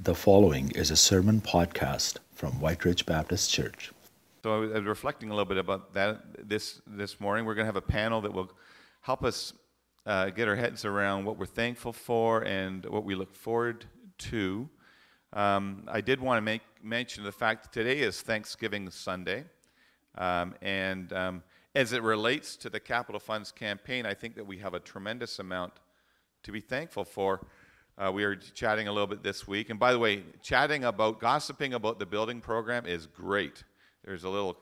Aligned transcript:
The 0.00 0.14
following 0.14 0.70
is 0.76 0.92
a 0.92 0.96
sermon 0.96 1.40
podcast 1.40 2.18
from 2.32 2.60
Whyte 2.60 2.84
Ridge 2.84 3.04
Baptist 3.04 3.50
Church. 3.50 3.90
So 4.44 4.54
I 4.54 4.78
was, 4.78 4.84
reflecting 4.84 5.30
a 5.30 5.32
little 5.32 5.44
bit 5.44 5.56
about 5.56 5.92
that 5.94 6.48
this 6.48 6.80
this 6.86 7.18
morning. 7.18 7.44
We're 7.44 7.56
going 7.56 7.64
to 7.64 7.66
have 7.66 7.74
a 7.74 7.80
panel 7.80 8.20
that 8.20 8.32
will 8.32 8.52
help 9.00 9.24
us 9.24 9.54
uh, 10.06 10.30
get 10.30 10.46
our 10.46 10.54
heads 10.54 10.84
around 10.84 11.24
what 11.24 11.36
we're 11.36 11.46
thankful 11.46 11.92
for 11.92 12.42
and 12.42 12.86
what 12.86 13.02
we 13.02 13.16
look 13.16 13.34
forward 13.34 13.86
to. 14.18 14.68
Um, 15.32 15.82
I 15.88 16.00
did 16.00 16.20
want 16.20 16.38
to 16.38 16.42
make 16.42 16.62
mention 16.80 17.22
of 17.22 17.26
the 17.26 17.36
fact 17.36 17.64
that 17.64 17.72
today 17.72 17.98
is 17.98 18.22
Thanksgiving 18.22 18.88
Sunday, 18.90 19.46
um, 20.16 20.54
and 20.62 21.12
um, 21.12 21.42
as 21.74 21.92
it 21.92 22.04
relates 22.04 22.54
to 22.58 22.70
the 22.70 22.78
Capital 22.78 23.18
Funds 23.18 23.50
campaign, 23.50 24.06
I 24.06 24.14
think 24.14 24.36
that 24.36 24.46
we 24.46 24.58
have 24.58 24.74
a 24.74 24.80
tremendous 24.80 25.40
amount 25.40 25.72
to 26.44 26.52
be 26.52 26.60
thankful 26.60 27.04
for. 27.04 27.40
Uh, 27.98 28.12
we 28.12 28.24
were 28.24 28.36
chatting 28.36 28.86
a 28.86 28.92
little 28.92 29.08
bit 29.08 29.24
this 29.24 29.48
week. 29.48 29.70
And 29.70 29.78
by 29.78 29.90
the 29.90 29.98
way, 29.98 30.22
chatting 30.40 30.84
about, 30.84 31.18
gossiping 31.18 31.74
about 31.74 31.98
the 31.98 32.06
building 32.06 32.40
program 32.40 32.86
is 32.86 33.06
great. 33.06 33.64
There's 34.04 34.22
a 34.22 34.28
little 34.28 34.56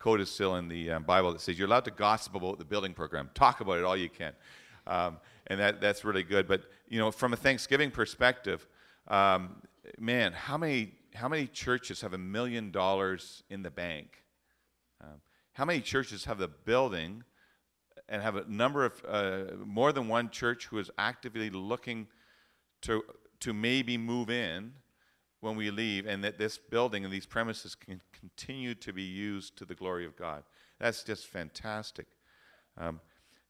codicil 0.00 0.56
in 0.56 0.66
the 0.66 0.90
um, 0.90 1.04
Bible 1.04 1.32
that 1.32 1.40
says 1.40 1.56
you're 1.56 1.68
allowed 1.68 1.84
to 1.84 1.92
gossip 1.92 2.34
about 2.34 2.58
the 2.58 2.64
building 2.64 2.92
program. 2.92 3.30
Talk 3.34 3.60
about 3.60 3.78
it 3.78 3.84
all 3.84 3.96
you 3.96 4.08
can. 4.08 4.32
Um, 4.88 5.18
and 5.46 5.60
that, 5.60 5.80
that's 5.80 6.04
really 6.04 6.24
good. 6.24 6.48
But, 6.48 6.62
you 6.88 6.98
know, 6.98 7.12
from 7.12 7.32
a 7.32 7.36
Thanksgiving 7.36 7.92
perspective, 7.92 8.66
um, 9.06 9.62
man, 10.00 10.32
how 10.32 10.58
many, 10.58 10.90
how 11.14 11.28
many 11.28 11.46
churches 11.46 12.00
have 12.00 12.14
a 12.14 12.18
million 12.18 12.72
dollars 12.72 13.44
in 13.48 13.62
the 13.62 13.70
bank? 13.70 14.24
Um, 15.00 15.20
how 15.52 15.66
many 15.66 15.80
churches 15.80 16.24
have 16.24 16.38
the 16.38 16.48
building 16.48 17.22
and 18.08 18.20
have 18.20 18.34
a 18.34 18.44
number 18.48 18.84
of, 18.84 19.04
uh, 19.06 19.54
more 19.64 19.92
than 19.92 20.08
one 20.08 20.30
church 20.30 20.66
who 20.66 20.78
is 20.78 20.90
actively 20.98 21.48
looking 21.48 22.08
to, 22.84 23.04
to 23.40 23.52
maybe 23.52 23.96
move 23.96 24.30
in 24.30 24.72
when 25.40 25.56
we 25.56 25.70
leave, 25.70 26.06
and 26.06 26.24
that 26.24 26.38
this 26.38 26.56
building 26.56 27.04
and 27.04 27.12
these 27.12 27.26
premises 27.26 27.74
can 27.74 28.00
continue 28.12 28.74
to 28.74 28.92
be 28.92 29.02
used 29.02 29.58
to 29.58 29.64
the 29.64 29.74
glory 29.74 30.06
of 30.06 30.16
God. 30.16 30.42
That's 30.80 31.02
just 31.02 31.26
fantastic. 31.26 32.06
Um, 32.78 33.00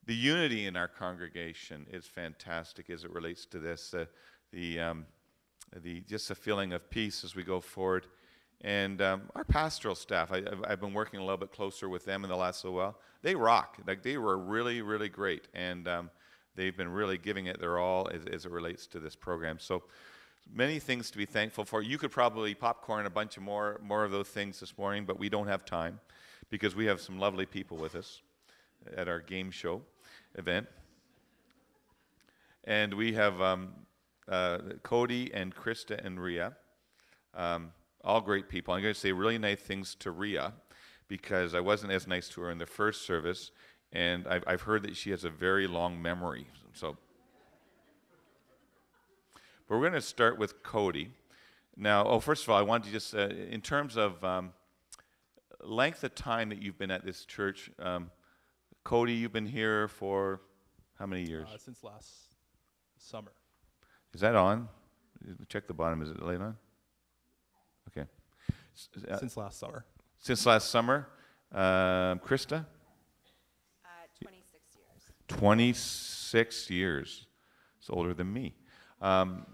the 0.06 0.14
unity 0.14 0.66
in 0.66 0.76
our 0.76 0.88
congregation 0.88 1.86
is 1.90 2.06
fantastic 2.06 2.90
as 2.90 3.04
it 3.04 3.10
relates 3.12 3.46
to 3.46 3.58
this. 3.58 3.94
Uh, 3.94 4.06
the, 4.52 4.80
um, 4.80 5.06
the, 5.82 6.00
just 6.00 6.30
a 6.30 6.34
feeling 6.34 6.72
of 6.72 6.90
peace 6.90 7.24
as 7.24 7.34
we 7.34 7.42
go 7.42 7.60
forward. 7.60 8.06
And 8.60 9.00
um, 9.00 9.22
our 9.34 9.44
pastoral 9.44 9.94
staff, 9.94 10.32
I, 10.32 10.42
have 10.68 10.80
been 10.80 10.94
working 10.94 11.20
a 11.20 11.22
little 11.22 11.38
bit 11.38 11.52
closer 11.52 11.88
with 11.88 12.04
them 12.04 12.24
in 12.24 12.30
the 12.30 12.36
last 12.36 12.64
little 12.64 12.78
while. 12.78 12.98
They 13.22 13.34
rock. 13.34 13.78
Like 13.86 14.02
they 14.02 14.18
were 14.18 14.38
really, 14.38 14.82
really 14.82 15.08
great. 15.08 15.48
And 15.54 15.88
um, 15.88 16.10
they've 16.56 16.76
been 16.76 16.88
really 16.88 17.18
giving 17.18 17.46
it 17.46 17.60
their 17.60 17.78
all 17.78 18.08
as, 18.12 18.24
as, 18.26 18.46
it 18.46 18.52
relates 18.52 18.86
to 18.88 19.00
this 19.00 19.16
program. 19.16 19.58
So 19.58 19.84
many 20.52 20.78
things 20.78 21.10
to 21.10 21.18
be 21.18 21.24
thankful 21.24 21.64
for. 21.64 21.82
You 21.82 21.98
could 21.98 22.10
probably 22.10 22.54
popcorn 22.54 23.06
a 23.06 23.10
bunch 23.10 23.36
of 23.36 23.42
more 23.42 23.80
more 23.82 24.04
of 24.04 24.10
those 24.10 24.28
things 24.28 24.60
this 24.60 24.76
morning, 24.76 25.04
but 25.04 25.18
we 25.18 25.28
don't 25.28 25.48
have 25.48 25.64
time 25.64 26.00
because 26.50 26.74
we 26.74 26.86
have 26.86 27.00
some 27.00 27.18
lovely 27.18 27.46
people 27.46 27.76
with 27.76 27.94
us 27.94 28.22
at 28.96 29.08
our 29.08 29.20
game 29.20 29.50
show 29.50 29.82
event, 30.36 30.66
and 32.64 32.94
we 32.94 33.14
have 33.14 33.40
um, 33.40 33.72
uh, 34.28 34.58
Cody 34.82 35.32
and 35.32 35.54
Krista 35.54 36.04
and 36.04 36.20
Ria, 36.20 36.54
um, 37.34 37.72
all 38.02 38.20
great 38.20 38.48
people. 38.48 38.74
I'm 38.74 38.82
going 38.82 38.94
to 38.94 39.00
say 39.00 39.12
really 39.12 39.38
nice 39.38 39.60
things 39.60 39.94
to 39.96 40.10
Ria 40.10 40.52
because 41.08 41.54
I 41.54 41.60
wasn't 41.60 41.92
as 41.92 42.06
nice 42.06 42.28
to 42.30 42.40
her 42.42 42.50
in 42.50 42.58
the 42.58 42.66
first 42.66 43.06
service 43.06 43.50
and 43.94 44.26
I've, 44.26 44.44
I've 44.46 44.62
heard 44.62 44.82
that 44.82 44.96
she 44.96 45.10
has 45.10 45.24
a 45.24 45.30
very 45.30 45.66
long 45.66 46.02
memory. 46.02 46.48
So, 46.72 46.96
but 49.68 49.76
we're 49.76 49.80
going 49.80 49.92
to 49.92 50.00
start 50.00 50.36
with 50.38 50.62
Cody. 50.62 51.12
Now, 51.76 52.04
oh, 52.04 52.20
first 52.20 52.42
of 52.42 52.50
all, 52.50 52.58
I 52.58 52.62
wanted 52.62 52.86
to 52.86 52.92
just, 52.92 53.14
uh, 53.14 53.28
in 53.28 53.60
terms 53.60 53.96
of 53.96 54.22
um, 54.24 54.52
length 55.60 56.02
of 56.04 56.14
time 56.14 56.48
that 56.48 56.60
you've 56.60 56.76
been 56.76 56.90
at 56.90 57.04
this 57.04 57.24
church, 57.24 57.70
um, 57.78 58.10
Cody, 58.82 59.14
you've 59.14 59.32
been 59.32 59.46
here 59.46 59.88
for 59.88 60.40
how 60.98 61.06
many 61.06 61.26
years? 61.26 61.48
Uh, 61.52 61.56
since 61.56 61.82
last 61.82 62.10
summer. 62.98 63.32
Is 64.12 64.20
that 64.20 64.34
on? 64.34 64.68
Check 65.48 65.66
the 65.66 65.74
bottom. 65.74 66.02
Is 66.02 66.10
it 66.10 66.22
laid 66.22 66.40
on? 66.40 66.56
Okay. 67.88 68.06
Uh, 69.08 69.16
since 69.18 69.36
last 69.36 69.58
summer. 69.58 69.84
Since 70.18 70.44
last 70.46 70.70
summer. 70.70 71.08
Uh, 71.52 72.16
Krista? 72.16 72.66
26 75.28 76.70
years. 76.70 77.26
It's 77.78 77.90
older 77.90 78.14
than 78.14 78.32
me. 78.32 78.54
Um, 79.00 79.46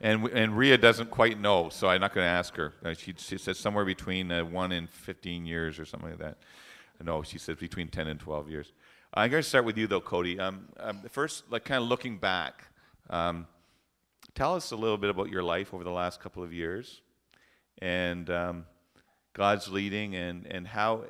and, 0.00 0.26
and 0.28 0.56
Ria 0.56 0.78
doesn't 0.78 1.10
quite 1.10 1.38
know, 1.38 1.68
so 1.68 1.88
I'm 1.88 2.00
not 2.00 2.14
going 2.14 2.24
to 2.24 2.30
ask 2.30 2.56
her. 2.56 2.72
Uh, 2.84 2.94
she, 2.94 3.14
she 3.18 3.36
says 3.36 3.58
somewhere 3.58 3.84
between 3.84 4.32
uh, 4.32 4.44
1 4.44 4.72
and 4.72 4.88
15 4.88 5.44
years 5.44 5.78
or 5.78 5.84
something 5.84 6.10
like 6.10 6.18
that. 6.18 6.38
No, 7.02 7.22
she 7.22 7.38
says 7.38 7.56
between 7.56 7.88
10 7.88 8.06
and 8.06 8.18
12 8.18 8.48
years. 8.50 8.72
I'm 9.12 9.30
going 9.30 9.42
to 9.42 9.48
start 9.48 9.64
with 9.64 9.76
you, 9.76 9.86
though, 9.86 10.00
Cody. 10.00 10.38
Um, 10.38 10.68
um, 10.78 11.02
first, 11.10 11.44
like 11.50 11.64
kind 11.64 11.82
of 11.82 11.88
looking 11.88 12.16
back, 12.16 12.64
um, 13.10 13.46
tell 14.34 14.54
us 14.54 14.70
a 14.70 14.76
little 14.76 14.98
bit 14.98 15.10
about 15.10 15.28
your 15.28 15.42
life 15.42 15.74
over 15.74 15.84
the 15.84 15.90
last 15.90 16.20
couple 16.20 16.42
of 16.42 16.52
years 16.52 17.02
and 17.80 18.28
um, 18.30 18.66
God's 19.32 19.68
leading 19.68 20.14
and, 20.14 20.46
and 20.46 20.66
how, 20.66 21.04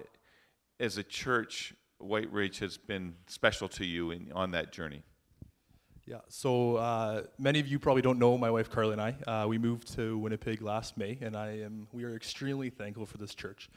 as 0.79 0.99
a 0.99 1.03
church, 1.03 1.75
Whyte 2.01 2.31
Ridge 2.33 2.59
has 2.59 2.77
been 2.77 3.15
special 3.27 3.69
to 3.69 3.85
you 3.85 4.11
in, 4.11 4.33
on 4.35 4.53
that 4.53 4.73
journey? 4.73 5.03
Yeah, 6.07 6.19
so 6.29 6.77
uh, 6.77 7.23
many 7.39 7.61
of 7.61 7.69
you 7.69 7.79
probably 7.79 8.03
don't 8.03 8.19
know 8.19 8.37
my 8.37 8.51
wife 8.51 8.71
Carly 8.71 8.95
and 8.95 9.01
I. 9.01 9.15
Uh, 9.27 9.47
we 9.47 9.59
moved 9.59 9.95
to 9.95 10.19
Winnipeg 10.19 10.61
last 10.61 10.97
May, 10.97 11.19
and 11.21 11.37
I 11.37 11.61
am 11.61 11.87
we 11.93 12.05
are 12.05 12.17
extremely 12.17 12.69
thankful 12.71 13.07
for 13.07 13.19
this 13.19 13.35
church. 13.35 13.71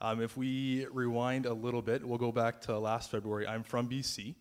Um, 0.00 0.20
if 0.20 0.36
we 0.36 0.86
rewind 0.92 1.46
a 1.46 1.54
little 1.54 1.80
bit, 1.80 2.06
we'll 2.06 2.18
go 2.18 2.30
back 2.30 2.60
to 2.62 2.78
last 2.78 3.10
February. 3.10 3.46
I'm 3.46 3.62
from 3.62 3.88
BC, 3.88 4.34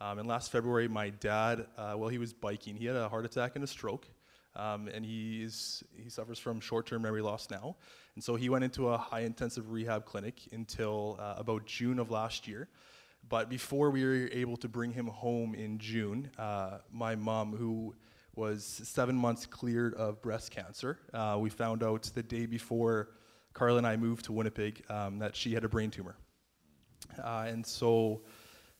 um, 0.00 0.18
and 0.18 0.26
last 0.26 0.50
February, 0.50 0.88
my 0.88 1.10
dad, 1.10 1.66
uh, 1.76 1.94
well, 1.96 2.08
he 2.08 2.18
was 2.18 2.32
biking. 2.32 2.74
He 2.74 2.86
had 2.86 2.96
a 2.96 3.08
heart 3.08 3.24
attack 3.26 3.52
and 3.54 3.62
a 3.62 3.66
stroke, 3.66 4.08
um, 4.56 4.88
and 4.88 5.04
he's 5.04 5.82
he 6.02 6.08
suffers 6.08 6.38
from 6.38 6.58
short-term 6.58 7.02
memory 7.02 7.22
loss 7.22 7.50
now. 7.50 7.76
And 8.14 8.22
so 8.22 8.36
he 8.36 8.48
went 8.48 8.64
into 8.64 8.88
a 8.88 8.98
high-intensive 8.98 9.70
rehab 9.70 10.04
clinic 10.04 10.40
until 10.52 11.18
uh, 11.20 11.34
about 11.36 11.66
June 11.66 11.98
of 11.98 12.10
last 12.10 12.46
year. 12.46 12.68
But 13.28 13.48
before 13.48 13.90
we 13.90 14.04
were 14.04 14.28
able 14.32 14.56
to 14.58 14.68
bring 14.68 14.92
him 14.92 15.06
home 15.06 15.54
in 15.54 15.78
June, 15.78 16.30
uh, 16.38 16.78
my 16.92 17.16
mom, 17.16 17.56
who 17.56 17.94
was 18.36 18.64
seven 18.64 19.16
months 19.16 19.46
cleared 19.46 19.94
of 19.94 20.20
breast 20.20 20.50
cancer, 20.50 20.98
uh, 21.12 21.36
we 21.40 21.50
found 21.50 21.82
out 21.82 22.02
the 22.14 22.22
day 22.22 22.46
before 22.46 23.10
Carla 23.52 23.78
and 23.78 23.86
I 23.86 23.96
moved 23.96 24.26
to 24.26 24.32
Winnipeg 24.32 24.84
um, 24.90 25.18
that 25.20 25.34
she 25.36 25.54
had 25.54 25.64
a 25.64 25.68
brain 25.68 25.90
tumor. 25.90 26.16
Uh, 27.22 27.46
and 27.48 27.64
so, 27.64 28.22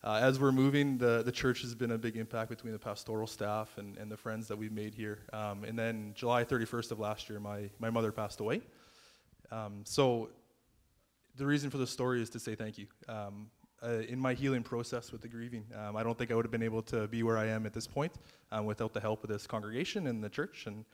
uh, 0.03 0.21
as 0.21 0.39
we're 0.39 0.53
moving, 0.53 0.99
the, 0.99 1.23
the 1.23 1.33
church 1.33 1.63
has 1.63 1.75
been 1.75 1.93
a 1.93 1.99
big 1.99 2.17
impact 2.17 2.51
between 2.51 2.73
the 2.73 2.79
pastoral 2.79 3.27
staff 3.27 3.79
and, 3.79 3.97
and 3.97 4.11
the 4.11 4.17
friends 4.17 4.49
that 4.49 4.59
we've 4.59 4.73
made 4.73 4.95
here. 4.95 5.21
Um, 5.33 5.65
and 5.65 5.79
then, 5.79 6.13
July 6.15 6.45
31st 6.45 6.91
of 6.91 6.99
last 6.99 7.31
year, 7.31 7.41
my, 7.41 7.71
my 7.79 7.91
mother 7.91 8.13
passed 8.13 8.41
away. 8.41 8.63
Um, 9.55 9.83
so, 9.85 10.31
the 11.37 11.47
reason 11.47 11.71
for 11.71 11.79
the 11.79 11.87
story 11.87 12.21
is 12.21 12.31
to 12.31 12.41
say 12.41 12.55
thank 12.57 12.77
you. 12.77 12.87
Um, 13.09 13.51
uh, 13.83 14.01
in 14.09 14.19
my 14.19 14.35
healing 14.35 14.63
process 14.63 15.13
with 15.13 15.21
the 15.21 15.29
grieving. 15.29 15.65
Um, 15.77 15.95
I 15.95 16.03
don't 16.03 16.17
think 16.17 16.31
I 16.31 16.35
would 16.35 16.45
have 16.45 16.53
been 16.53 16.63
able 16.63 16.81
to 16.83 17.07
be 17.07 17.23
where 17.23 17.37
I 17.37 17.47
am 17.47 17.67
at 17.67 17.75
this 17.75 17.87
point 17.87 18.13
um, 18.51 18.65
without 18.65 18.95
the 18.95 19.01
help 19.01 19.23
of 19.23 19.29
this 19.29 19.47
congregation 19.47 20.07
and 20.07 20.25
the 20.25 20.29
church, 20.29 20.65
and 20.67 20.85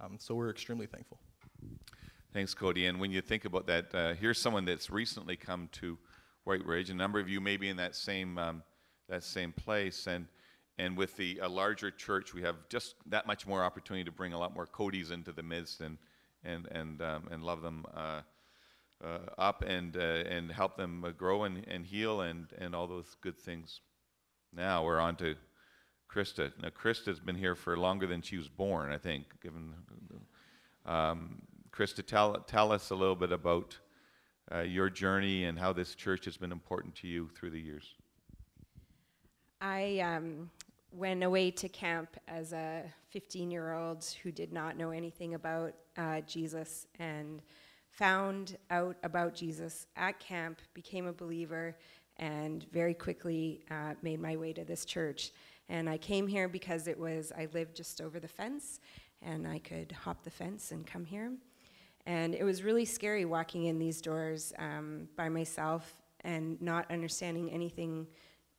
um, 0.00 0.16
so 0.18 0.34
we're 0.34 0.48
extremely 0.48 0.86
thankful. 0.86 1.18
Thanks, 2.32 2.54
Cody. 2.54 2.86
And 2.86 2.98
when 3.00 3.10
you 3.10 3.20
think 3.20 3.44
about 3.44 3.66
that, 3.66 3.94
uh, 3.94 4.14
here's 4.14 4.38
someone 4.38 4.64
that's 4.64 4.88
recently 4.88 5.36
come 5.36 5.68
to 5.72 5.98
Whyte 6.44 6.64
Ridge. 6.64 6.88
A 6.88 6.94
number 6.94 7.20
of 7.20 7.28
you 7.28 7.40
may 7.40 7.56
be 7.56 7.68
in 7.68 7.76
that 7.76 7.94
same 7.94 8.38
um, 8.38 8.62
that 9.08 9.24
same 9.24 9.52
place, 9.52 10.06
and 10.06 10.26
and 10.78 10.96
with 10.96 11.16
the 11.16 11.38
a 11.42 11.48
larger 11.48 11.90
church, 11.90 12.32
we 12.32 12.42
have 12.42 12.56
just 12.70 12.94
that 13.06 13.26
much 13.26 13.46
more 13.46 13.62
opportunity 13.62 14.04
to 14.04 14.12
bring 14.12 14.32
a 14.32 14.38
lot 14.38 14.54
more 14.54 14.66
Codys 14.66 15.10
into 15.12 15.32
the 15.32 15.42
midst 15.42 15.80
and 15.80 15.98
and 16.44 16.66
and 16.70 17.02
um, 17.02 17.28
and 17.30 17.42
love 17.42 17.62
them. 17.62 17.84
Uh, 17.94 18.22
uh, 19.04 19.18
up 19.38 19.62
and 19.62 19.96
uh, 19.96 20.00
and 20.00 20.50
help 20.50 20.76
them 20.76 21.04
uh, 21.04 21.10
grow 21.10 21.44
and, 21.44 21.64
and 21.68 21.86
heal 21.86 22.20
and, 22.20 22.48
and 22.58 22.74
all 22.74 22.86
those 22.86 23.16
good 23.20 23.38
things. 23.38 23.80
Now 24.52 24.84
we're 24.84 24.98
on 24.98 25.16
to 25.16 25.36
Krista. 26.12 26.52
Now 26.60 26.70
Krista's 26.70 27.20
been 27.20 27.36
here 27.36 27.54
for 27.54 27.76
longer 27.76 28.06
than 28.06 28.22
she 28.22 28.36
was 28.36 28.48
born, 28.48 28.92
I 28.92 28.98
think. 28.98 29.40
Given 29.40 29.74
um, 30.84 31.42
Krista, 31.70 32.04
tell 32.04 32.34
tell 32.40 32.72
us 32.72 32.90
a 32.90 32.94
little 32.94 33.16
bit 33.16 33.30
about 33.32 33.78
uh, 34.52 34.60
your 34.60 34.90
journey 34.90 35.44
and 35.44 35.58
how 35.58 35.72
this 35.72 35.94
church 35.94 36.24
has 36.24 36.36
been 36.36 36.52
important 36.52 36.94
to 36.96 37.06
you 37.06 37.28
through 37.36 37.50
the 37.50 37.60
years. 37.60 37.94
I 39.60 40.00
um, 40.00 40.50
went 40.92 41.22
away 41.22 41.50
to 41.50 41.68
camp 41.68 42.16
as 42.26 42.52
a 42.52 42.82
15 43.10 43.50
year 43.50 43.72
old 43.72 44.04
who 44.22 44.30
did 44.32 44.52
not 44.52 44.76
know 44.76 44.90
anything 44.90 45.34
about 45.34 45.74
uh, 45.96 46.20
Jesus 46.22 46.86
and 46.98 47.42
found 47.90 48.56
out 48.70 48.96
about 49.02 49.34
Jesus 49.34 49.86
at 49.96 50.18
camp, 50.20 50.60
became 50.72 51.06
a 51.06 51.12
believer, 51.12 51.76
and 52.16 52.66
very 52.72 52.94
quickly 52.94 53.64
uh, 53.70 53.94
made 54.02 54.20
my 54.20 54.36
way 54.36 54.52
to 54.52 54.64
this 54.64 54.84
church. 54.84 55.32
And 55.68 55.88
I 55.88 55.98
came 55.98 56.26
here 56.26 56.48
because 56.48 56.86
it 56.86 56.98
was, 56.98 57.32
I 57.36 57.48
lived 57.52 57.76
just 57.76 58.00
over 58.00 58.18
the 58.18 58.28
fence 58.28 58.80
and 59.22 59.46
I 59.46 59.58
could 59.58 59.92
hop 59.92 60.22
the 60.22 60.30
fence 60.30 60.72
and 60.72 60.86
come 60.86 61.04
here. 61.04 61.32
And 62.06 62.34
it 62.34 62.44
was 62.44 62.62
really 62.62 62.84
scary 62.84 63.24
walking 63.24 63.64
in 63.64 63.78
these 63.78 64.00
doors 64.00 64.52
um, 64.58 65.08
by 65.16 65.28
myself 65.28 66.00
and 66.22 66.60
not 66.62 66.90
understanding 66.90 67.50
anything 67.50 68.06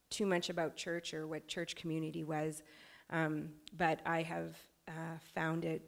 too 0.10 0.26
much 0.26 0.50
about 0.50 0.76
church 0.76 1.14
or 1.14 1.28
what 1.28 1.48
church 1.48 1.76
community 1.76 2.24
was. 2.24 2.64
Um, 3.10 3.50
but 3.78 4.00
I 4.06 4.22
have 4.24 4.58
uh, 4.88 5.18
found 5.34 5.66
it, 5.66 5.82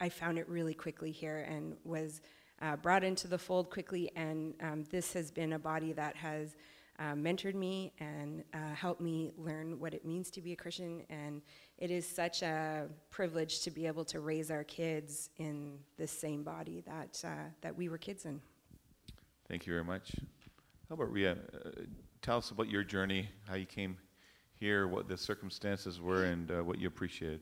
I 0.00 0.08
found 0.08 0.38
it 0.38 0.48
really 0.48 0.74
quickly 0.74 1.10
here 1.10 1.46
and 1.48 1.76
was 1.84 2.20
uh, 2.60 2.76
brought 2.76 3.04
into 3.04 3.28
the 3.28 3.38
fold 3.38 3.70
quickly. 3.70 4.10
And 4.16 4.54
um, 4.60 4.84
this 4.90 5.12
has 5.12 5.30
been 5.30 5.52
a 5.54 5.58
body 5.58 5.92
that 5.92 6.16
has 6.16 6.56
uh, 6.98 7.14
mentored 7.14 7.54
me 7.54 7.92
and 8.00 8.42
uh, 8.52 8.74
helped 8.74 9.00
me 9.00 9.30
learn 9.36 9.78
what 9.78 9.94
it 9.94 10.04
means 10.04 10.30
to 10.32 10.40
be 10.40 10.52
a 10.52 10.56
Christian. 10.56 11.02
And 11.08 11.42
it 11.78 11.90
is 11.90 12.08
such 12.08 12.42
a 12.42 12.88
privilege 13.10 13.60
to 13.60 13.70
be 13.70 13.86
able 13.86 14.04
to 14.06 14.20
raise 14.20 14.50
our 14.50 14.64
kids 14.64 15.30
in 15.36 15.78
the 15.96 16.08
same 16.08 16.42
body 16.42 16.82
that, 16.86 17.22
uh, 17.24 17.50
that 17.60 17.76
we 17.76 17.88
were 17.88 17.98
kids 17.98 18.24
in. 18.24 18.40
Thank 19.48 19.66
you 19.66 19.72
very 19.72 19.84
much. 19.84 20.10
How 20.88 20.94
about 20.94 21.12
Ria? 21.12 21.36
Tell 22.22 22.38
us 22.38 22.50
about 22.50 22.68
your 22.68 22.82
journey, 22.82 23.28
how 23.48 23.54
you 23.54 23.66
came 23.66 23.96
here, 24.58 24.88
what 24.88 25.08
the 25.08 25.16
circumstances 25.16 26.00
were, 26.00 26.24
and 26.24 26.50
uh, 26.50 26.64
what 26.64 26.78
you 26.78 26.88
appreciated. 26.88 27.40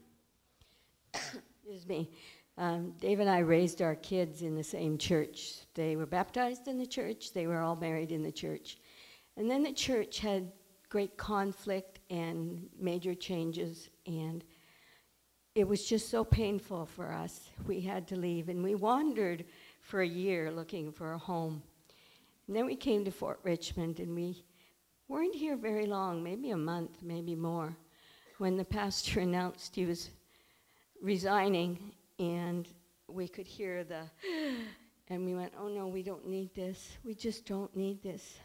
Excuse 1.15 1.87
me. 1.89 2.11
Um, 2.59 2.93
Dave 3.01 3.21
and 3.21 3.29
I 3.29 3.39
raised 3.39 3.83
our 3.83 3.95
kids 3.95 4.43
in 4.43 4.55
the 4.55 4.65
same 4.65 4.99
church. 4.99 5.55
They 5.75 5.97
were 5.97 6.07
baptized 6.07 6.69
in 6.69 6.79
the 6.79 6.87
church, 6.87 7.33
they 7.33 7.47
were 7.47 7.61
all 7.61 7.77
married 7.77 8.13
in 8.13 8.23
the 8.23 8.33
church. 8.33 8.79
And 9.37 9.51
then 9.51 9.63
the 9.63 9.73
church 9.73 10.19
had 10.19 10.53
great 10.89 11.17
conflict 11.17 12.01
and 12.11 12.69
major 12.79 13.15
changes, 13.15 13.91
and 14.07 14.45
it 15.55 15.67
was 15.67 15.87
just 15.87 16.11
so 16.11 16.23
painful 16.23 16.87
for 16.87 17.13
us. 17.13 17.51
We 17.67 17.81
had 17.81 18.07
to 18.09 18.17
leave, 18.17 18.49
and 18.49 18.63
we 18.63 18.75
wandered 18.75 19.45
for 19.81 20.03
a 20.03 20.07
year 20.07 20.51
looking 20.51 20.93
for 20.93 21.13
a 21.13 21.19
home. 21.19 21.63
And 22.47 22.55
then 22.55 22.67
we 22.67 22.77
came 22.77 23.05
to 23.05 23.11
Fort 23.11 23.41
Richmond, 23.43 24.01
and 24.01 24.15
we 24.15 24.45
weren't 25.09 25.35
here 25.35 25.57
very 25.57 25.87
long, 25.87 26.23
maybe 26.23 26.51
a 26.51 26.57
month, 26.57 27.03
maybe 27.03 27.35
more, 27.35 27.77
when 28.39 28.57
the 28.57 28.65
pastor 28.65 29.21
announced 29.29 29.75
he 29.75 29.87
was 29.87 30.11
resigning, 31.03 31.93
and 32.19 32.69
we 33.09 33.29
could 33.29 33.47
hear 33.47 33.85
the, 33.85 34.03
and 35.09 35.25
we 35.25 35.35
went, 35.35 35.53
oh 35.59 35.69
no, 35.69 35.87
we 35.87 36.03
don't 36.03 36.27
need 36.27 36.55
this. 36.55 36.97
We 37.05 37.15
just 37.15 37.47
don't 37.47 37.75
need 37.77 38.03
this. 38.03 38.39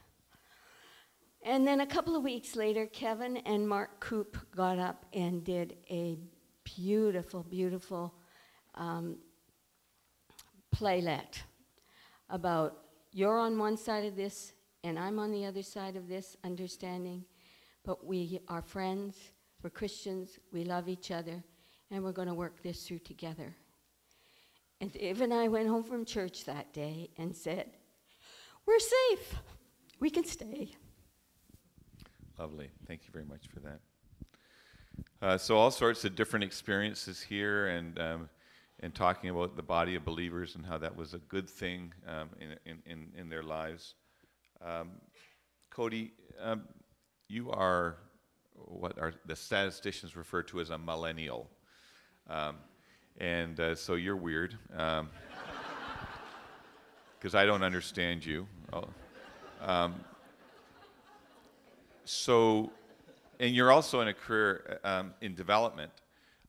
And 1.43 1.65
then 1.65 1.81
a 1.81 1.87
couple 1.87 2.15
of 2.15 2.21
weeks 2.21 2.55
later, 2.55 2.85
Kevin 2.85 3.37
and 3.37 3.67
Mark 3.67 3.99
Coop 3.99 4.37
got 4.55 4.77
up 4.77 5.05
and 5.11 5.43
did 5.43 5.75
a 5.89 6.19
beautiful, 6.63 7.41
beautiful 7.41 8.13
um, 8.75 9.17
playlet 10.71 11.41
about 12.29 12.77
you're 13.11 13.39
on 13.39 13.57
one 13.57 13.75
side 13.75 14.05
of 14.05 14.15
this 14.15 14.53
and 14.83 14.97
I'm 14.97 15.19
on 15.19 15.31
the 15.31 15.45
other 15.45 15.63
side 15.63 15.95
of 15.95 16.07
this 16.07 16.35
understanding, 16.43 17.23
but 17.83 18.05
we 18.05 18.39
are 18.47 18.61
friends, 18.61 19.15
we're 19.63 19.69
Christians, 19.69 20.39
we 20.51 20.63
love 20.63 20.89
each 20.89 21.11
other, 21.11 21.43
and 21.89 22.03
we're 22.03 22.11
going 22.11 22.27
to 22.27 22.33
work 22.33 22.61
this 22.63 22.87
through 22.87 22.99
together. 22.99 23.55
And 24.79 24.91
Dave 24.91 25.21
and 25.21 25.33
I 25.33 25.47
went 25.47 25.67
home 25.67 25.83
from 25.83 26.05
church 26.05 26.45
that 26.45 26.73
day 26.73 27.09
and 27.17 27.35
said, 27.35 27.69
We're 28.65 28.79
safe, 28.79 29.35
we 29.99 30.09
can 30.09 30.25
stay. 30.25 30.71
Lovely. 32.39 32.71
Thank 32.87 33.01
you 33.05 33.11
very 33.11 33.25
much 33.25 33.47
for 33.53 33.59
that. 33.59 33.79
Uh, 35.21 35.37
so, 35.37 35.57
all 35.57 35.69
sorts 35.69 36.03
of 36.05 36.15
different 36.15 36.43
experiences 36.43 37.21
here, 37.21 37.67
and 37.67 37.99
um, 37.99 38.29
and 38.81 38.93
talking 38.93 39.29
about 39.29 39.55
the 39.55 39.61
body 39.61 39.95
of 39.95 40.03
believers 40.03 40.55
and 40.55 40.65
how 40.65 40.77
that 40.77 40.95
was 40.95 41.13
a 41.13 41.19
good 41.19 41.49
thing 41.49 41.93
um, 42.07 42.29
in, 42.65 42.79
in, 42.85 43.07
in 43.15 43.29
their 43.29 43.43
lives. 43.43 43.95
Um, 44.65 44.89
Cody, 45.69 46.11
um, 46.41 46.63
you 47.27 47.51
are 47.51 47.97
what 48.55 48.99
are 48.99 49.13
the 49.25 49.35
statisticians 49.35 50.15
refer 50.15 50.43
to 50.43 50.59
as 50.59 50.69
a 50.69 50.77
millennial, 50.77 51.49
um, 52.29 52.57
and 53.19 53.59
uh, 53.59 53.75
so 53.75 53.95
you're 53.95 54.15
weird 54.15 54.57
because 54.69 54.99
um, 54.99 55.09
I 57.33 57.45
don't 57.45 57.63
understand 57.63 58.25
you. 58.25 58.47
Oh, 58.71 58.87
so, 62.11 62.71
and 63.39 63.55
you're 63.55 63.71
also 63.71 64.01
in 64.01 64.09
a 64.09 64.13
career 64.13 64.79
um, 64.83 65.13
in 65.21 65.33
development. 65.35 65.91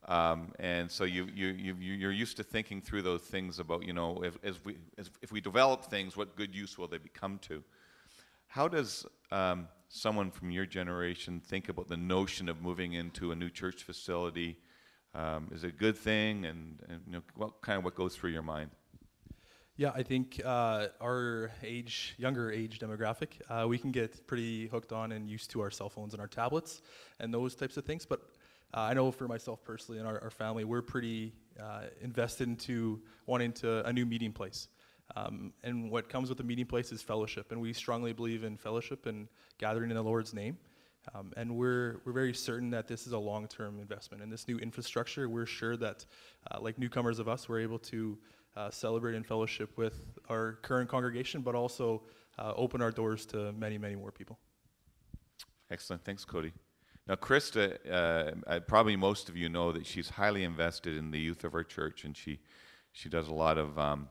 Um, 0.09 0.53
and 0.59 0.91
so 0.91 1.05
you, 1.05 1.29
you, 1.33 1.49
you, 1.49 1.75
you're 1.75 2.13
used 2.13 2.37
to 2.39 2.43
thinking 2.43 2.81
through 2.81 3.03
those 3.03 3.21
things 3.21 3.61
about, 3.61 3.87
you 3.87 3.93
know, 3.93 4.25
if, 4.25 4.37
as 4.43 4.65
we, 4.65 4.79
as, 4.99 5.11
if 5.23 5.31
we 5.31 5.41
develop 5.41 5.85
things, 5.85 6.17
what 6.17 6.35
good 6.35 6.53
use 6.53 6.77
will 6.77 6.89
they 6.89 6.99
become 6.99 7.39
to? 7.43 7.63
How 8.53 8.69
does 8.69 9.07
um, 9.31 9.67
someone 9.89 10.31
from 10.31 10.51
your 10.51 10.67
generation 10.67 11.41
think 11.41 11.71
about 11.71 11.89
the 11.89 11.97
notion 11.97 12.51
of 12.51 12.61
moving 12.61 12.93
into 12.93 13.33
a 13.33 13.35
new 13.35 13.49
church 13.49 13.83
facility? 13.83 14.59
Um, 15.15 15.49
is 15.53 15.65
it 15.65 15.69
a 15.69 15.73
good 15.73 15.97
thing? 15.97 16.45
And, 16.45 16.79
and 16.87 17.01
you 17.07 17.13
know, 17.13 17.23
what 17.35 17.63
kind 17.63 17.79
of 17.79 17.85
what 17.85 17.95
goes 17.95 18.15
through 18.15 18.33
your 18.33 18.43
mind? 18.43 18.69
Yeah, 19.79 19.93
I 19.95 20.03
think 20.03 20.39
uh, 20.45 20.89
our 21.01 21.51
age, 21.63 22.15
younger 22.19 22.53
age 22.53 22.79
demographic, 22.79 23.29
uh, 23.49 23.67
we 23.67 23.79
can 23.79 23.91
get 23.91 24.27
pretty 24.27 24.67
hooked 24.67 24.93
on 24.93 25.13
and 25.13 25.31
used 25.31 25.51
to 25.53 25.63
our 25.63 25.71
cell 25.71 25.89
phones 25.89 26.13
and 26.13 26.21
our 26.21 26.29
tablets 26.29 26.83
and 27.21 27.33
those 27.33 27.55
types 27.55 27.79
of 27.79 27.87
things. 27.87 28.05
But 28.05 28.21
uh, 28.75 28.81
I 28.81 28.93
know 28.93 29.11
for 29.11 29.29
myself 29.29 29.65
personally 29.65 29.99
and 29.99 30.07
our, 30.07 30.23
our 30.23 30.31
family, 30.31 30.65
we're 30.65 30.83
pretty 30.83 31.33
uh, 31.59 31.85
invested 32.03 32.49
into 32.49 33.01
wanting 33.25 33.53
to 33.53 33.83
a 33.89 33.93
new 33.95 34.05
meeting 34.05 34.31
place. 34.31 34.69
Um, 35.17 35.53
and 35.63 35.91
what 35.91 36.09
comes 36.09 36.29
with 36.29 36.41
a 36.41 36.45
meeting 36.45 36.67
place 36.67 36.93
is 36.93 37.03
fellowship, 37.03 37.53
and 37.53 37.61
we 37.61 37.73
strongly 37.73 38.13
believe 38.13 38.45
in 38.45 38.57
fellowship 38.57 39.07
and 39.07 39.29
gathering 39.59 39.91
in 39.91 39.97
the 39.97 40.03
Lord's 40.03 40.33
name. 40.33 40.57
Um, 41.15 41.33
and 41.37 41.57
we're, 41.57 42.01
we're 42.05 42.13
very 42.13 42.33
certain 42.33 42.71
that 42.71 42.87
this 42.87 43.07
is 43.07 43.13
a 43.13 43.19
long 43.19 43.49
term 43.49 43.81
investment. 43.81 44.23
And 44.23 44.33
this 44.33 44.47
new 44.47 44.59
infrastructure, 44.59 45.29
we're 45.29 45.47
sure 45.47 45.77
that, 45.77 46.07
uh, 46.51 46.61
like 46.61 46.79
newcomers 46.79 47.19
of 47.19 47.29
us, 47.29 47.49
we're 47.49 47.61
able 47.61 47.79
to 47.81 48.17
uh, 48.57 48.71
celebrate 48.71 49.15
in 49.15 49.23
fellowship 49.23 49.77
with 49.77 50.19
our 50.29 50.59
current 50.63 50.89
congregation, 50.89 51.41
but 51.41 51.55
also 51.55 52.03
uh, 52.39 52.53
open 52.57 52.81
our 52.81 52.91
doors 52.91 53.27
to 53.27 53.53
many, 53.53 53.79
many 53.79 53.97
more 53.97 54.13
people. 54.13 54.39
Excellent. 55.71 56.05
Thanks, 56.05 56.25
Cody. 56.25 56.53
Now, 57.09 57.17
Krista, 57.17 57.79
uh, 58.47 58.61
probably 58.61 58.95
most 58.95 59.29
of 59.29 59.37
you 59.37 59.49
know 59.49 59.73
that 59.73 59.87
she's 59.87 60.09
highly 60.09 60.45
invested 60.45 60.97
in 60.97 61.11
the 61.11 61.19
youth 61.19 61.43
of 61.43 61.55
our 61.55 61.65
church, 61.65 62.05
and 62.05 62.17
she, 62.17 62.39
she 62.93 63.09
does 63.09 63.27
a 63.27 63.35
lot 63.35 63.59
of, 63.59 63.77
um, 63.77 64.09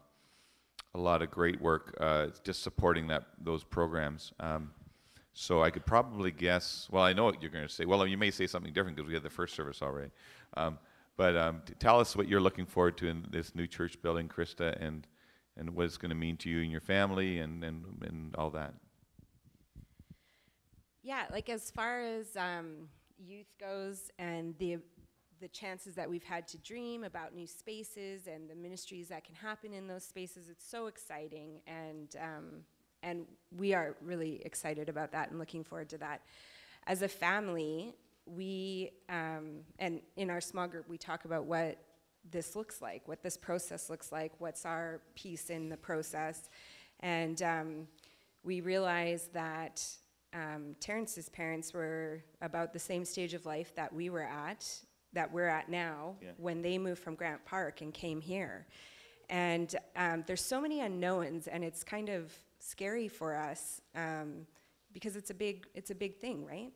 a 0.93 0.99
lot 0.99 1.21
of 1.21 1.31
great 1.31 1.61
work 1.61 1.95
uh, 1.99 2.27
just 2.43 2.63
supporting 2.63 3.07
that, 3.07 3.23
those 3.41 3.63
programs. 3.63 4.33
Um, 4.39 4.71
so 5.33 5.63
I 5.63 5.69
could 5.69 5.85
probably 5.85 6.31
guess, 6.31 6.87
well, 6.91 7.03
I 7.03 7.13
know 7.13 7.23
what 7.23 7.41
you're 7.41 7.51
going 7.51 7.67
to 7.67 7.73
say. 7.73 7.85
Well, 7.85 8.05
you 8.05 8.17
may 8.17 8.31
say 8.31 8.47
something 8.47 8.73
different 8.73 8.97
because 8.97 9.07
we 9.07 9.13
had 9.13 9.23
the 9.23 9.29
first 9.29 9.55
service 9.55 9.81
already. 9.81 10.11
Um, 10.57 10.77
but 11.15 11.37
um, 11.37 11.61
tell 11.79 11.99
us 11.99 12.15
what 12.15 12.27
you're 12.27 12.41
looking 12.41 12.65
forward 12.65 12.97
to 12.97 13.07
in 13.07 13.25
this 13.29 13.55
new 13.55 13.67
church 13.67 14.01
building, 14.01 14.27
Krista, 14.27 14.75
and, 14.85 15.07
and 15.55 15.73
what 15.75 15.85
it's 15.85 15.97
going 15.97 16.09
to 16.09 16.15
mean 16.15 16.35
to 16.37 16.49
you 16.49 16.61
and 16.61 16.71
your 16.71 16.81
family 16.81 17.39
and, 17.39 17.63
and, 17.63 17.85
and 18.01 18.35
all 18.35 18.49
that. 18.51 18.73
Yeah, 21.03 21.25
like 21.31 21.49
as 21.49 21.71
far 21.71 22.01
as 22.01 22.35
um, 22.35 22.89
youth 23.17 23.51
goes 23.59 24.11
and 24.19 24.55
the, 24.57 24.79
the 25.41 25.47
chances 25.47 25.95
that 25.95 26.09
we've 26.09 26.23
had 26.23 26.47
to 26.49 26.57
dream 26.59 27.03
about 27.03 27.35
new 27.35 27.47
spaces 27.47 28.27
and 28.27 28.49
the 28.49 28.55
ministries 28.55 29.07
that 29.09 29.23
can 29.23 29.35
happen 29.35 29.73
in 29.73 29.87
those 29.87 30.03
spaces, 30.03 30.47
it's 30.49 30.65
so 30.65 30.85
exciting. 30.85 31.59
And, 31.65 32.15
um, 32.21 32.45
and 33.01 33.25
we 33.57 33.73
are 33.73 33.95
really 34.01 34.41
excited 34.45 34.87
about 34.87 35.11
that 35.11 35.31
and 35.31 35.39
looking 35.39 35.63
forward 35.63 35.89
to 35.89 35.97
that. 35.97 36.21
As 36.85 37.01
a 37.01 37.07
family, 37.07 37.95
we, 38.25 38.91
um, 39.09 39.61
and 39.79 40.01
in 40.15 40.29
our 40.29 40.41
small 40.41 40.67
group, 40.67 40.87
we 40.87 40.97
talk 40.97 41.25
about 41.25 41.45
what 41.45 41.77
this 42.29 42.55
looks 42.55 42.81
like, 42.81 43.07
what 43.07 43.23
this 43.23 43.35
process 43.35 43.89
looks 43.89 44.11
like, 44.11 44.31
what's 44.37 44.63
our 44.63 45.01
piece 45.15 45.49
in 45.49 45.69
the 45.69 45.77
process. 45.77 46.49
And 46.99 47.41
um, 47.41 47.87
we 48.43 48.61
realized 48.61 49.33
that 49.33 49.83
um, 50.33 50.75
Terrence's 50.79 51.29
parents 51.29 51.73
were 51.73 52.23
about 52.41 52.73
the 52.73 52.79
same 52.79 53.03
stage 53.05 53.33
of 53.33 53.45
life 53.45 53.75
that 53.75 53.91
we 53.91 54.09
were 54.09 54.21
at, 54.21 54.65
that 55.13 55.31
we're 55.31 55.47
at 55.47 55.69
now, 55.69 56.15
yeah. 56.21 56.29
when 56.37 56.61
they 56.61 56.77
moved 56.77 57.01
from 57.01 57.15
Grant 57.15 57.43
Park 57.45 57.81
and 57.81 57.93
came 57.93 58.21
here. 58.21 58.65
And 59.29 59.75
um, 59.95 60.23
there's 60.27 60.43
so 60.43 60.59
many 60.59 60.81
unknowns, 60.81 61.47
and 61.47 61.63
it's 61.63 61.83
kind 61.83 62.09
of 62.09 62.33
scary 62.59 63.07
for 63.07 63.35
us 63.35 63.81
um, 63.95 64.45
because 64.93 65.15
it's 65.15 65.29
a 65.29 65.33
big, 65.33 65.65
it's 65.73 65.89
a 65.89 65.95
big 65.95 66.17
thing, 66.17 66.45
right? 66.45 66.71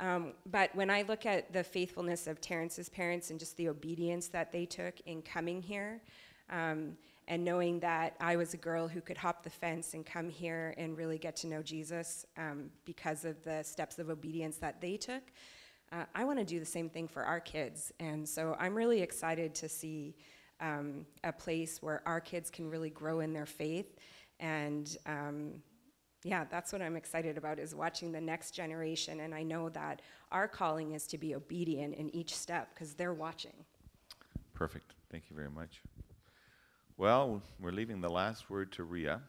Um, 0.00 0.32
but 0.46 0.74
when 0.74 0.90
I 0.90 1.02
look 1.02 1.26
at 1.26 1.52
the 1.52 1.62
faithfulness 1.62 2.26
of 2.26 2.40
Terrence's 2.40 2.88
parents 2.88 3.30
and 3.30 3.38
just 3.38 3.56
the 3.56 3.68
obedience 3.68 4.28
that 4.28 4.50
they 4.50 4.66
took 4.66 4.98
in 5.06 5.22
coming 5.22 5.62
here, 5.62 6.00
um, 6.48 6.96
and 7.28 7.44
knowing 7.44 7.78
that 7.80 8.16
I 8.18 8.34
was 8.34 8.54
a 8.54 8.56
girl 8.56 8.88
who 8.88 9.00
could 9.00 9.16
hop 9.16 9.44
the 9.44 9.50
fence 9.50 9.94
and 9.94 10.04
come 10.04 10.28
here 10.28 10.74
and 10.76 10.96
really 10.96 11.16
get 11.16 11.36
to 11.36 11.46
know 11.46 11.62
Jesus 11.62 12.26
um, 12.36 12.70
because 12.84 13.24
of 13.24 13.42
the 13.44 13.62
steps 13.62 14.00
of 14.00 14.10
obedience 14.10 14.56
that 14.56 14.80
they 14.80 14.96
took, 14.96 15.22
uh, 15.92 16.04
I 16.14 16.24
want 16.24 16.38
to 16.38 16.44
do 16.44 16.60
the 16.60 16.66
same 16.66 16.88
thing 16.88 17.08
for 17.08 17.24
our 17.24 17.40
kids. 17.40 17.92
And 17.98 18.28
so 18.28 18.56
I'm 18.58 18.74
really 18.74 19.00
excited 19.02 19.54
to 19.56 19.68
see 19.68 20.14
um, 20.60 21.06
a 21.24 21.32
place 21.32 21.82
where 21.82 22.02
our 22.06 22.20
kids 22.20 22.50
can 22.50 22.68
really 22.68 22.90
grow 22.90 23.20
in 23.20 23.32
their 23.32 23.46
faith. 23.46 23.96
And 24.38 24.96
um, 25.06 25.54
yeah, 26.22 26.44
that's 26.50 26.72
what 26.72 26.82
I'm 26.82 26.96
excited 26.96 27.36
about 27.38 27.58
is 27.58 27.74
watching 27.74 28.12
the 28.12 28.20
next 28.20 28.52
generation. 28.52 29.20
And 29.20 29.34
I 29.34 29.42
know 29.42 29.68
that 29.70 30.02
our 30.30 30.46
calling 30.46 30.92
is 30.92 31.06
to 31.08 31.18
be 31.18 31.34
obedient 31.34 31.94
in 31.94 32.14
each 32.14 32.34
step 32.36 32.70
because 32.74 32.94
they're 32.94 33.14
watching. 33.14 33.64
Perfect. 34.54 34.94
Thank 35.10 35.24
you 35.30 35.36
very 35.36 35.50
much. 35.50 35.80
Well, 36.96 37.42
we're 37.58 37.72
leaving 37.72 38.00
the 38.00 38.10
last 38.10 38.50
word 38.50 38.72
to 38.72 38.84
Ria. 38.84 39.22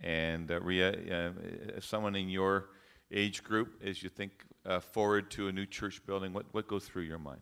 And 0.00 0.50
uh, 0.50 0.60
Ria, 0.60 0.92
uh, 0.92 1.80
someone 1.80 2.16
in 2.16 2.30
your 2.30 2.70
age 3.12 3.42
group, 3.42 3.80
as 3.84 4.02
you 4.02 4.08
think 4.08 4.32
uh, 4.66 4.80
forward 4.80 5.30
to 5.32 5.48
a 5.48 5.52
new 5.52 5.66
church 5.66 6.04
building, 6.06 6.32
what, 6.32 6.46
what 6.52 6.68
goes 6.68 6.84
through 6.84 7.02
your 7.02 7.18
mind? 7.18 7.40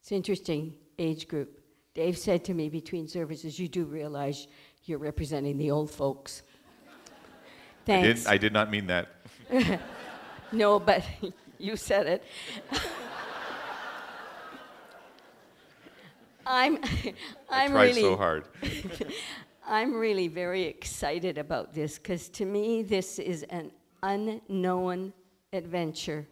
It's 0.00 0.12
interesting, 0.12 0.74
age 0.98 1.28
group. 1.28 1.60
Dave 1.94 2.18
said 2.18 2.44
to 2.44 2.54
me 2.54 2.68
between 2.68 3.08
services, 3.08 3.58
You 3.58 3.68
do 3.68 3.84
realize 3.84 4.48
you're 4.84 4.98
representing 4.98 5.56
the 5.56 5.70
old 5.70 5.90
folks. 5.90 6.42
Thanks. 7.86 8.26
I 8.26 8.32
did, 8.32 8.34
I 8.34 8.38
did 8.38 8.52
not 8.52 8.70
mean 8.70 8.86
that. 8.86 9.08
no, 10.52 10.78
but 10.78 11.04
you 11.58 11.76
said 11.76 12.06
it. 12.06 12.24
I'm, 16.46 16.76
I'm 16.84 16.84
I 17.50 17.68
tried 17.68 17.82
really, 17.82 18.02
so 18.02 18.16
hard. 18.16 18.44
I'm 19.66 19.94
really 19.94 20.28
very 20.28 20.64
excited 20.64 21.38
about 21.38 21.72
this 21.72 21.98
because 21.98 22.28
to 22.30 22.44
me, 22.44 22.82
this 22.82 23.18
is 23.18 23.44
an 23.44 23.70
unknown 24.04 25.12
adventure. 25.52 26.26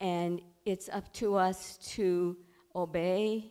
And 0.00 0.40
it's 0.64 0.88
up 0.90 1.12
to 1.14 1.34
us 1.36 1.78
to 1.94 2.36
obey 2.76 3.50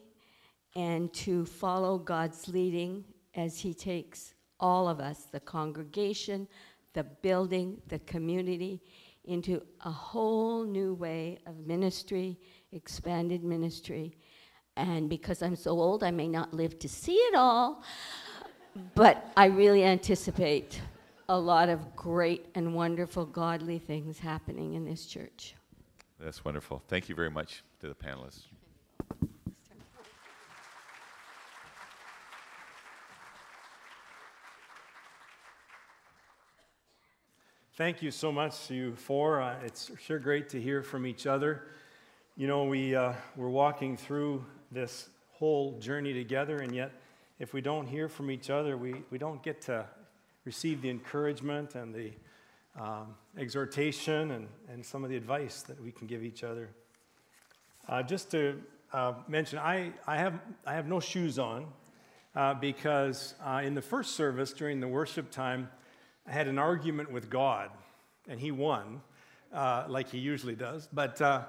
and 0.76 1.12
to 1.14 1.46
follow 1.46 1.98
God's 1.98 2.48
leading 2.48 3.04
as 3.36 3.60
He 3.60 3.74
takes 3.74 4.36
all 4.60 4.88
of 4.88 5.00
us, 5.00 5.28
the 5.32 5.40
congregation, 5.40 6.48
the 6.94 7.04
building, 7.04 7.82
the 7.88 8.00
community, 8.00 8.82
into 9.26 9.62
a 9.86 9.92
whole 9.92 10.64
new 10.64 10.94
way 10.94 11.40
of 11.46 11.58
ministry, 11.66 12.38
expanded 12.72 13.44
ministry. 13.44 14.16
And 14.76 15.10
because 15.10 15.42
I'm 15.42 15.56
so 15.56 15.72
old, 15.72 16.04
I 16.04 16.12
may 16.12 16.28
not 16.28 16.54
live 16.54 16.80
to 16.80 16.90
see 16.90 17.16
it 17.16 17.36
all, 17.36 17.84
but 18.96 19.32
I 19.36 19.46
really 19.46 19.84
anticipate 19.84 20.82
a 21.30 21.38
lot 21.38 21.70
of 21.70 21.96
great 21.96 22.48
and 22.56 22.74
wonderful 22.74 23.24
godly 23.24 23.78
things 23.78 24.18
happening 24.18 24.74
in 24.74 24.84
this 24.84 25.06
church. 25.06 25.54
That's 26.20 26.44
wonderful. 26.44 26.82
Thank 26.88 27.08
you 27.08 27.14
very 27.14 27.30
much 27.30 27.64
to 27.82 27.88
the 27.88 27.94
panelists. 27.94 28.46
Thank 37.78 38.02
you 38.02 38.10
so 38.10 38.32
much, 38.32 38.68
to 38.68 38.74
you 38.74 38.96
four. 38.96 39.40
Uh, 39.40 39.56
it's 39.64 39.92
sure 40.02 40.18
great 40.18 40.50
to 40.50 40.60
hear 40.60 40.82
from 40.82 41.06
each 41.06 41.28
other. 41.28 41.68
You 42.38 42.48
know, 42.48 42.64
we, 42.64 42.96
uh, 42.96 43.14
we're 43.36 43.50
walking 43.50 43.96
through 43.96 44.44
this 44.72 45.10
whole 45.34 45.78
journey 45.80 46.12
together, 46.12 46.58
and 46.58 46.76
yet, 46.76 46.92
if 47.38 47.54
we 47.54 47.62
don't 47.62 47.86
hear 47.86 48.10
from 48.10 48.32
each 48.32 48.50
other, 48.50 48.76
we, 48.76 48.96
we 49.12 49.20
don't 49.20 49.42
get 49.44 49.62
to 49.62 49.86
receive 50.50 50.82
the 50.82 50.90
encouragement 50.90 51.76
and 51.76 51.94
the 51.94 52.10
um, 52.82 53.14
exhortation 53.38 54.32
and, 54.32 54.48
and 54.68 54.84
some 54.84 55.04
of 55.04 55.12
the 55.12 55.16
advice 55.16 55.62
that 55.62 55.80
we 55.80 55.92
can 55.92 56.08
give 56.08 56.24
each 56.24 56.44
other. 56.44 56.70
Uh, 57.88 58.02
just 58.02 58.32
to 58.32 58.60
uh, 58.92 59.14
mention, 59.28 59.60
I, 59.60 59.92
I, 60.08 60.18
have, 60.18 60.40
I 60.66 60.74
have 60.74 60.88
no 60.88 61.00
shoes 61.00 61.38
on 61.38 61.68
uh, 62.36 62.56
because 62.56 63.36
uh, 63.46 63.62
in 63.64 63.76
the 63.76 63.82
first 63.84 64.16
service 64.16 64.52
during 64.52 64.80
the 64.80 64.88
worship 64.88 65.30
time, 65.30 65.70
I 66.26 66.32
had 66.32 66.48
an 66.48 66.58
argument 66.58 67.12
with 67.12 67.30
God, 67.30 67.70
and 68.28 68.40
He 68.40 68.50
won, 68.50 69.02
uh, 69.54 69.84
like 69.88 70.10
He 70.10 70.18
usually 70.18 70.56
does. 70.56 70.90
But 70.92 71.22
uh, 71.22 71.44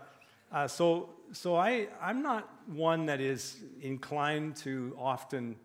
so, 0.68 1.08
so 1.32 1.56
I, 1.56 1.88
I'm 2.02 2.20
not 2.20 2.50
one 2.66 3.06
that 3.06 3.22
is 3.22 3.60
inclined 3.80 4.56
to 4.56 4.94
often 4.98 5.56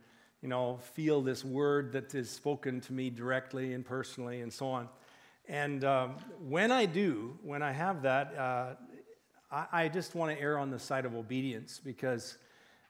you 0.46 0.50
know, 0.50 0.78
feel 0.94 1.24
this 1.24 1.44
word 1.44 1.92
that 1.94 2.14
is 2.14 2.30
spoken 2.30 2.80
to 2.80 2.94
me 2.94 3.10
directly 3.10 3.74
and 3.74 3.84
personally 3.84 4.42
and 4.42 4.54
so 4.54 4.68
on. 4.68 4.88
And 5.48 5.84
um, 5.84 6.18
when 6.48 6.72
I 6.72 6.86
do, 6.86 7.36
when 7.42 7.64
I 7.64 7.72
have 7.72 8.04
that, 8.04 8.38
uh, 8.38 8.76
I, 9.52 9.66
I, 9.72 9.88
just 9.88 10.14
want 10.14 10.38
to 10.38 10.40
err 10.40 10.60
on 10.60 10.70
the 10.70 10.78
side 10.78 11.04
of 11.04 11.16
obedience 11.16 11.82
because 11.84 12.38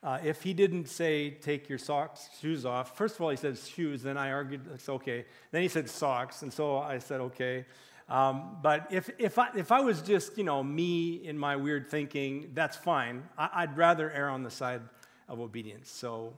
uh, 0.03 0.17
if 0.21 0.43
he 0.43 0.53
didn't 0.53 0.89
say, 0.89 1.29
take 1.29 1.69
your 1.69 1.77
socks, 1.77 2.27
shoes 2.41 2.65
off, 2.65 2.97
first 2.97 3.15
of 3.15 3.21
all, 3.21 3.29
he 3.29 3.37
said 3.37 3.57
shoes, 3.57 4.03
then 4.03 4.17
I 4.17 4.33
argued, 4.33 4.63
it's 4.73 4.89
okay. 4.89 5.23
Then 5.51 5.61
he 5.61 5.69
said 5.69 5.89
socks, 5.89 6.41
and 6.41 6.51
so 6.51 6.79
I 6.79 6.97
said, 6.97 7.21
okay. 7.21 7.65
Um, 8.09 8.57
but 8.61 8.87
if, 8.91 9.09
if, 9.17 9.39
I, 9.39 9.47
if 9.55 9.71
I 9.71 9.79
was 9.79 10.01
just, 10.01 10.37
you 10.37 10.43
know, 10.43 10.61
me 10.61 11.25
in 11.25 11.37
my 11.37 11.55
weird 11.55 11.87
thinking, 11.87 12.51
that's 12.53 12.75
fine. 12.75 13.23
I, 13.37 13.49
I'd 13.53 13.77
rather 13.77 14.11
err 14.11 14.29
on 14.29 14.43
the 14.43 14.51
side 14.51 14.81
of 15.29 15.39
obedience. 15.39 15.89
So 15.89 16.33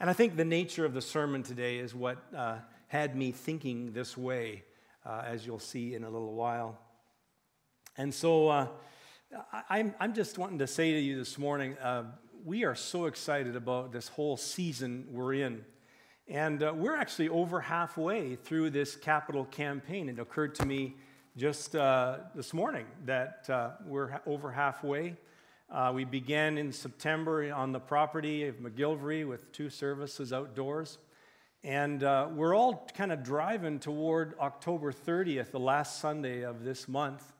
and 0.00 0.10
I 0.10 0.12
think 0.12 0.36
the 0.36 0.44
nature 0.44 0.84
of 0.84 0.94
the 0.94 1.00
sermon 1.00 1.42
today 1.42 1.78
is 1.78 1.94
what 1.94 2.18
uh, 2.36 2.56
had 2.88 3.16
me 3.16 3.32
thinking 3.32 3.92
this 3.92 4.16
way, 4.16 4.64
uh, 5.06 5.22
as 5.24 5.46
you'll 5.46 5.58
see 5.58 5.94
in 5.94 6.04
a 6.04 6.10
little 6.10 6.34
while. 6.34 6.78
And 7.96 8.12
so 8.12 8.48
uh, 8.48 8.66
I, 9.70 9.92
am 10.00 10.12
just 10.14 10.38
wanting 10.38 10.58
to 10.58 10.66
say 10.66 10.92
to 10.92 10.98
you 10.98 11.16
this 11.16 11.38
morning 11.38 11.76
uh, 11.78 12.04
we 12.44 12.64
are 12.64 12.74
so 12.74 13.06
excited 13.06 13.54
about 13.54 13.92
this 13.92 14.08
whole 14.08 14.36
season 14.36 15.06
we're 15.10 15.34
in. 15.34 15.64
And 16.26 16.62
uh, 16.62 16.72
we're 16.74 16.96
actually 16.96 17.28
over 17.28 17.60
halfway 17.60 18.36
through 18.36 18.70
this 18.70 18.96
capital 18.96 19.44
campaign. 19.44 20.08
It 20.08 20.18
occurred 20.18 20.54
to 20.56 20.66
me 20.66 20.96
just 21.36 21.76
uh, 21.76 22.18
this 22.34 22.52
morning 22.52 22.86
that 23.04 23.48
we're 23.86 24.20
over 24.26 24.50
halfway. 24.50 25.16
Uh, 25.72 25.90
we 25.90 26.04
began 26.04 26.58
in 26.58 26.70
September 26.70 27.50
on 27.50 27.72
the 27.72 27.80
property 27.80 28.46
of 28.46 28.56
McGillivray 28.56 29.26
with 29.26 29.50
two 29.52 29.70
services 29.70 30.30
outdoors. 30.30 30.98
And 31.64 32.04
uh, 32.04 32.28
we're 32.30 32.54
all 32.54 32.86
kind 32.94 33.10
of 33.10 33.22
driving 33.22 33.78
toward 33.78 34.38
October 34.38 34.92
30th, 34.92 35.50
the 35.50 35.58
last 35.58 35.98
Sunday 35.98 36.42
of 36.42 36.62
this 36.62 36.88
month, 36.88 37.32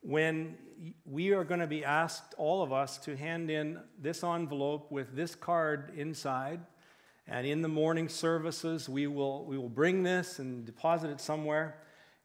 when 0.00 0.56
we 1.04 1.34
are 1.34 1.44
going 1.44 1.60
to 1.60 1.66
be 1.66 1.84
asked, 1.84 2.32
all 2.38 2.62
of 2.62 2.72
us, 2.72 2.96
to 2.96 3.14
hand 3.14 3.50
in 3.50 3.78
this 4.00 4.24
envelope 4.24 4.90
with 4.90 5.14
this 5.14 5.34
card 5.34 5.92
inside. 5.98 6.60
And 7.28 7.46
in 7.46 7.60
the 7.60 7.68
morning 7.68 8.08
services, 8.08 8.88
we 8.88 9.06
will, 9.06 9.44
we 9.44 9.58
will 9.58 9.68
bring 9.68 10.02
this 10.02 10.38
and 10.38 10.64
deposit 10.64 11.10
it 11.10 11.20
somewhere. 11.20 11.76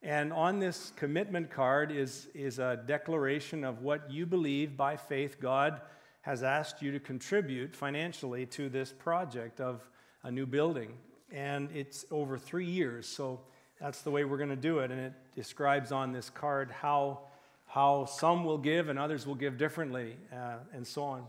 And 0.03 0.33
on 0.33 0.59
this 0.59 0.91
commitment 0.95 1.51
card 1.51 1.91
is, 1.91 2.27
is 2.33 2.57
a 2.57 2.81
declaration 2.87 3.63
of 3.63 3.83
what 3.83 4.09
you 4.09 4.25
believe 4.25 4.75
by 4.75 4.97
faith 4.97 5.39
God 5.39 5.79
has 6.21 6.41
asked 6.41 6.81
you 6.81 6.91
to 6.91 6.99
contribute 6.99 7.75
financially 7.75 8.47
to 8.47 8.69
this 8.69 8.91
project 8.91 9.61
of 9.61 9.87
a 10.23 10.31
new 10.31 10.47
building. 10.47 10.93
And 11.31 11.69
it's 11.71 12.03
over 12.09 12.37
three 12.37 12.65
years, 12.65 13.07
so 13.07 13.41
that's 13.79 14.01
the 14.01 14.11
way 14.11 14.23
we're 14.23 14.37
going 14.37 14.49
to 14.49 14.55
do 14.55 14.79
it. 14.79 14.91
And 14.91 14.99
it 14.99 15.13
describes 15.35 15.91
on 15.91 16.11
this 16.11 16.31
card 16.31 16.71
how, 16.71 17.21
how 17.67 18.05
some 18.05 18.43
will 18.43 18.57
give 18.57 18.89
and 18.89 18.97
others 18.97 19.27
will 19.27 19.35
give 19.35 19.57
differently, 19.57 20.17
uh, 20.33 20.57
and 20.73 20.85
so 20.85 21.03
on. 21.03 21.25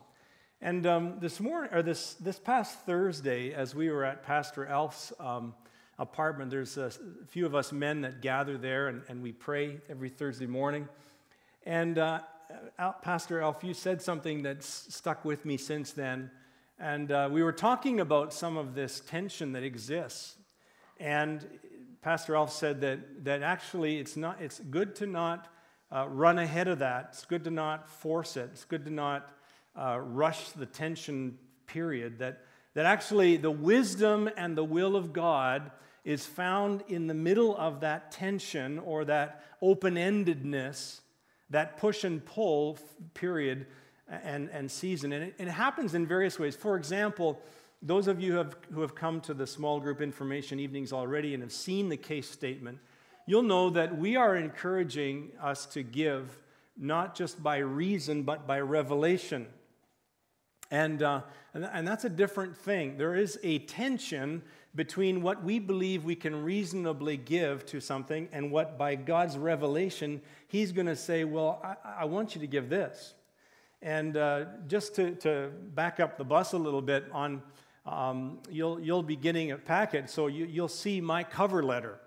And 0.62 0.86
um, 0.86 1.18
this 1.20 1.40
morning, 1.40 1.70
or 1.74 1.82
this, 1.82 2.14
this 2.14 2.38
past 2.38 2.78
Thursday, 2.86 3.52
as 3.52 3.74
we 3.74 3.90
were 3.90 4.04
at 4.04 4.22
Pastor 4.22 4.66
Alf's 4.66 5.12
um, 5.20 5.54
apartment. 6.02 6.50
There's 6.50 6.76
a 6.76 6.90
few 7.28 7.46
of 7.46 7.54
us 7.54 7.72
men 7.72 8.00
that 8.02 8.20
gather 8.20 8.58
there 8.58 8.88
and, 8.88 9.02
and 9.08 9.22
we 9.22 9.32
pray 9.32 9.78
every 9.88 10.08
Thursday 10.08 10.46
morning. 10.46 10.88
And 11.64 11.96
uh, 11.96 12.20
Pastor 13.02 13.40
Alf, 13.40 13.62
you 13.62 13.72
said 13.72 14.02
something 14.02 14.42
that's 14.42 14.66
stuck 14.92 15.24
with 15.24 15.44
me 15.44 15.56
since 15.56 15.92
then. 15.92 16.30
And 16.78 17.12
uh, 17.12 17.28
we 17.30 17.44
were 17.44 17.52
talking 17.52 18.00
about 18.00 18.34
some 18.34 18.56
of 18.56 18.74
this 18.74 19.00
tension 19.00 19.52
that 19.52 19.62
exists. 19.62 20.36
And 20.98 21.46
Pastor 22.02 22.34
Alf 22.34 22.52
said 22.52 22.80
that, 22.80 23.24
that 23.24 23.42
actually 23.42 23.98
it's, 23.98 24.16
not, 24.16 24.42
it's 24.42 24.58
good 24.58 24.96
to 24.96 25.06
not 25.06 25.46
uh, 25.92 26.08
run 26.08 26.40
ahead 26.40 26.66
of 26.66 26.80
that. 26.80 27.10
It's 27.12 27.24
good 27.24 27.44
to 27.44 27.50
not 27.50 27.88
force 27.88 28.36
it. 28.36 28.50
It's 28.52 28.64
good 28.64 28.84
to 28.86 28.90
not 28.90 29.30
uh, 29.76 30.00
rush 30.00 30.50
the 30.50 30.66
tension 30.66 31.38
period. 31.66 32.18
That, 32.18 32.40
that 32.74 32.86
actually 32.86 33.36
the 33.36 33.50
wisdom 33.50 34.28
and 34.36 34.58
the 34.58 34.64
will 34.64 34.96
of 34.96 35.12
God 35.12 35.70
is 36.04 36.26
found 36.26 36.82
in 36.88 37.06
the 37.06 37.14
middle 37.14 37.56
of 37.56 37.80
that 37.80 38.10
tension 38.10 38.78
or 38.80 39.04
that 39.04 39.44
open 39.60 39.94
endedness, 39.94 41.00
that 41.50 41.76
push 41.76 42.04
and 42.04 42.24
pull 42.24 42.78
period 43.14 43.66
and, 44.08 44.50
and 44.50 44.70
season. 44.70 45.12
And 45.12 45.24
it, 45.24 45.34
it, 45.38 45.48
happens 45.48 45.94
in 45.94 46.06
various 46.06 46.38
ways. 46.38 46.56
For 46.56 46.76
example, 46.76 47.40
those 47.80 48.08
of 48.08 48.20
you 48.20 48.32
who 48.32 48.38
have, 48.38 48.56
who 48.72 48.80
have 48.80 48.94
come 48.94 49.20
to 49.22 49.34
the 49.34 49.46
small 49.46 49.80
group 49.80 50.00
information 50.00 50.58
evenings 50.58 50.92
already 50.92 51.34
and 51.34 51.42
have 51.42 51.52
seen 51.52 51.88
the 51.88 51.96
case 51.96 52.28
statement, 52.28 52.78
you'll 53.26 53.42
know 53.42 53.70
that 53.70 53.96
we 53.96 54.16
are 54.16 54.36
encouraging 54.36 55.30
us 55.40 55.66
to 55.66 55.82
give 55.82 56.38
not 56.76 57.14
just 57.14 57.42
by 57.42 57.58
reason, 57.58 58.22
but 58.22 58.46
by 58.46 58.60
revelation. 58.60 59.46
And, 60.70 61.02
uh, 61.02 61.20
and, 61.52 61.64
and 61.66 61.86
that's 61.86 62.04
a 62.04 62.08
different 62.08 62.56
thing. 62.56 62.96
There 62.96 63.14
is 63.14 63.38
a 63.42 63.58
tension 63.60 64.42
between 64.74 65.22
what 65.22 65.44
we 65.44 65.58
believe 65.58 66.04
we 66.04 66.14
can 66.14 66.42
reasonably 66.42 67.16
give 67.16 67.66
to 67.66 67.80
something 67.80 68.28
and 68.32 68.50
what, 68.50 68.78
by 68.78 68.94
God's 68.94 69.36
revelation, 69.36 70.22
He's 70.48 70.72
going 70.72 70.86
to 70.86 70.96
say, 70.96 71.24
Well, 71.24 71.60
I, 71.62 72.02
I, 72.02 72.04
want 72.06 72.34
you 72.34 72.40
to 72.40 72.46
give 72.46 72.68
this. 72.68 73.14
And 73.82 74.16
uh, 74.16 74.44
just 74.68 74.94
to, 74.96 75.12
to 75.16 75.50
back 75.74 76.00
up 76.00 76.16
the 76.16 76.24
bus 76.24 76.52
a 76.52 76.58
little 76.58 76.82
bit, 76.82 77.04
on 77.12 77.42
um, 77.84 78.38
you'll, 78.48 78.80
you'll 78.80 79.02
be 79.02 79.16
getting 79.16 79.50
a 79.50 79.58
packet, 79.58 80.08
so 80.08 80.28
you, 80.28 80.46
you'll 80.46 80.68
see 80.68 81.00
my 81.00 81.24
cover 81.24 81.62
letter. 81.62 81.98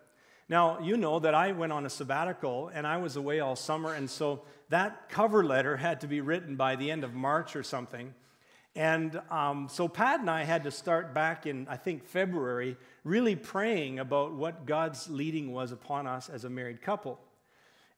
Now, 0.48 0.80
you 0.80 0.96
know 0.96 1.20
that 1.20 1.34
I 1.34 1.52
went 1.52 1.74
on 1.74 1.86
a 1.86 1.90
sabbatical 1.90 2.70
and 2.74 2.86
I 2.86 2.98
was 2.98 3.16
away 3.16 3.40
all 3.40 3.56
summer, 3.56 3.94
and 3.94 4.10
so 4.10 4.44
that 4.70 5.10
cover 5.10 5.44
letter 5.44 5.76
had 5.76 6.02
to 6.02 6.08
be 6.08 6.22
written 6.22 6.56
by 6.56 6.76
the 6.76 6.92
end 6.92 7.04
of 7.04 7.14
March 7.14 7.56
or 7.56 7.64
something. 7.64 8.14
And 8.76 9.22
um, 9.32 9.70
so 9.70 9.88
Pat 9.88 10.20
and 10.20 10.30
I 10.30 10.44
had 10.44 10.66
to 10.66 10.72
start 10.72 11.14
back 11.14 11.46
in, 11.46 11.66
I 11.70 11.78
think, 11.78 12.04
February, 12.04 12.76
really 13.06 13.36
praying 13.36 14.00
about 14.00 14.34
what 14.34 14.66
God's 14.66 15.10
leading 15.10 15.54
was 15.54 15.72
upon 15.72 16.08
us 16.08 16.28
as 16.30 16.44
a 16.44 16.50
married 16.50 16.82
couple. 16.82 17.20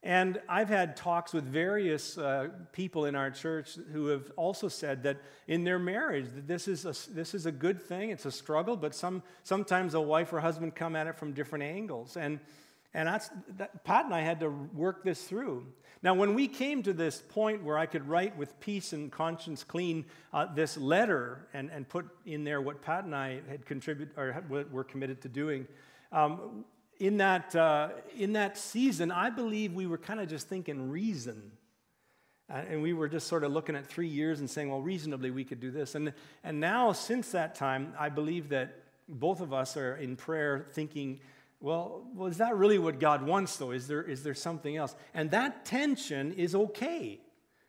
And 0.04 0.40
I've 0.48 0.68
had 0.68 0.96
talks 0.96 1.32
with 1.32 1.42
various 1.42 2.16
uh, 2.16 2.50
people 2.72 3.06
in 3.06 3.16
our 3.16 3.32
church 3.32 3.76
who 3.92 4.06
have 4.06 4.30
also 4.36 4.68
said 4.68 5.02
that 5.02 5.20
in 5.48 5.64
their 5.64 5.80
marriage, 5.80 6.26
that 6.36 6.46
this 6.46 6.68
is 6.68 6.84
a, 6.84 6.94
this 7.12 7.34
is 7.34 7.46
a 7.46 7.52
good 7.52 7.82
thing. 7.82 8.10
It's 8.10 8.24
a 8.24 8.30
struggle, 8.30 8.76
but 8.76 8.94
some, 8.94 9.24
sometimes 9.42 9.94
a 9.94 10.00
wife 10.00 10.32
or 10.32 10.38
husband 10.38 10.76
come 10.76 10.94
at 10.94 11.08
it 11.08 11.18
from 11.18 11.32
different 11.32 11.64
angles. 11.64 12.16
And, 12.16 12.38
and 12.94 13.08
that's, 13.08 13.30
that, 13.56 13.82
Pat 13.82 14.04
and 14.04 14.14
I 14.14 14.20
had 14.20 14.38
to 14.40 14.48
work 14.48 15.02
this 15.02 15.24
through. 15.24 15.66
Now, 16.02 16.14
when 16.14 16.34
we 16.34 16.46
came 16.46 16.82
to 16.84 16.92
this 16.92 17.22
point 17.28 17.64
where 17.64 17.76
I 17.76 17.86
could 17.86 18.08
write 18.08 18.36
with 18.36 18.58
peace 18.60 18.92
and 18.92 19.10
conscience 19.10 19.64
clean 19.64 20.04
uh, 20.32 20.46
this 20.54 20.76
letter 20.76 21.48
and, 21.52 21.70
and 21.70 21.88
put 21.88 22.06
in 22.24 22.44
there 22.44 22.60
what 22.60 22.82
Pat 22.82 23.04
and 23.04 23.14
I 23.14 23.40
had 23.48 23.66
contributed 23.66 24.16
or 24.16 24.32
what 24.46 24.68
we 24.68 24.74
were 24.74 24.84
committed 24.84 25.20
to 25.22 25.28
doing, 25.28 25.66
um, 26.12 26.64
in, 27.00 27.16
that, 27.18 27.54
uh, 27.54 27.90
in 28.16 28.32
that 28.34 28.56
season, 28.56 29.10
I 29.10 29.30
believe 29.30 29.72
we 29.72 29.86
were 29.86 29.98
kind 29.98 30.20
of 30.20 30.28
just 30.28 30.48
thinking 30.48 30.88
reason. 30.90 31.50
Uh, 32.50 32.62
and 32.68 32.80
we 32.80 32.92
were 32.92 33.08
just 33.08 33.26
sort 33.26 33.44
of 33.44 33.52
looking 33.52 33.76
at 33.76 33.86
three 33.86 34.08
years 34.08 34.40
and 34.40 34.48
saying, 34.48 34.70
well, 34.70 34.80
reasonably 34.80 35.30
we 35.30 35.44
could 35.44 35.60
do 35.60 35.70
this. 35.70 35.94
And, 35.94 36.12
and 36.44 36.60
now, 36.60 36.92
since 36.92 37.32
that 37.32 37.54
time, 37.54 37.92
I 37.98 38.08
believe 38.08 38.48
that 38.50 38.84
both 39.08 39.40
of 39.40 39.52
us 39.52 39.76
are 39.76 39.96
in 39.96 40.16
prayer 40.16 40.66
thinking, 40.72 41.20
well, 41.60 42.06
well, 42.14 42.28
is 42.28 42.38
that 42.38 42.56
really 42.56 42.78
what 42.78 43.00
God 43.00 43.22
wants, 43.26 43.56
though? 43.56 43.72
Is 43.72 43.88
there, 43.88 44.02
is 44.02 44.22
there 44.22 44.34
something 44.34 44.76
else? 44.76 44.94
And 45.12 45.30
that 45.32 45.64
tension 45.64 46.32
is 46.32 46.54
okay 46.54 47.20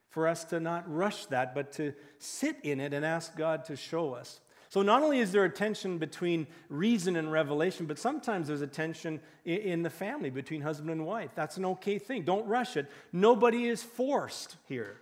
for 0.09 0.27
us 0.27 0.43
to 0.45 0.59
not 0.59 0.91
rush 0.91 1.25
that, 1.27 1.55
but 1.55 1.71
to 1.73 1.93
sit 2.19 2.57
in 2.63 2.79
it 2.79 2.93
and 2.93 3.03
ask 3.05 3.35
God 3.35 3.65
to 3.65 3.75
show 3.75 4.13
us. 4.13 4.41
So, 4.71 4.83
not 4.83 5.01
only 5.01 5.19
is 5.19 5.31
there 5.31 5.45
a 5.45 5.49
tension 5.49 5.97
between 5.97 6.45
reason 6.69 7.15
and 7.15 7.31
revelation, 7.31 7.87
but 7.87 7.97
sometimes 7.97 8.47
there's 8.47 8.61
a 8.61 8.67
tension 8.67 9.19
in 9.43 9.81
the 9.81 9.89
family 9.89 10.29
between 10.29 10.61
husband 10.61 10.91
and 10.91 11.07
wife. 11.07 11.31
That's 11.33 11.57
an 11.57 11.65
okay 11.65 11.97
thing. 11.97 12.23
Don't 12.23 12.45
rush 12.45 12.77
it. 12.77 12.85
Nobody 13.11 13.65
is 13.65 13.81
forced 13.81 14.57
here. 14.67 14.97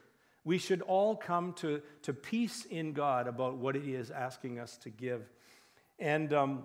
We 0.46 0.58
should 0.58 0.82
all 0.84 1.18
come 1.18 1.52
to, 1.56 1.82
to 2.04 2.14
peace 2.14 2.64
in 2.64 2.94
God 2.94 3.28
about 3.28 3.58
what 3.58 3.76
He 3.76 3.94
is 3.94 4.10
asking 4.10 4.60
us 4.60 4.78
to 4.78 4.90
give. 4.90 5.30
And 6.00 6.32
um, 6.32 6.64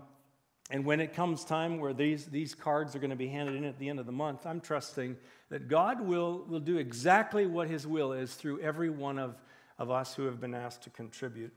and 0.71 0.85
when 0.85 1.01
it 1.01 1.13
comes 1.13 1.45
time 1.45 1.79
where 1.79 1.93
these, 1.93 2.27
these 2.27 2.55
cards 2.55 2.95
are 2.95 2.99
going 2.99 3.11
to 3.11 3.17
be 3.17 3.29
handed 3.29 3.57
in 3.57 3.65
at 3.65 3.79
the 3.79 3.89
end 3.89 3.99
of 3.99 4.07
the 4.07 4.13
month, 4.13 4.47
I'm 4.47 4.61
trusting 4.61 5.17
that 5.51 5.69
God 5.69 6.01
will, 6.01 6.45
will 6.49 6.61
do 6.61 6.79
exactly 6.79 7.47
what 7.47 7.69
His 7.69 7.87
will 7.87 8.13
is 8.13 8.35
through 8.35 8.61
every 8.61 8.89
one 8.89 9.19
of, 9.19 9.37
of 9.79 9.91
us 9.91 10.15
who 10.15 10.25
have 10.25 10.41
been 10.41 10.55
asked 10.55 10.83
to 10.85 10.91
contribute. 10.91 11.53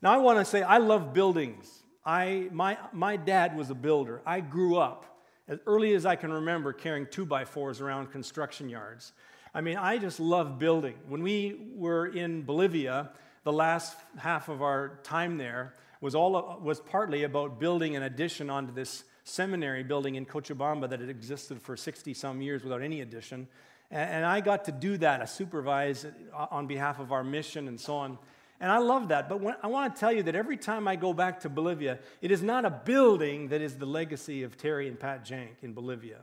Now, 0.00 0.12
I 0.12 0.18
want 0.18 0.38
to 0.38 0.44
say 0.44 0.62
I 0.62 0.78
love 0.78 1.12
buildings. 1.12 1.82
I, 2.04 2.48
my, 2.52 2.78
my 2.92 3.16
dad 3.16 3.56
was 3.56 3.70
a 3.70 3.74
builder. 3.74 4.22
I 4.24 4.40
grew 4.40 4.76
up 4.76 5.06
as 5.48 5.58
early 5.66 5.94
as 5.94 6.06
I 6.06 6.16
can 6.16 6.32
remember 6.32 6.72
carrying 6.72 7.06
two 7.10 7.26
by 7.26 7.44
fours 7.44 7.80
around 7.80 8.12
construction 8.12 8.68
yards. 8.68 9.12
I 9.52 9.60
mean, 9.60 9.76
I 9.76 9.98
just 9.98 10.20
love 10.20 10.58
building. 10.58 10.94
When 11.08 11.22
we 11.22 11.70
were 11.74 12.06
in 12.06 12.42
Bolivia, 12.42 13.10
the 13.44 13.52
last 13.52 13.96
half 14.18 14.48
of 14.48 14.62
our 14.62 15.00
time 15.02 15.38
there, 15.38 15.74
was, 16.04 16.14
all, 16.14 16.60
was 16.62 16.80
partly 16.80 17.22
about 17.22 17.58
building 17.58 17.96
an 17.96 18.02
addition 18.02 18.50
onto 18.50 18.74
this 18.74 19.04
seminary 19.24 19.82
building 19.82 20.16
in 20.16 20.26
Cochabamba 20.26 20.90
that 20.90 21.00
had 21.00 21.08
existed 21.08 21.62
for 21.62 21.78
60 21.78 22.12
some 22.12 22.42
years 22.42 22.62
without 22.62 22.82
any 22.82 23.00
addition. 23.00 23.48
And, 23.90 24.10
and 24.10 24.26
I 24.26 24.42
got 24.42 24.66
to 24.66 24.72
do 24.72 24.98
that, 24.98 25.22
I 25.22 25.24
supervise 25.24 26.04
uh, 26.04 26.46
on 26.50 26.66
behalf 26.66 27.00
of 27.00 27.10
our 27.10 27.24
mission 27.24 27.68
and 27.68 27.80
so 27.80 27.96
on. 27.96 28.18
And 28.60 28.70
I 28.70 28.76
love 28.78 29.08
that. 29.08 29.30
But 29.30 29.40
when, 29.40 29.54
I 29.62 29.68
want 29.68 29.94
to 29.94 29.98
tell 29.98 30.12
you 30.12 30.22
that 30.24 30.34
every 30.34 30.58
time 30.58 30.86
I 30.86 30.96
go 30.96 31.14
back 31.14 31.40
to 31.40 31.48
Bolivia, 31.48 31.98
it 32.20 32.30
is 32.30 32.42
not 32.42 32.66
a 32.66 32.70
building 32.70 33.48
that 33.48 33.62
is 33.62 33.78
the 33.78 33.86
legacy 33.86 34.42
of 34.42 34.58
Terry 34.58 34.88
and 34.88 35.00
Pat 35.00 35.24
Jank 35.24 35.62
in 35.62 35.72
Bolivia. 35.72 36.18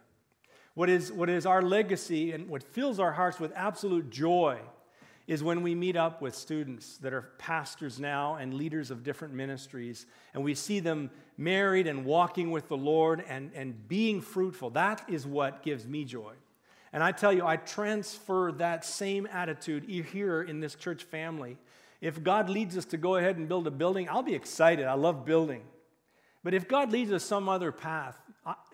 What 0.75 0.91
is, 0.91 1.11
what 1.11 1.27
is 1.27 1.47
our 1.47 1.63
legacy 1.63 2.33
and 2.33 2.49
what 2.49 2.61
fills 2.61 2.99
our 2.99 3.13
hearts 3.13 3.39
with 3.39 3.51
absolute 3.55 4.11
joy 4.11 4.59
is 5.31 5.41
when 5.41 5.61
we 5.61 5.73
meet 5.73 5.95
up 5.95 6.21
with 6.21 6.35
students 6.35 6.97
that 6.97 7.13
are 7.13 7.29
pastors 7.37 8.01
now 8.01 8.35
and 8.35 8.53
leaders 8.53 8.91
of 8.91 9.01
different 9.01 9.33
ministries, 9.33 10.05
and 10.33 10.43
we 10.43 10.53
see 10.53 10.81
them 10.81 11.09
married 11.37 11.87
and 11.87 12.03
walking 12.03 12.51
with 12.51 12.67
the 12.67 12.75
Lord 12.75 13.23
and, 13.29 13.49
and 13.55 13.87
being 13.87 14.19
fruitful. 14.19 14.71
That 14.71 15.01
is 15.07 15.25
what 15.25 15.63
gives 15.63 15.87
me 15.87 16.03
joy. 16.03 16.33
And 16.91 17.01
I 17.01 17.13
tell 17.13 17.31
you, 17.31 17.45
I 17.45 17.55
transfer 17.55 18.51
that 18.57 18.83
same 18.83 19.25
attitude 19.25 19.85
here 19.85 20.41
in 20.41 20.59
this 20.59 20.75
church 20.75 21.05
family. 21.05 21.55
If 22.01 22.21
God 22.21 22.49
leads 22.49 22.77
us 22.77 22.83
to 22.87 22.97
go 22.97 23.15
ahead 23.15 23.37
and 23.37 23.47
build 23.47 23.67
a 23.67 23.71
building, 23.71 24.09
I'll 24.09 24.23
be 24.23 24.35
excited. 24.35 24.85
I 24.85 24.95
love 24.95 25.23
building. 25.23 25.61
But 26.43 26.53
if 26.53 26.67
God 26.67 26.91
leads 26.91 27.13
us 27.13 27.23
some 27.23 27.47
other 27.47 27.71
path, 27.71 28.17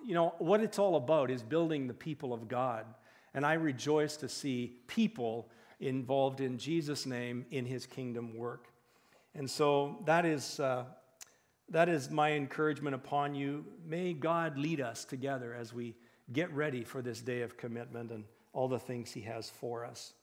you 0.03 0.15
know, 0.15 0.33
what 0.39 0.61
it's 0.61 0.79
all 0.79 0.95
about 0.95 1.29
is 1.29 1.43
building 1.43 1.85
the 1.85 1.93
people 1.93 2.33
of 2.33 2.47
God. 2.47 2.87
And 3.35 3.45
I 3.45 3.53
rejoice 3.53 4.17
to 4.17 4.27
see 4.27 4.73
people 4.87 5.49
involved 5.79 6.41
in 6.41 6.57
Jesus' 6.57 7.05
name 7.05 7.45
in 7.51 7.65
his 7.65 7.85
kingdom 7.85 8.37
work. 8.37 8.67
And 9.35 9.49
so 9.49 9.97
that 10.05 10.25
is, 10.25 10.59
uh, 10.59 10.85
that 11.69 11.89
is 11.89 12.09
my 12.09 12.31
encouragement 12.31 12.95
upon 12.95 13.35
you. 13.35 13.65
May 13.85 14.13
God 14.13 14.57
lead 14.57 14.81
us 14.81 15.05
together 15.05 15.53
as 15.53 15.73
we 15.73 15.95
get 16.33 16.51
ready 16.53 16.83
for 16.83 17.01
this 17.01 17.21
day 17.21 17.41
of 17.41 17.57
commitment 17.57 18.11
and 18.11 18.23
all 18.53 18.67
the 18.67 18.79
things 18.79 19.11
he 19.11 19.21
has 19.21 19.49
for 19.49 19.85
us. 19.85 20.13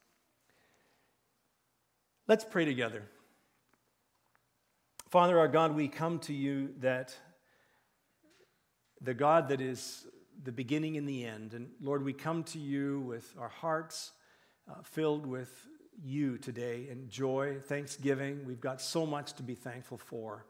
Let's 2.26 2.44
pray 2.44 2.64
together. 2.64 3.02
Father, 5.10 5.38
our 5.38 5.48
God, 5.48 5.76
we 5.76 5.86
come 5.86 6.18
to 6.20 6.34
you 6.34 6.70
that 6.80 7.14
the 9.00 9.14
God 9.14 9.48
that 9.48 9.60
is 9.60 10.06
the 10.42 10.50
beginning 10.50 10.96
and 10.96 11.08
the 11.08 11.24
end. 11.24 11.54
And 11.54 11.68
Lord, 11.80 12.02
we 12.04 12.12
come 12.12 12.42
to 12.44 12.58
you 12.58 13.00
with 13.00 13.32
our 13.38 13.48
hearts 13.48 14.12
uh, 14.70 14.74
filled 14.82 15.26
with 15.26 15.66
you 16.02 16.38
today 16.38 16.88
and 16.90 17.08
joy, 17.08 17.58
thanksgiving. 17.62 18.44
We've 18.46 18.60
got 18.60 18.80
so 18.80 19.06
much 19.06 19.34
to 19.34 19.42
be 19.42 19.54
thankful 19.54 19.98
for. 19.98 20.44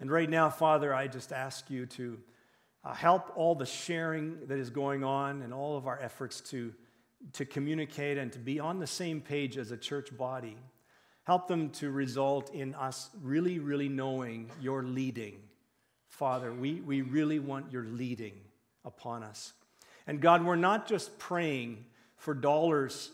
And 0.00 0.10
right 0.10 0.28
now, 0.28 0.50
Father, 0.50 0.94
I 0.94 1.08
just 1.08 1.32
ask 1.32 1.70
you 1.70 1.86
to 1.86 2.18
uh, 2.84 2.94
help 2.94 3.32
all 3.36 3.54
the 3.54 3.66
sharing 3.66 4.46
that 4.46 4.58
is 4.58 4.70
going 4.70 5.04
on 5.04 5.42
and 5.42 5.52
all 5.52 5.76
of 5.76 5.86
our 5.86 5.98
efforts 6.00 6.40
to, 6.42 6.72
to 7.32 7.44
communicate 7.44 8.18
and 8.18 8.32
to 8.32 8.38
be 8.38 8.60
on 8.60 8.78
the 8.78 8.86
same 8.86 9.20
page 9.20 9.56
as 9.58 9.70
a 9.70 9.76
church 9.76 10.16
body. 10.16 10.56
Help 11.24 11.48
them 11.48 11.70
to 11.70 11.90
result 11.90 12.54
in 12.54 12.74
us 12.74 13.10
really, 13.22 13.58
really 13.58 13.88
knowing 13.88 14.50
your 14.60 14.82
leading. 14.82 15.38
Father, 16.08 16.52
we, 16.52 16.80
we 16.80 17.02
really 17.02 17.38
want 17.38 17.70
your 17.70 17.84
leading 17.84 18.34
upon 18.84 19.22
us. 19.22 19.52
And 20.06 20.20
God, 20.20 20.44
we're 20.44 20.56
not 20.56 20.88
just 20.88 21.18
praying 21.18 21.84
for 22.16 22.32
dollars 22.32 23.10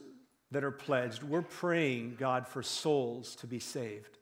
that 0.54 0.64
are 0.64 0.70
pledged, 0.70 1.22
we're 1.22 1.42
praying, 1.42 2.16
God, 2.18 2.48
for 2.48 2.62
souls 2.62 3.36
to 3.36 3.46
be 3.46 3.58
saved. 3.58 4.18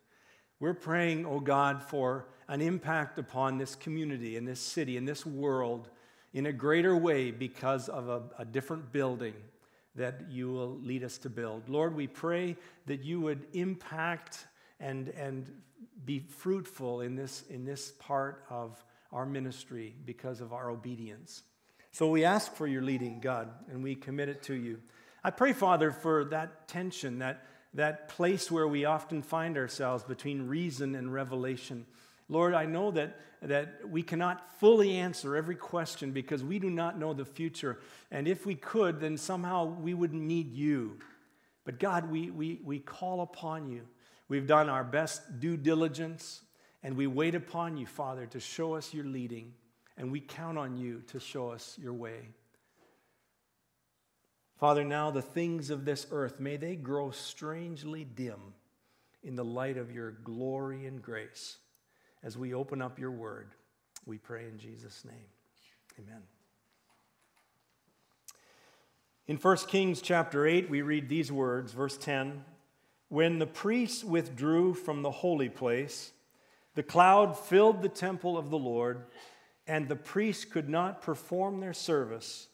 We're 0.61 0.75
praying, 0.75 1.27
oh 1.27 1.40
God, 1.40 1.83
for 1.83 2.27
an 2.49 2.61
impact 2.61 3.18
upon 3.18 3.59
this 3.59 3.75
community, 3.75 4.37
in 4.37 4.45
this 4.45 4.61
city, 4.61 4.97
in 4.97 5.05
this 5.05 5.27
world, 5.27 5.90
in 6.33 6.47
a 6.47 6.53
greater 6.53 6.97
way 6.97 7.31
because 7.31 7.88
of 7.88 8.09
a, 8.09 8.23
a 8.38 8.45
different 8.45 8.92
building 8.92 9.35
that 9.95 10.31
you 10.31 10.51
will 10.51 10.79
lead 10.79 11.05
us 11.05 11.18
to 11.18 11.29
build. 11.29 11.68
Lord, 11.68 11.95
we 11.95 12.07
pray 12.07 12.57
that 12.87 13.05
you 13.05 13.21
would 13.21 13.47
impact 13.53 14.47
and, 14.81 15.09
and 15.11 15.53
be 16.05 16.18
fruitful 16.18 17.03
in 17.03 17.14
this, 17.14 17.45
in 17.51 17.64
this 17.64 17.92
part 17.99 18.45
of 18.49 18.83
our 19.12 19.27
ministry 19.27 19.95
because 20.07 20.40
of 20.40 20.55
our 20.55 20.71
obedience. 20.71 21.42
So 21.90 22.09
we 22.09 22.25
ask 22.25 22.55
for 22.55 22.66
your 22.66 22.81
leading, 22.81 23.21
God, 23.21 23.51
and 23.71 23.83
we 23.83 23.95
commit 23.95 24.31
it 24.31 24.42
to 24.45 24.55
you. 24.55 24.79
I 25.24 25.30
pray, 25.30 25.52
Father, 25.52 25.92
for 25.92 26.24
that 26.26 26.66
tension, 26.68 27.20
that, 27.20 27.44
that 27.74 28.08
place 28.08 28.50
where 28.50 28.66
we 28.66 28.85
often 28.85 29.22
find 29.22 29.56
ourselves 29.56 30.02
between 30.04 30.48
reason 30.48 30.94
and 30.94 31.12
revelation. 31.12 31.87
Lord, 32.28 32.54
I 32.54 32.64
know 32.64 32.90
that, 32.92 33.18
that 33.42 33.88
we 33.88 34.02
cannot 34.02 34.58
fully 34.58 34.96
answer 34.96 35.37
every 35.37 35.54
question 35.54 36.12
because 36.12 36.42
we 36.42 36.58
do 36.58 36.70
not 36.70 36.98
know 36.98 37.12
the 37.12 37.24
future. 37.24 37.78
And 38.11 38.26
if 38.26 38.46
we 38.46 38.54
could, 38.54 39.00
then 39.00 39.16
somehow 39.16 39.66
we 39.66 39.94
would 39.94 40.12
need 40.12 40.52
you. 40.52 40.98
But 41.64 41.78
God, 41.78 42.11
we, 42.11 42.30
we, 42.30 42.61
we 42.64 42.78
call 42.80 43.20
upon 43.20 43.68
you. 43.68 43.82
We've 44.28 44.46
done 44.46 44.68
our 44.68 44.82
best 44.82 45.40
due 45.40 45.56
diligence, 45.56 46.40
and 46.82 46.96
we 46.96 47.06
wait 47.06 47.35
upon 47.35 47.76
you, 47.76 47.87
Father, 47.87 48.26
to 48.26 48.40
show 48.40 48.74
us 48.74 48.94
your 48.94 49.04
leading. 49.04 49.52
And 49.96 50.11
we 50.11 50.20
count 50.20 50.58
on 50.58 50.76
you 50.76 51.02
to 51.08 51.20
show 51.20 51.50
us 51.50 51.78
your 51.80 51.92
way. 51.92 52.30
Father, 54.62 54.85
now 54.85 55.11
the 55.11 55.20
things 55.20 55.70
of 55.70 55.85
this 55.85 56.07
earth, 56.12 56.38
may 56.38 56.57
they 56.57 56.77
grow 56.77 57.11
strangely 57.11 58.05
dim 58.05 58.55
in 59.25 59.35
the 59.35 59.44
light 59.44 59.77
of 59.77 59.90
your 59.90 60.12
glory 60.12 60.87
and 60.87 61.03
grace 61.03 61.57
as 62.22 62.38
we 62.38 62.55
open 62.55 62.81
up 62.81 62.96
your 62.96 63.11
word. 63.11 63.48
We 64.07 64.18
pray 64.18 64.44
in 64.44 64.59
Jesus' 64.59 65.05
name. 65.05 65.27
Amen. 65.98 66.22
In 69.27 69.37
1 69.37 69.57
Kings 69.66 70.01
chapter 70.01 70.46
8, 70.46 70.70
we 70.70 70.81
read 70.83 71.09
these 71.09 71.33
words, 71.33 71.72
verse 71.72 71.96
10 71.96 72.44
When 73.09 73.40
the 73.40 73.48
priests 73.48 74.05
withdrew 74.05 74.75
from 74.75 75.03
the 75.03 75.11
holy 75.11 75.48
place, 75.48 76.12
the 76.77 76.85
cloud 76.85 77.37
filled 77.37 77.83
the 77.83 77.88
temple 77.88 78.38
of 78.38 78.51
the 78.51 78.59
Lord, 78.59 79.07
and 79.66 79.88
the 79.88 79.96
priests 79.96 80.44
could 80.44 80.68
not 80.68 81.03
perform 81.03 81.59
their 81.59 81.75
service 81.75 82.46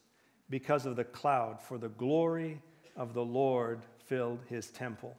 because 0.51 0.87
of 0.87 0.97
the 0.97 1.05
cloud, 1.05 1.61
for 1.61 1.79
the 1.79 1.89
glory 1.89 2.61
of 2.97 3.15
the 3.15 3.25
Lord 3.25 3.81
filled 4.07 4.41
his 4.49 4.69
temple. 4.71 5.17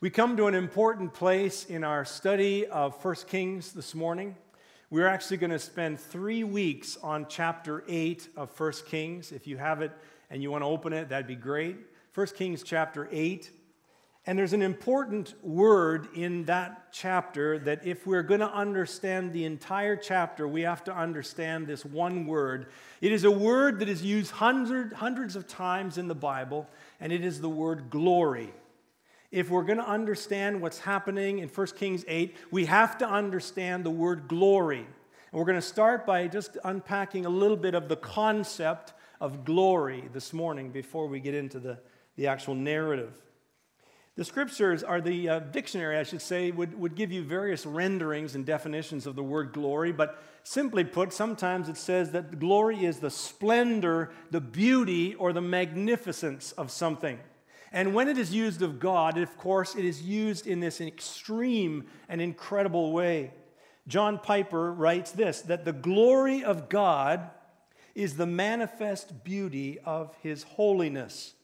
We 0.00 0.10
come 0.10 0.36
to 0.36 0.46
an 0.46 0.54
important 0.54 1.12
place 1.12 1.64
in 1.64 1.82
our 1.82 2.04
study 2.04 2.66
of 2.66 3.04
1 3.04 3.14
Kings 3.26 3.72
this 3.72 3.94
morning. 3.94 4.36
We're 4.90 5.08
actually 5.08 5.38
going 5.38 5.50
to 5.50 5.58
spend 5.58 5.98
three 5.98 6.44
weeks 6.44 6.96
on 7.02 7.26
chapter 7.28 7.82
8 7.88 8.28
of 8.36 8.58
1 8.58 8.72
Kings. 8.86 9.32
If 9.32 9.46
you 9.46 9.56
have 9.56 9.82
it 9.82 9.92
and 10.30 10.42
you 10.42 10.50
want 10.50 10.62
to 10.62 10.66
open 10.66 10.92
it, 10.92 11.08
that'd 11.08 11.26
be 11.26 11.34
great. 11.34 11.76
1 12.14 12.26
Kings 12.28 12.62
chapter 12.62 13.08
8. 13.10 13.50
And 14.28 14.38
there's 14.38 14.52
an 14.52 14.60
important 14.60 15.32
word 15.42 16.08
in 16.14 16.44
that 16.44 16.92
chapter 16.92 17.58
that 17.60 17.86
if 17.86 18.06
we're 18.06 18.22
going 18.22 18.40
to 18.40 18.52
understand 18.52 19.32
the 19.32 19.46
entire 19.46 19.96
chapter, 19.96 20.46
we 20.46 20.60
have 20.60 20.84
to 20.84 20.94
understand 20.94 21.66
this 21.66 21.82
one 21.82 22.26
word. 22.26 22.66
It 23.00 23.10
is 23.10 23.24
a 23.24 23.30
word 23.30 23.78
that 23.78 23.88
is 23.88 24.02
used 24.02 24.32
hundred, 24.32 24.92
hundreds 24.92 25.34
of 25.34 25.48
times 25.48 25.96
in 25.96 26.08
the 26.08 26.14
Bible, 26.14 26.68
and 27.00 27.10
it 27.10 27.24
is 27.24 27.40
the 27.40 27.48
word 27.48 27.88
glory. 27.88 28.52
If 29.32 29.48
we're 29.48 29.62
going 29.62 29.78
to 29.78 29.88
understand 29.88 30.60
what's 30.60 30.80
happening 30.80 31.38
in 31.38 31.48
1 31.48 31.66
Kings 31.68 32.04
8, 32.06 32.36
we 32.50 32.66
have 32.66 32.98
to 32.98 33.08
understand 33.08 33.82
the 33.82 33.90
word 33.90 34.28
glory. 34.28 34.80
And 34.80 35.38
we're 35.38 35.46
going 35.46 35.56
to 35.56 35.62
start 35.62 36.04
by 36.04 36.28
just 36.28 36.58
unpacking 36.64 37.24
a 37.24 37.30
little 37.30 37.56
bit 37.56 37.74
of 37.74 37.88
the 37.88 37.96
concept 37.96 38.92
of 39.22 39.46
glory 39.46 40.04
this 40.12 40.34
morning 40.34 40.68
before 40.68 41.06
we 41.06 41.18
get 41.18 41.34
into 41.34 41.58
the, 41.58 41.78
the 42.16 42.26
actual 42.26 42.54
narrative. 42.54 43.22
The 44.18 44.24
scriptures 44.24 44.82
are 44.82 45.00
the 45.00 45.28
uh, 45.28 45.38
dictionary, 45.38 45.96
I 45.96 46.02
should 46.02 46.20
say, 46.20 46.50
would, 46.50 46.76
would 46.76 46.96
give 46.96 47.12
you 47.12 47.22
various 47.22 47.64
renderings 47.64 48.34
and 48.34 48.44
definitions 48.44 49.06
of 49.06 49.14
the 49.14 49.22
word 49.22 49.52
glory, 49.52 49.92
but 49.92 50.20
simply 50.42 50.82
put, 50.82 51.12
sometimes 51.12 51.68
it 51.68 51.76
says 51.76 52.10
that 52.10 52.40
glory 52.40 52.84
is 52.84 52.98
the 52.98 53.12
splendor, 53.12 54.10
the 54.32 54.40
beauty, 54.40 55.14
or 55.14 55.32
the 55.32 55.40
magnificence 55.40 56.50
of 56.50 56.72
something. 56.72 57.20
And 57.70 57.94
when 57.94 58.08
it 58.08 58.18
is 58.18 58.34
used 58.34 58.60
of 58.60 58.80
God, 58.80 59.16
of 59.18 59.36
course, 59.36 59.76
it 59.76 59.84
is 59.84 60.02
used 60.02 60.48
in 60.48 60.58
this 60.58 60.80
extreme 60.80 61.86
and 62.08 62.20
incredible 62.20 62.90
way. 62.90 63.34
John 63.86 64.18
Piper 64.18 64.72
writes 64.72 65.12
this 65.12 65.42
that 65.42 65.64
the 65.64 65.72
glory 65.72 66.42
of 66.42 66.68
God 66.68 67.30
is 67.94 68.16
the 68.16 68.26
manifest 68.26 69.22
beauty 69.22 69.78
of 69.84 70.12
his 70.22 70.42
holiness. 70.42 71.34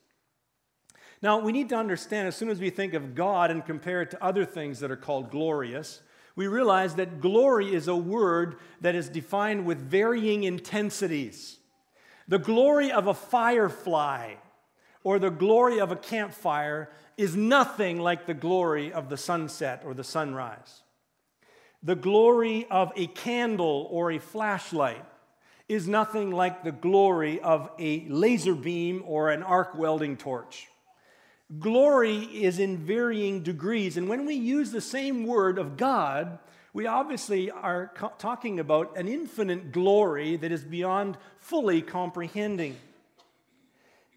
Now, 1.24 1.38
we 1.38 1.52
need 1.52 1.70
to 1.70 1.76
understand 1.76 2.28
as 2.28 2.36
soon 2.36 2.50
as 2.50 2.60
we 2.60 2.68
think 2.68 2.92
of 2.92 3.14
God 3.14 3.50
and 3.50 3.64
compare 3.64 4.02
it 4.02 4.10
to 4.10 4.22
other 4.22 4.44
things 4.44 4.80
that 4.80 4.90
are 4.90 4.96
called 4.96 5.30
glorious, 5.30 6.02
we 6.36 6.48
realize 6.48 6.96
that 6.96 7.22
glory 7.22 7.74
is 7.74 7.88
a 7.88 7.96
word 7.96 8.56
that 8.82 8.94
is 8.94 9.08
defined 9.08 9.64
with 9.64 9.78
varying 9.78 10.44
intensities. 10.44 11.56
The 12.28 12.38
glory 12.38 12.92
of 12.92 13.06
a 13.06 13.14
firefly 13.14 14.34
or 15.02 15.18
the 15.18 15.30
glory 15.30 15.80
of 15.80 15.90
a 15.90 15.96
campfire 15.96 16.90
is 17.16 17.34
nothing 17.34 18.00
like 18.00 18.26
the 18.26 18.34
glory 18.34 18.92
of 18.92 19.08
the 19.08 19.16
sunset 19.16 19.80
or 19.86 19.94
the 19.94 20.04
sunrise. 20.04 20.82
The 21.82 21.96
glory 21.96 22.66
of 22.70 22.92
a 22.96 23.06
candle 23.06 23.88
or 23.90 24.12
a 24.12 24.18
flashlight 24.18 25.06
is 25.70 25.88
nothing 25.88 26.32
like 26.32 26.64
the 26.64 26.72
glory 26.72 27.40
of 27.40 27.70
a 27.78 28.04
laser 28.10 28.54
beam 28.54 29.02
or 29.06 29.30
an 29.30 29.42
arc 29.42 29.74
welding 29.74 30.18
torch. 30.18 30.68
Glory 31.58 32.18
is 32.18 32.58
in 32.58 32.78
varying 32.78 33.42
degrees. 33.42 33.96
And 33.96 34.08
when 34.08 34.24
we 34.24 34.34
use 34.34 34.70
the 34.70 34.80
same 34.80 35.26
word 35.26 35.58
of 35.58 35.76
God, 35.76 36.38
we 36.72 36.86
obviously 36.86 37.50
are 37.50 37.92
co- 37.94 38.12
talking 38.18 38.58
about 38.58 38.96
an 38.96 39.06
infinite 39.08 39.70
glory 39.70 40.36
that 40.36 40.50
is 40.50 40.64
beyond 40.64 41.18
fully 41.38 41.82
comprehending. 41.82 42.76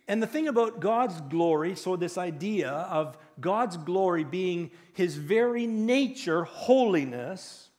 And 0.07 0.23
the 0.23 0.27
thing 0.27 0.47
about 0.47 0.79
God's 0.79 1.19
glory, 1.21 1.75
so 1.75 1.95
this 1.95 2.17
idea 2.17 2.69
of 2.69 3.17
God's 3.39 3.75
glory 3.77 4.23
being 4.23 4.71
his 4.93 5.15
very 5.15 5.67
nature, 5.67 6.45
holiness, 6.45 7.69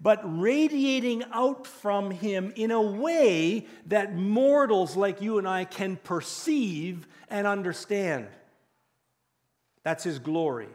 but 0.00 0.20
radiating 0.24 1.24
out 1.32 1.66
from 1.66 2.10
him 2.10 2.52
in 2.56 2.70
a 2.70 2.82
way 2.82 3.66
that 3.86 4.14
mortals 4.14 4.96
like 4.96 5.22
you 5.22 5.38
and 5.38 5.48
I 5.48 5.64
can 5.64 5.96
perceive 5.96 7.06
and 7.30 7.46
understand. 7.46 8.26
That's 9.82 10.04
His 10.04 10.18
glory. 10.18 10.68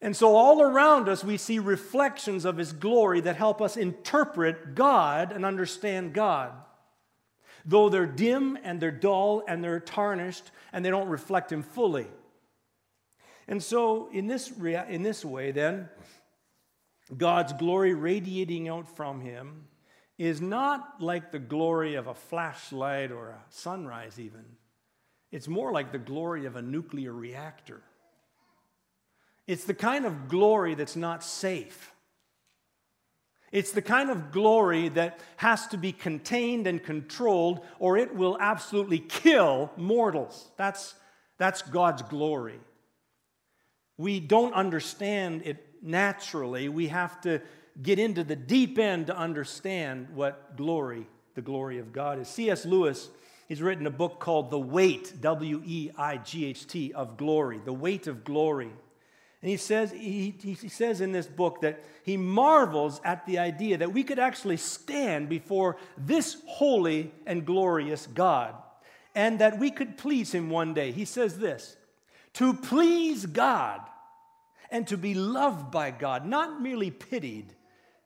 And 0.00 0.14
so, 0.14 0.36
all 0.36 0.60
around 0.60 1.08
us, 1.08 1.24
we 1.24 1.36
see 1.36 1.58
reflections 1.58 2.44
of 2.44 2.56
His 2.56 2.72
glory 2.72 3.20
that 3.22 3.36
help 3.36 3.62
us 3.62 3.76
interpret 3.76 4.74
God 4.74 5.32
and 5.32 5.46
understand 5.46 6.12
God. 6.12 6.52
Though 7.64 7.88
they're 7.88 8.06
dim 8.06 8.58
and 8.62 8.80
they're 8.80 8.90
dull 8.90 9.42
and 9.48 9.64
they're 9.64 9.80
tarnished 9.80 10.50
and 10.72 10.84
they 10.84 10.90
don't 10.90 11.08
reflect 11.08 11.50
Him 11.50 11.62
fully. 11.62 12.06
And 13.48 13.62
so, 13.62 14.10
in 14.10 14.26
this, 14.26 14.52
rea- 14.52 14.86
in 14.88 15.02
this 15.02 15.24
way, 15.24 15.52
then, 15.52 15.88
God's 17.16 17.52
glory 17.54 17.94
radiating 17.94 18.68
out 18.68 18.94
from 18.96 19.20
Him 19.20 19.64
is 20.18 20.40
not 20.40 21.00
like 21.00 21.32
the 21.32 21.38
glory 21.38 21.94
of 21.94 22.06
a 22.06 22.14
flashlight 22.14 23.10
or 23.10 23.30
a 23.30 23.42
sunrise, 23.48 24.18
even. 24.18 24.44
It's 25.34 25.48
more 25.48 25.72
like 25.72 25.90
the 25.90 25.98
glory 25.98 26.46
of 26.46 26.54
a 26.54 26.62
nuclear 26.62 27.12
reactor. 27.12 27.82
It's 29.48 29.64
the 29.64 29.74
kind 29.74 30.06
of 30.06 30.28
glory 30.28 30.76
that's 30.76 30.94
not 30.94 31.24
safe. 31.24 31.92
It's 33.50 33.72
the 33.72 33.82
kind 33.82 34.10
of 34.10 34.30
glory 34.30 34.90
that 34.90 35.18
has 35.38 35.66
to 35.68 35.76
be 35.76 35.90
contained 35.90 36.68
and 36.68 36.80
controlled, 36.80 37.62
or 37.80 37.96
it 37.96 38.14
will 38.14 38.38
absolutely 38.38 39.00
kill 39.00 39.72
mortals. 39.76 40.52
That's, 40.56 40.94
that's 41.36 41.62
God's 41.62 42.02
glory. 42.02 42.60
We 43.96 44.20
don't 44.20 44.54
understand 44.54 45.42
it 45.44 45.66
naturally. 45.82 46.68
We 46.68 46.86
have 46.86 47.20
to 47.22 47.42
get 47.82 47.98
into 47.98 48.22
the 48.22 48.36
deep 48.36 48.78
end 48.78 49.08
to 49.08 49.18
understand 49.18 50.10
what 50.14 50.56
glory, 50.56 51.08
the 51.34 51.42
glory 51.42 51.80
of 51.80 51.92
God 51.92 52.20
is. 52.20 52.28
C.S. 52.28 52.64
Lewis 52.64 53.08
He's 53.46 53.62
written 53.62 53.86
a 53.86 53.90
book 53.90 54.20
called 54.20 54.50
The 54.50 54.58
Weight, 54.58 55.20
W 55.20 55.62
E 55.64 55.90
I 55.96 56.16
G 56.16 56.46
H 56.46 56.66
T, 56.66 56.92
of 56.92 57.16
Glory, 57.16 57.60
The 57.64 57.72
Weight 57.72 58.06
of 58.06 58.24
Glory. 58.24 58.70
And 59.42 59.50
he 59.50 59.58
says, 59.58 59.92
he, 59.92 60.34
he 60.40 60.54
says 60.54 61.02
in 61.02 61.12
this 61.12 61.26
book 61.26 61.60
that 61.60 61.84
he 62.02 62.16
marvels 62.16 62.98
at 63.04 63.26
the 63.26 63.38
idea 63.38 63.76
that 63.76 63.92
we 63.92 64.02
could 64.02 64.18
actually 64.18 64.56
stand 64.56 65.28
before 65.28 65.76
this 65.98 66.38
holy 66.46 67.12
and 67.26 67.44
glorious 67.44 68.06
God 68.06 68.54
and 69.14 69.38
that 69.40 69.58
we 69.58 69.70
could 69.70 69.98
please 69.98 70.32
him 70.32 70.48
one 70.48 70.72
day. 70.72 70.92
He 70.92 71.04
says 71.04 71.38
this 71.38 71.76
to 72.34 72.54
please 72.54 73.26
God 73.26 73.80
and 74.70 74.86
to 74.88 74.96
be 74.96 75.14
loved 75.14 75.70
by 75.70 75.90
God, 75.90 76.26
not 76.26 76.62
merely 76.62 76.90
pitied, 76.90 77.52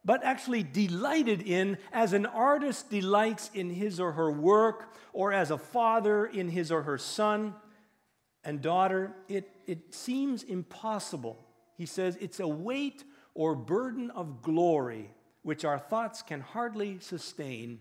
but 0.09 0.25
actually 0.25 0.63
delighted 0.63 1.43
in 1.43 1.77
as 1.93 2.15
an 2.15 2.25
artist 2.25 2.89
delights 2.89 3.51
in 3.53 3.69
his 3.69 4.01
or 4.01 4.13
her 4.13 4.31
work, 4.31 4.95
or 5.13 5.35
as 5.35 5.51
a 5.51 5.59
father 5.59 6.25
in 6.25 6.49
his 6.49 6.73
or 6.73 6.81
her 6.85 6.97
son 6.97 7.55
and 8.43 8.63
daughter, 8.63 9.15
it, 9.29 9.51
it 9.67 9.93
seems 9.95 10.45
impossible. 10.45 11.39
He 11.77 11.85
says 11.85 12.17
it's 12.23 12.41
a 12.41 12.49
weight 12.49 13.05
or 13.35 13.55
burden 13.55 14.11
of 14.13 14.41
glory 14.41 15.11
which 15.43 15.67
our 15.67 15.79
thoughts 15.79 16.23
can 16.23 16.41
hardly 16.41 16.97
sustain, 17.01 17.79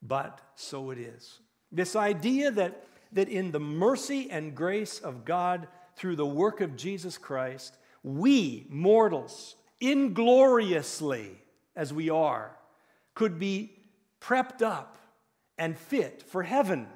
but 0.00 0.40
so 0.54 0.90
it 0.92 0.98
is. 0.98 1.40
This 1.70 1.94
idea 1.94 2.52
that, 2.52 2.86
that 3.12 3.28
in 3.28 3.52
the 3.52 3.60
mercy 3.60 4.30
and 4.30 4.54
grace 4.54 4.98
of 4.98 5.26
God 5.26 5.68
through 5.94 6.16
the 6.16 6.24
work 6.24 6.62
of 6.62 6.74
Jesus 6.74 7.18
Christ, 7.18 7.76
we 8.02 8.66
mortals 8.70 9.56
ingloriously 9.78 11.42
as 11.76 11.92
we 11.92 12.10
are, 12.10 12.56
could 13.14 13.38
be 13.38 13.72
prepped 14.20 14.62
up 14.62 14.98
and 15.58 15.78
fit 15.78 16.22
for 16.22 16.42
heaven 16.42 16.86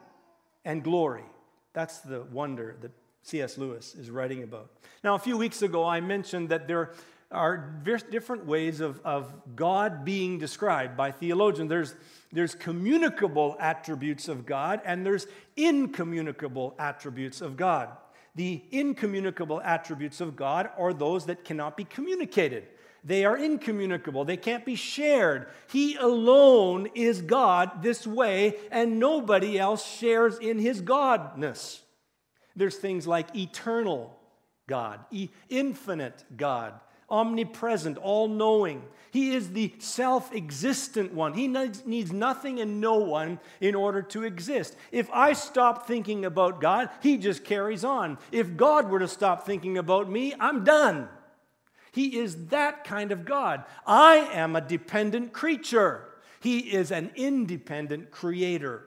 and 0.65 0.83
glory. 0.83 1.25
That's 1.73 1.99
the 1.99 2.23
wonder 2.23 2.77
that 2.81 2.91
C.S. 3.23 3.59
Lewis 3.59 3.95
is 3.95 4.11
writing 4.11 4.43
about. 4.43 4.71
Now, 5.05 5.15
a 5.15 5.19
few 5.19 5.37
weeks 5.37 5.63
ago, 5.63 5.85
I 5.85 6.01
mentioned 6.01 6.49
that 6.49 6.67
there 6.67 6.93
are 7.31 7.81
different 8.11 8.45
ways 8.45 8.81
of, 8.81 9.01
of 9.05 9.33
God 9.55 10.05
being 10.05 10.39
described 10.39 10.97
by 10.97 11.13
theologians. 11.13 11.69
There's, 11.69 11.95
there's 12.33 12.55
communicable 12.55 13.57
attributes 13.61 14.27
of 14.27 14.47
God, 14.47 14.81
and 14.85 15.07
there's 15.07 15.27
incommunicable 15.57 16.75
attributes 16.79 17.41
of 17.41 17.57
God. 17.57 17.91
The 18.35 18.63
incommunicable 18.73 19.61
attributes 19.61 20.21
of 20.21 20.35
God 20.35 20.71
are 20.77 20.93
those 20.93 21.27
that 21.27 21.45
cannot 21.45 21.77
be 21.77 21.85
communicated. 21.85 22.67
They 23.05 23.25
are 23.25 23.37
incommunicable. 23.37 24.25
They 24.25 24.37
can't 24.37 24.65
be 24.65 24.75
shared. 24.75 25.49
He 25.71 25.97
alone 25.97 26.89
is 26.95 27.23
God 27.23 27.83
this 27.83 28.07
way, 28.07 28.57
and 28.71 28.99
nobody 28.99 29.59
else 29.59 29.87
shares 29.87 30.39
in 30.39 30.59
his 30.59 30.83
godness. 30.83 31.81
There's 32.57 32.77
things 32.77 33.07
like 33.07 33.35
eternal 33.35 34.17
God, 34.67 35.01
infinite 35.49 36.25
God, 36.37 36.75
omnipresent, 37.09 37.97
all 37.97 38.29
knowing. 38.29 38.83
He 39.11 39.35
is 39.35 39.53
the 39.53 39.75
self 39.79 40.33
existent 40.35 41.13
one. 41.13 41.35
He 41.35 41.49
needs 41.49 42.13
nothing 42.13 42.61
and 42.61 42.81
no 42.81 42.97
one 42.97 43.41
in 43.61 43.75
order 43.75 44.03
to 44.03 44.23
exist. 44.23 44.77
If 44.93 45.11
I 45.11 45.33
stop 45.33 45.87
thinking 45.87 46.25
about 46.25 46.61
God, 46.61 46.91
He 47.03 47.17
just 47.17 47.45
carries 47.45 47.85
on. 47.85 48.19
If 48.31 48.57
God 48.57 48.91
were 48.91 49.01
to 49.01 49.09
stop 49.09 49.45
thinking 49.45 49.79
about 49.79 50.09
me, 50.09 50.35
I'm 50.39 50.63
done. 50.63 51.09
He 51.93 52.19
is 52.19 52.47
that 52.47 52.85
kind 52.85 53.13
of 53.13 53.25
God. 53.25 53.65
I 53.87 54.17
am 54.33 54.57
a 54.57 54.61
dependent 54.61 55.33
creature, 55.33 56.09
He 56.41 56.73
is 56.73 56.91
an 56.91 57.11
independent 57.17 58.11
creator. 58.11 58.87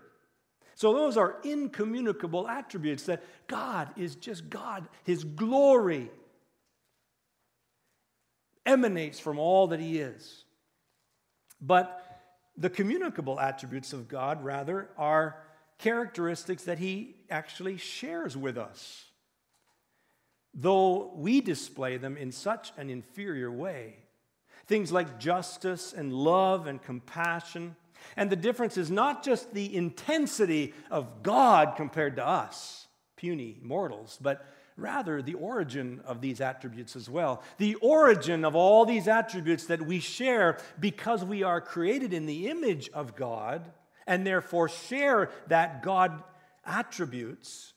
So, 0.76 0.94
those 0.94 1.18
are 1.18 1.38
incommunicable 1.44 2.48
attributes 2.48 3.04
that 3.04 3.24
God 3.48 3.90
is 3.96 4.16
just 4.16 4.50
God. 4.50 4.88
His 5.04 5.24
glory 5.24 6.10
emanates 8.66 9.20
from 9.20 9.40
all 9.40 9.68
that 9.68 9.80
He 9.80 10.00
is. 10.00 10.46
But 11.62 12.00
the 12.58 12.70
communicable 12.70 13.40
attributes 13.40 13.94
of 13.94 14.08
God, 14.08 14.44
rather, 14.44 14.90
are 14.98 15.38
characteristics 15.78 16.64
that 16.64 16.80
He 16.80 17.16
actually 17.30 17.78
shares 17.78 18.36
with 18.36 18.58
us 18.58 19.06
though 20.54 21.12
we 21.16 21.42
display 21.42 21.98
them 21.98 22.18
in 22.18 22.32
such 22.32 22.72
an 22.78 22.90
inferior 22.90 23.52
way. 23.52 23.96
Things 24.68 24.92
like 24.92 25.20
justice 25.20 25.94
and 25.94 26.14
love 26.14 26.68
and 26.68 26.82
compassion. 26.82 27.76
And 28.16 28.30
the 28.30 28.36
difference 28.36 28.78
is 28.78 28.92
not 28.92 29.24
just 29.24 29.54
the 29.54 29.76
intensity 29.76 30.74
of 30.92 31.24
God 31.24 31.76
compared 31.76 32.18
to 32.18 32.28
us, 32.28 32.88
puny 33.16 33.58
mortals, 33.62 34.18
but 34.22 34.46
rather 34.78 35.22
the 35.22 35.36
origin 35.36 36.02
of 36.06 36.22
these 36.22 36.42
attributes 36.42 36.96
as 36.96 37.10
well. 37.10 37.44
The 37.58 37.76
origin 37.76 38.46
of 38.46 38.56
all 38.56 38.86
these 38.86 39.08
attributes 39.08 39.66
that 39.68 39.82
we 39.82 40.00
share 40.00 40.58
because 40.80 41.24
we 41.24 41.44
are 41.44 41.62
created 41.62 42.14
in 42.14 42.26
the 42.26 42.50
image 42.50 42.90
of 42.94 43.16
God 43.16 43.72
and 44.08 44.26
therefore 44.26 44.70
share 44.70 45.30
that 45.48 45.84
God 45.84 46.24
attributes 46.66 47.73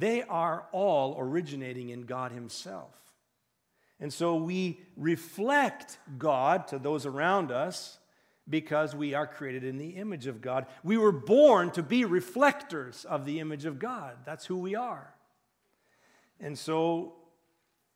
they 0.00 0.22
are 0.22 0.66
all 0.72 1.16
originating 1.18 1.90
in 1.90 2.02
God 2.02 2.32
Himself. 2.32 2.94
And 4.00 4.12
so 4.12 4.36
we 4.36 4.80
reflect 4.96 5.98
God 6.18 6.66
to 6.68 6.78
those 6.78 7.04
around 7.06 7.52
us 7.52 7.98
because 8.48 8.94
we 8.96 9.14
are 9.14 9.26
created 9.26 9.62
in 9.62 9.78
the 9.78 9.90
image 9.90 10.26
of 10.26 10.40
God. 10.40 10.66
We 10.82 10.96
were 10.96 11.12
born 11.12 11.70
to 11.72 11.82
be 11.82 12.04
reflectors 12.04 13.04
of 13.04 13.24
the 13.24 13.40
image 13.40 13.66
of 13.66 13.78
God. 13.78 14.16
That's 14.24 14.46
who 14.46 14.56
we 14.56 14.74
are. 14.74 15.14
And 16.40 16.58
so 16.58 17.14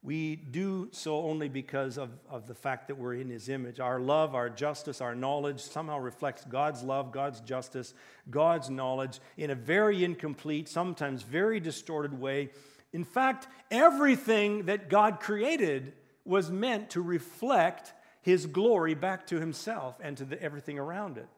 we 0.05 0.37
do 0.37 0.89
so 0.93 1.17
only 1.23 1.49
because 1.49 1.97
of, 1.97 2.11
of 2.29 2.47
the 2.47 2.55
fact 2.55 2.89
that 2.89 2.99
we're 2.99 3.15
in 3.15 3.31
His 3.31 3.49
image. 3.49 3.81
Our 3.81 3.99
love, 3.99 4.35
our 4.35 4.51
justice, 4.51 5.01
our 5.01 5.15
knowledge 5.15 5.61
somehow 5.61 5.99
reflects 5.99 6.45
God's 6.45 6.83
love, 6.83 7.11
God's 7.11 7.41
justice, 7.41 7.95
God's 8.31 8.69
knowledge 8.69 9.19
in 9.39 9.51
a 9.51 9.55
very 9.55 10.05
incomplete, 10.05 10.69
sometimes 10.69 11.23
very 11.23 11.59
distorted 11.59 12.21
way. 12.21 12.51
In 12.93 13.03
fact, 13.03 13.49
everything 13.71 14.67
that 14.67 14.91
God 14.91 15.21
created 15.21 15.95
was 16.27 16.51
meant 16.51 16.91
to 16.91 17.01
reflect 17.01 17.95
His 18.21 18.45
glory 18.45 18.95
back 18.95 19.27
to 19.29 19.41
Himself 19.41 19.97
and 20.03 20.19
to 20.19 20.27
the, 20.27 20.41
everything 20.43 20.79
around 20.79 21.17
it. 21.17 21.29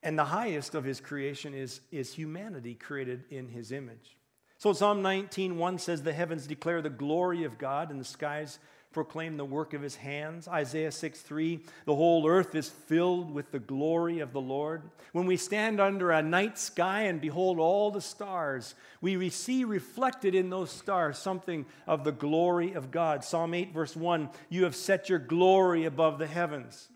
And 0.00 0.16
the 0.16 0.26
highest 0.26 0.76
of 0.76 0.84
His 0.84 1.00
creation 1.00 1.54
is, 1.54 1.80
is 1.90 2.14
humanity 2.14 2.74
created 2.74 3.24
in 3.30 3.48
His 3.48 3.72
image. 3.72 4.15
So 4.58 4.72
Psalm 4.72 5.02
19:1 5.02 5.78
says 5.78 6.02
the 6.02 6.12
heavens 6.12 6.46
declare 6.46 6.80
the 6.80 6.90
glory 6.90 7.44
of 7.44 7.58
God 7.58 7.90
and 7.90 8.00
the 8.00 8.04
skies 8.04 8.58
proclaim 8.90 9.36
the 9.36 9.44
work 9.44 9.74
of 9.74 9.82
his 9.82 9.96
hands. 9.96 10.48
Isaiah 10.48 10.90
6:3 10.90 11.60
the 11.84 11.94
whole 11.94 12.26
earth 12.26 12.54
is 12.54 12.70
filled 12.70 13.34
with 13.34 13.50
the 13.52 13.58
glory 13.58 14.20
of 14.20 14.32
the 14.32 14.40
Lord. 14.40 14.90
When 15.12 15.26
we 15.26 15.36
stand 15.36 15.78
under 15.78 16.10
a 16.10 16.22
night 16.22 16.56
sky 16.58 17.02
and 17.02 17.20
behold 17.20 17.58
all 17.58 17.90
the 17.90 18.00
stars, 18.00 18.74
we 19.02 19.28
see 19.28 19.64
reflected 19.64 20.34
in 20.34 20.48
those 20.48 20.70
stars 20.70 21.18
something 21.18 21.66
of 21.86 22.04
the 22.04 22.12
glory 22.12 22.72
of 22.72 22.90
God. 22.90 23.24
Psalm 23.24 23.52
8 23.52 23.74
verse 23.74 23.94
1 23.94 24.30
you 24.48 24.64
have 24.64 24.74
set 24.74 25.10
your 25.10 25.18
glory 25.18 25.84
above 25.84 26.18
the 26.18 26.26
heavens 26.26 26.88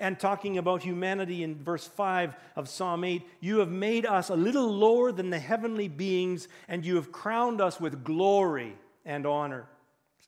and 0.00 0.18
talking 0.18 0.58
about 0.58 0.82
humanity 0.82 1.42
in 1.42 1.56
verse 1.56 1.86
5 1.86 2.34
of 2.56 2.68
Psalm 2.68 3.04
8 3.04 3.22
You 3.40 3.58
have 3.58 3.70
made 3.70 4.06
us 4.06 4.28
a 4.28 4.36
little 4.36 4.72
lower 4.72 5.12
than 5.12 5.30
the 5.30 5.38
heavenly 5.38 5.88
beings, 5.88 6.48
and 6.68 6.84
you 6.84 6.96
have 6.96 7.12
crowned 7.12 7.60
us 7.60 7.80
with 7.80 8.04
glory 8.04 8.76
and 9.04 9.26
honor. 9.26 9.66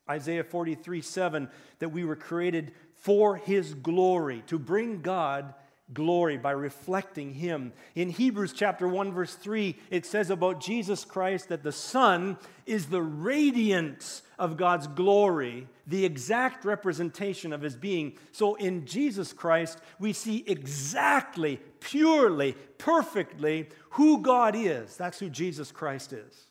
Isaiah 0.08 0.44
43 0.44 1.02
7, 1.02 1.48
that 1.78 1.90
we 1.90 2.04
were 2.04 2.16
created 2.16 2.72
for 2.94 3.36
his 3.36 3.74
glory, 3.74 4.42
to 4.48 4.58
bring 4.58 5.00
God 5.00 5.54
glory 5.92 6.36
by 6.36 6.52
reflecting 6.52 7.34
him. 7.34 7.72
In 7.94 8.10
Hebrews 8.10 8.52
chapter 8.52 8.86
1 8.86 9.12
verse 9.12 9.34
3 9.34 9.76
it 9.90 10.06
says 10.06 10.30
about 10.30 10.60
Jesus 10.60 11.04
Christ 11.04 11.48
that 11.48 11.62
the 11.62 11.72
son 11.72 12.38
is 12.66 12.86
the 12.86 13.02
radiance 13.02 14.22
of 14.38 14.56
God's 14.56 14.86
glory, 14.86 15.66
the 15.86 16.04
exact 16.04 16.64
representation 16.64 17.52
of 17.52 17.62
his 17.62 17.76
being. 17.76 18.16
So 18.32 18.54
in 18.54 18.86
Jesus 18.86 19.32
Christ 19.32 19.78
we 19.98 20.12
see 20.12 20.44
exactly, 20.46 21.60
purely, 21.80 22.52
perfectly 22.78 23.68
who 23.90 24.22
God 24.22 24.54
is. 24.56 24.96
That's 24.96 25.18
who 25.18 25.28
Jesus 25.28 25.72
Christ 25.72 26.12
is. 26.12 26.50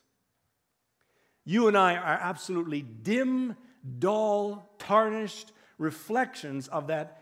You 1.46 1.68
and 1.68 1.78
I 1.78 1.96
are 1.96 2.20
absolutely 2.22 2.82
dim, 2.82 3.56
dull, 3.98 4.70
tarnished 4.78 5.52
reflections 5.80 6.68
of 6.68 6.88
that 6.88 7.19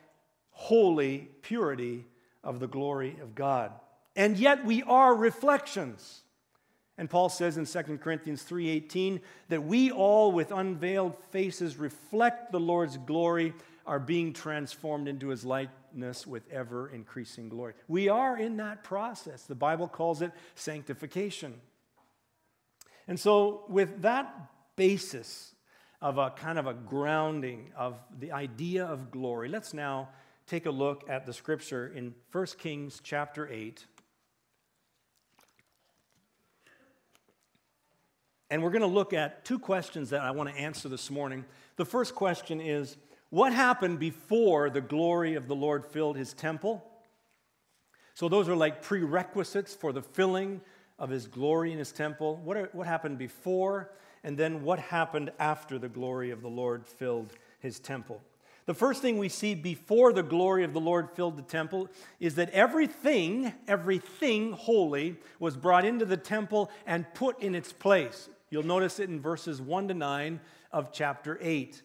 holy 0.57 1.29
purity 1.43 2.03
of 2.43 2.59
the 2.59 2.67
glory 2.67 3.15
of 3.21 3.35
God. 3.35 3.71
And 4.15 4.37
yet 4.37 4.65
we 4.65 4.81
are 4.81 5.13
reflections. 5.13 6.23
And 6.97 7.07
Paul 7.07 7.29
says 7.29 7.57
in 7.57 7.65
2 7.67 7.99
Corinthians 7.99 8.41
3:18 8.41 9.21
that 9.49 9.63
we 9.63 9.91
all 9.91 10.31
with 10.31 10.51
unveiled 10.51 11.15
faces 11.31 11.77
reflect 11.77 12.51
the 12.51 12.59
Lord's 12.59 12.97
glory 12.97 13.53
are 13.85 13.99
being 13.99 14.33
transformed 14.33 15.07
into 15.07 15.27
his 15.27 15.45
likeness 15.45 16.25
with 16.25 16.51
ever 16.51 16.89
increasing 16.89 17.49
glory. 17.49 17.75
We 17.87 18.09
are 18.09 18.35
in 18.35 18.57
that 18.57 18.83
process. 18.83 19.43
The 19.43 19.53
Bible 19.53 19.87
calls 19.87 20.23
it 20.23 20.31
sanctification. 20.55 21.61
And 23.07 23.19
so 23.19 23.63
with 23.69 24.01
that 24.01 24.35
basis 24.75 25.53
of 26.01 26.17
a 26.17 26.31
kind 26.31 26.57
of 26.57 26.65
a 26.65 26.73
grounding 26.73 27.71
of 27.77 27.99
the 28.19 28.31
idea 28.31 28.85
of 28.85 29.11
glory, 29.11 29.49
let's 29.49 29.71
now 29.71 30.09
take 30.47 30.65
a 30.65 30.71
look 30.71 31.03
at 31.09 31.25
the 31.25 31.33
scripture 31.33 31.91
in 31.93 32.15
1 32.31 32.45
Kings 32.57 33.01
chapter 33.03 33.47
8. 33.51 33.85
And 38.49 38.63
we're 38.63 38.69
going 38.69 38.81
to 38.81 38.87
look 38.87 39.11
at 39.11 39.43
two 39.43 39.59
questions 39.59 40.09
that 40.11 40.21
I 40.21 40.31
want 40.31 40.49
to 40.49 40.55
answer 40.55 40.87
this 40.87 41.11
morning. 41.11 41.43
The 41.75 41.83
first 41.83 42.15
question 42.15 42.61
is 42.61 42.95
What 43.29 43.51
happened 43.51 43.99
before 43.99 44.69
the 44.69 44.79
glory 44.79 45.35
of 45.35 45.49
the 45.49 45.55
Lord 45.55 45.85
filled 45.85 46.15
his 46.15 46.33
temple? 46.33 46.85
So, 48.13 48.29
those 48.29 48.47
are 48.47 48.55
like 48.55 48.81
prerequisites 48.81 49.75
for 49.75 49.91
the 49.91 50.01
filling 50.01 50.61
of 50.97 51.09
his 51.09 51.27
glory 51.27 51.73
in 51.73 51.77
his 51.77 51.91
temple. 51.91 52.37
What, 52.37 52.55
are, 52.55 52.69
what 52.71 52.87
happened 52.87 53.17
before? 53.17 53.91
And 54.23 54.37
then 54.37 54.63
what 54.63 54.79
happened 54.79 55.31
after 55.39 55.77
the 55.77 55.89
glory 55.89 56.31
of 56.31 56.41
the 56.41 56.47
Lord 56.47 56.87
filled 56.87 57.33
his 57.59 57.79
temple? 57.79 58.21
The 58.67 58.73
first 58.73 59.01
thing 59.01 59.17
we 59.17 59.29
see 59.29 59.55
before 59.55 60.11
the 60.11 60.21
glory 60.21 60.65
of 60.65 60.73
the 60.73 60.81
Lord 60.81 61.09
filled 61.15 61.37
the 61.37 61.41
temple 61.41 61.87
is 62.19 62.35
that 62.35 62.49
everything, 62.49 63.53
everything 63.65 64.51
holy, 64.51 65.15
was 65.39 65.55
brought 65.55 65.85
into 65.85 66.03
the 66.03 66.17
temple 66.17 66.69
and 66.85 67.11
put 67.13 67.41
in 67.41 67.55
its 67.55 67.71
place. 67.71 68.27
You'll 68.49 68.63
notice 68.63 68.99
it 68.99 69.09
in 69.09 69.21
verses 69.21 69.61
1 69.61 69.87
to 69.87 69.93
9 69.93 70.41
of 70.73 70.91
chapter 70.91 71.39
8. 71.41 71.81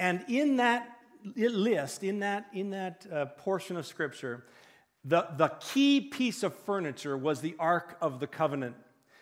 And 0.00 0.24
in 0.26 0.56
that 0.56 0.98
list, 1.36 2.02
in 2.02 2.18
that, 2.18 2.46
in 2.52 2.70
that 2.70 3.06
uh, 3.12 3.26
portion 3.26 3.76
of 3.76 3.86
Scripture, 3.86 4.44
the, 5.04 5.28
the 5.36 5.52
key 5.60 6.00
piece 6.00 6.42
of 6.42 6.52
furniture 6.52 7.16
was 7.16 7.42
the 7.42 7.54
Ark 7.60 7.96
of 8.00 8.18
the 8.18 8.26
Covenant. 8.26 8.74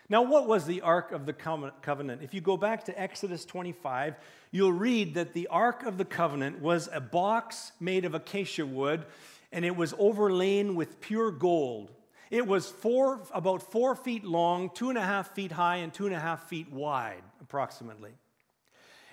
Now, 0.09 0.23
what 0.23 0.47
was 0.47 0.67
the 0.67 0.83
Ark 0.83 1.13
of 1.13 1.27
the 1.27 1.33
Covenant? 1.33 2.23
If 2.23 2.35
you 2.35 2.41
go 2.41 2.57
back 2.57 2.85
to 2.85 3.01
Exodus 3.01 3.45
25, 3.45 4.17
you'll 4.51 4.73
read 4.73 5.15
that 5.15 5.33
the 5.33 5.47
Ark 5.47 5.85
of 5.85 5.97
the 5.97 6.05
Covenant 6.05 6.61
was 6.61 6.89
a 6.93 7.01
box 7.01 7.73
made 7.81 8.05
of 8.05 8.15
acacia 8.15 8.67
wood 8.67 9.07
and 9.53 9.65
it 9.65 9.77
was 9.77 9.95
overlain 9.99 10.75
with 10.75 11.01
pure 11.01 11.31
gold. 11.31 11.91
It 12.31 12.47
was 12.47 12.67
four, 12.67 13.21
about 13.35 13.63
four 13.63 13.95
feet 13.95 14.25
long, 14.25 14.71
two 14.71 14.89
and 14.89 14.97
a 14.97 15.03
half 15.03 15.35
feet 15.35 15.53
high, 15.53 15.77
and 15.77 15.93
two 15.93 16.07
and 16.07 16.15
a 16.15 16.19
half 16.19 16.49
feet 16.49 16.73
wide, 16.73 17.23
approximately. 17.43 18.13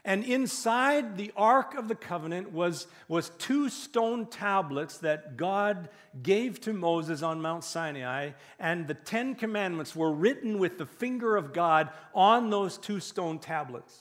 And 0.06 0.24
inside 0.24 1.18
the 1.18 1.32
Ark 1.36 1.76
of 1.76 1.88
the 1.88 1.96
Covenant 1.96 2.52
was, 2.54 2.88
was 3.08 3.32
two 3.38 3.70
stone 3.70 4.28
tablets 4.28 4.98
that 5.00 5.36
God 5.38 5.90
gave 6.24 6.62
to 6.62 6.74
Moses 6.74 7.22
on 7.22 7.42
Mount 7.42 7.64
Sinai. 7.64 8.32
And 8.60 8.88
the 8.88 8.94
Ten 8.94 9.36
Commandments 9.36 9.96
were 9.96 10.12
written 10.12 10.58
with 10.58 10.78
the 10.78 10.86
finger 10.86 11.36
of 11.36 11.54
God 11.54 11.90
on 12.14 12.50
those 12.50 12.78
two 12.78 13.00
stone 13.00 13.40
tablets. 13.40 13.98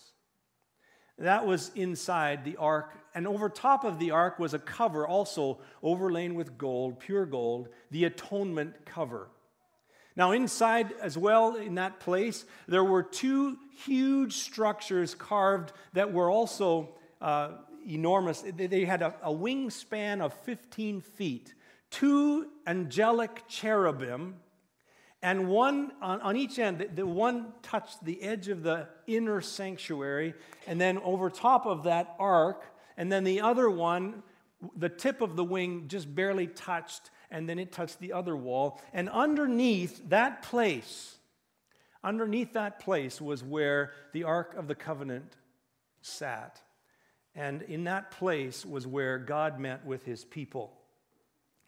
That 1.19 1.47
was 1.47 1.73
inside 1.75 2.45
the 2.45 2.57
ark. 2.57 2.95
And 3.15 3.27
over 3.27 3.49
top 3.49 3.85
of 3.85 3.99
the 3.99 4.13
ark 4.13 4.39
was 4.39 4.55
a 4.55 4.59
cover, 4.59 5.07
also 5.07 5.59
overlain 5.83 6.37
with 6.37 6.57
gold, 6.57 7.01
pure 7.01 7.27
gold, 7.27 7.69
the 7.91 8.05
atonement 8.05 8.87
cover. 8.87 9.29
Now, 10.19 10.33
inside 10.33 10.93
as 11.01 11.17
well, 11.17 11.55
in 11.55 11.77
that 11.77 12.01
place, 12.01 12.45
there 12.67 12.83
were 12.83 13.05
two 13.05 13.57
huge 13.85 14.33
structures 14.33 15.15
carved 15.15 15.73
that 15.93 16.13
were 16.13 16.29
also 16.29 16.89
uh, 17.21 17.51
enormous. 17.89 18.43
They 18.43 18.85
had 18.85 19.01
a, 19.01 19.15
a 19.23 19.33
wingspan 19.33 20.21
of 20.21 20.35
15 20.43 21.03
feet, 21.03 21.55
two 21.93 22.49
angelic 22.67 23.45
cherubim, 23.47 24.35
and 25.23 25.49
one 25.49 25.93
on, 26.03 26.21
on 26.23 26.37
each 26.37 26.59
end, 26.59 26.79
the, 26.79 26.89
the 26.89 27.07
one 27.07 27.53
touched 27.63 28.05
the 28.05 28.21
edge 28.21 28.49
of 28.49 28.65
the 28.65 28.89
inner 29.07 29.41
sanctuary, 29.41 30.35
and 30.67 30.81
then 30.81 30.99
over 30.99 31.31
top 31.31 31.65
of 31.65 31.85
that 31.85 32.17
ark, 32.19 32.65
and 32.97 33.13
then 33.13 33.23
the 33.23 33.41
other 33.41 33.71
one, 33.71 34.25
the 34.77 34.89
tip 34.89 35.21
of 35.21 35.37
the 35.37 35.45
wing 35.45 35.85
just 35.87 36.13
barely 36.13 36.49
touched 36.49 37.11
and 37.31 37.49
then 37.49 37.59
it 37.59 37.73
touched 37.73 38.01
the 38.01 38.13
other 38.13 38.37
wall. 38.37 38.81
And 38.93 39.09
underneath 39.09 40.09
that 40.09 40.43
place, 40.43 41.17
underneath 42.03 42.55
that 42.55 42.81
place 42.81 43.21
was 43.21 43.43
where 43.43 43.93
the 44.13 44.25
Ark 44.25 44.55
of 44.57 44.69
the 44.69 44.75
Covenant 44.75 45.37
sat. 46.01 46.61
And 47.35 47.63
in 47.63 47.85
that 47.85 48.11
place 48.11 48.65
was 48.65 48.87
where 48.87 49.19
God 49.19 49.61
met 49.61 49.85
with 49.85 50.05
his 50.05 50.25
people. 50.25 50.73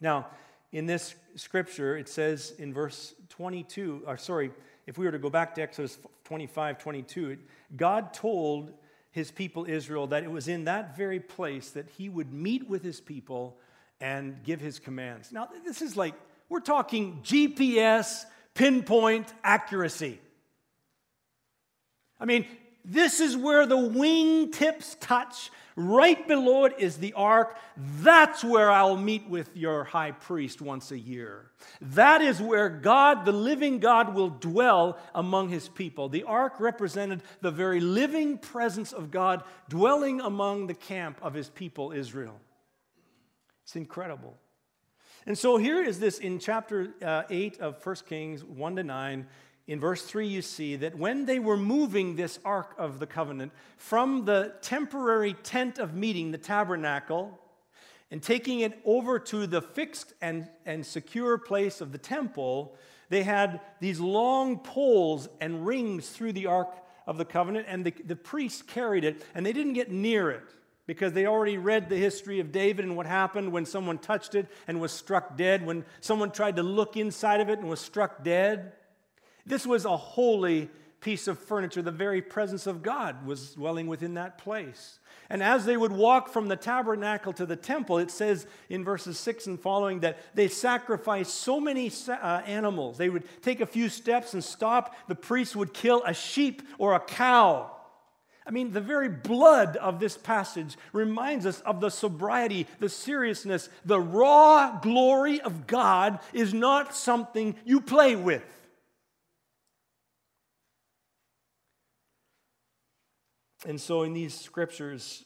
Now, 0.00 0.28
in 0.72 0.86
this 0.86 1.14
scripture, 1.34 1.96
it 1.96 2.08
says 2.08 2.54
in 2.58 2.72
verse 2.72 3.14
22, 3.28 4.04
or 4.06 4.16
sorry, 4.16 4.50
if 4.86 4.98
we 4.98 5.04
were 5.04 5.12
to 5.12 5.18
go 5.18 5.30
back 5.30 5.54
to 5.56 5.62
Exodus 5.62 5.98
25, 6.24 6.78
22, 6.78 7.38
God 7.76 8.14
told 8.14 8.72
his 9.10 9.30
people 9.30 9.66
Israel 9.68 10.06
that 10.08 10.22
it 10.22 10.30
was 10.30 10.48
in 10.48 10.64
that 10.64 10.96
very 10.96 11.20
place 11.20 11.70
that 11.70 11.88
he 11.90 12.08
would 12.08 12.32
meet 12.32 12.68
with 12.68 12.82
his 12.82 13.00
people 13.00 13.58
and 14.00 14.42
give 14.44 14.60
his 14.60 14.78
commands. 14.78 15.32
Now, 15.32 15.48
this 15.64 15.82
is 15.82 15.96
like, 15.96 16.14
we're 16.48 16.60
talking 16.60 17.20
GPS 17.22 18.24
pinpoint 18.54 19.32
accuracy. 19.44 20.20
I 22.18 22.24
mean, 22.24 22.46
this 22.84 23.20
is 23.20 23.36
where 23.36 23.66
the 23.66 23.76
wingtips 23.76 24.96
touch. 25.00 25.50
Right 25.76 26.26
below 26.26 26.64
it 26.64 26.74
is 26.78 26.96
the 26.98 27.12
ark. 27.14 27.56
That's 27.76 28.44
where 28.44 28.70
I'll 28.70 28.96
meet 28.96 29.28
with 29.28 29.56
your 29.56 29.84
high 29.84 30.12
priest 30.12 30.60
once 30.60 30.90
a 30.90 30.98
year. 30.98 31.50
That 31.80 32.20
is 32.20 32.40
where 32.40 32.68
God, 32.68 33.24
the 33.24 33.32
living 33.32 33.78
God, 33.78 34.14
will 34.14 34.28
dwell 34.28 34.98
among 35.14 35.48
his 35.48 35.68
people. 35.68 36.08
The 36.08 36.24
ark 36.24 36.58
represented 36.58 37.22
the 37.40 37.50
very 37.50 37.80
living 37.80 38.36
presence 38.38 38.92
of 38.92 39.10
God 39.10 39.42
dwelling 39.68 40.20
among 40.20 40.66
the 40.66 40.74
camp 40.74 41.18
of 41.22 41.32
his 41.32 41.48
people, 41.48 41.92
Israel. 41.92 42.40
It's 43.70 43.76
incredible. 43.76 44.36
And 45.26 45.38
so 45.38 45.56
here 45.56 45.80
is 45.80 46.00
this 46.00 46.18
in 46.18 46.40
chapter 46.40 46.88
uh, 47.00 47.22
8 47.30 47.60
of 47.60 47.86
1 47.86 47.96
Kings 48.08 48.42
1 48.42 48.74
to 48.74 48.82
9. 48.82 49.26
In 49.68 49.78
verse 49.78 50.02
3, 50.02 50.26
you 50.26 50.42
see 50.42 50.74
that 50.74 50.98
when 50.98 51.24
they 51.24 51.38
were 51.38 51.56
moving 51.56 52.16
this 52.16 52.40
Ark 52.44 52.74
of 52.78 52.98
the 52.98 53.06
Covenant 53.06 53.52
from 53.76 54.24
the 54.24 54.54
temporary 54.60 55.34
tent 55.34 55.78
of 55.78 55.94
meeting, 55.94 56.32
the 56.32 56.36
tabernacle, 56.36 57.38
and 58.10 58.20
taking 58.20 58.58
it 58.58 58.76
over 58.84 59.20
to 59.20 59.46
the 59.46 59.62
fixed 59.62 60.14
and, 60.20 60.48
and 60.66 60.84
secure 60.84 61.38
place 61.38 61.80
of 61.80 61.92
the 61.92 61.98
temple, 61.98 62.74
they 63.08 63.22
had 63.22 63.60
these 63.78 64.00
long 64.00 64.58
poles 64.58 65.28
and 65.40 65.64
rings 65.64 66.08
through 66.08 66.32
the 66.32 66.46
Ark 66.46 66.74
of 67.06 67.18
the 67.18 67.24
Covenant, 67.24 67.66
and 67.68 67.84
the, 67.84 67.94
the 68.04 68.16
priests 68.16 68.62
carried 68.62 69.04
it, 69.04 69.24
and 69.32 69.46
they 69.46 69.52
didn't 69.52 69.74
get 69.74 69.92
near 69.92 70.28
it 70.28 70.56
because 70.90 71.12
they 71.12 71.24
already 71.24 71.56
read 71.56 71.88
the 71.88 71.96
history 71.96 72.40
of 72.40 72.50
David 72.50 72.84
and 72.84 72.96
what 72.96 73.06
happened 73.06 73.52
when 73.52 73.64
someone 73.64 73.96
touched 73.96 74.34
it 74.34 74.48
and 74.66 74.80
was 74.80 74.90
struck 74.90 75.36
dead, 75.36 75.64
when 75.64 75.84
someone 76.00 76.32
tried 76.32 76.56
to 76.56 76.64
look 76.64 76.96
inside 76.96 77.40
of 77.40 77.48
it 77.48 77.60
and 77.60 77.68
was 77.68 77.78
struck 77.78 78.24
dead. 78.24 78.72
This 79.46 79.64
was 79.64 79.84
a 79.84 79.96
holy 79.96 80.68
piece 81.00 81.28
of 81.28 81.38
furniture. 81.38 81.80
The 81.80 81.92
very 81.92 82.20
presence 82.20 82.66
of 82.66 82.82
God 82.82 83.24
was 83.24 83.52
dwelling 83.52 83.86
within 83.86 84.14
that 84.14 84.36
place. 84.36 84.98
And 85.28 85.44
as 85.44 85.64
they 85.64 85.76
would 85.76 85.92
walk 85.92 86.28
from 86.28 86.48
the 86.48 86.56
tabernacle 86.56 87.32
to 87.34 87.46
the 87.46 87.54
temple, 87.54 87.98
it 87.98 88.10
says 88.10 88.48
in 88.68 88.82
verses 88.82 89.16
6 89.16 89.46
and 89.46 89.60
following 89.60 90.00
that 90.00 90.18
they 90.34 90.48
sacrificed 90.48 91.36
so 91.36 91.60
many 91.60 91.92
uh, 92.08 92.42
animals. 92.46 92.98
They 92.98 93.10
would 93.10 93.22
take 93.42 93.60
a 93.60 93.66
few 93.66 93.88
steps 93.88 94.34
and 94.34 94.42
stop. 94.42 94.96
The 95.06 95.14
priest 95.14 95.54
would 95.54 95.72
kill 95.72 96.02
a 96.04 96.14
sheep 96.14 96.62
or 96.78 96.94
a 96.94 97.00
cow. 97.00 97.76
I 98.46 98.50
mean, 98.50 98.72
the 98.72 98.80
very 98.80 99.08
blood 99.08 99.76
of 99.76 100.00
this 100.00 100.16
passage 100.16 100.76
reminds 100.92 101.46
us 101.46 101.60
of 101.60 101.80
the 101.80 101.90
sobriety, 101.90 102.66
the 102.78 102.88
seriousness, 102.88 103.68
the 103.84 104.00
raw 104.00 104.78
glory 104.80 105.40
of 105.40 105.66
God 105.66 106.20
is 106.32 106.54
not 106.54 106.94
something 106.94 107.54
you 107.64 107.80
play 107.80 108.16
with. 108.16 108.42
And 113.66 113.80
so 113.80 114.02
in 114.04 114.14
these 114.14 114.34
scriptures, 114.34 115.24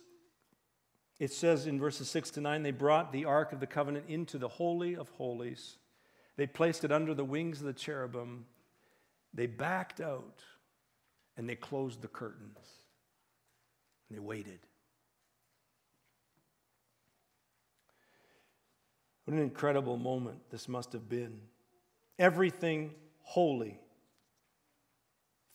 it 1.20 1.32
says 1.32 1.66
in 1.66 1.78
verses 1.78 2.10
6 2.10 2.32
to 2.32 2.40
9, 2.40 2.62
they 2.64 2.72
brought 2.72 3.12
the 3.12 3.26
Ark 3.26 3.52
of 3.52 3.60
the 3.60 3.66
Covenant 3.66 4.06
into 4.08 4.38
the 4.38 4.48
Holy 4.48 4.96
of 4.96 5.08
Holies. 5.10 5.76
They 6.36 6.48
placed 6.48 6.84
it 6.84 6.90
under 6.90 7.14
the 7.14 7.24
wings 7.24 7.60
of 7.60 7.66
the 7.66 7.72
cherubim. 7.72 8.46
They 9.32 9.46
backed 9.46 10.00
out 10.00 10.42
and 11.36 11.48
they 11.48 11.54
closed 11.54 12.02
the 12.02 12.08
curtains. 12.08 12.58
They 14.14 14.20
waited. 14.20 14.60
What 19.24 19.34
an 19.34 19.42
incredible 19.42 19.96
moment 19.96 20.38
this 20.50 20.68
must 20.68 20.92
have 20.92 21.08
been. 21.08 21.40
Everything 22.18 22.92
holy 23.22 23.80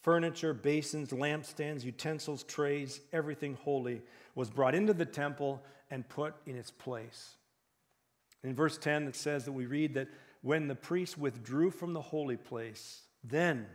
furniture, 0.01 0.53
basins, 0.53 1.11
lampstands, 1.11 1.83
utensils, 1.83 2.43
trays, 2.43 3.01
everything 3.13 3.57
holy 3.63 4.01
was 4.33 4.49
brought 4.49 4.73
into 4.73 4.93
the 4.93 5.05
temple 5.05 5.61
and 5.91 6.07
put 6.09 6.33
in 6.45 6.55
its 6.55 6.71
place. 6.71 7.35
In 8.43 8.55
verse 8.55 8.77
10, 8.77 9.07
it 9.07 9.15
says 9.15 9.45
that 9.45 9.51
we 9.51 9.67
read 9.67 9.93
that 9.93 10.07
when 10.41 10.67
the 10.67 10.75
priest 10.75 11.17
withdrew 11.17 11.69
from 11.69 11.93
the 11.93 12.01
holy 12.01 12.37
place, 12.37 13.03
then 13.23 13.67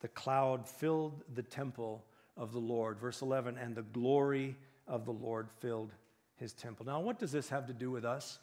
the 0.00 0.08
cloud 0.08 0.68
filled 0.68 1.22
the 1.34 1.42
temple 1.42 2.04
of 2.38 2.52
the 2.52 2.58
Lord. 2.58 2.98
Verse 2.98 3.20
11, 3.20 3.58
and 3.58 3.74
the 3.74 3.82
glory 3.82 4.56
of 4.86 5.04
the 5.04 5.12
Lord 5.12 5.48
filled 5.60 5.92
his 6.36 6.52
temple. 6.52 6.86
Now, 6.86 7.00
what 7.00 7.18
does 7.18 7.32
this 7.32 7.48
have 7.50 7.66
to 7.66 7.72
do 7.72 7.90
with 7.90 8.04
us? 8.04 8.38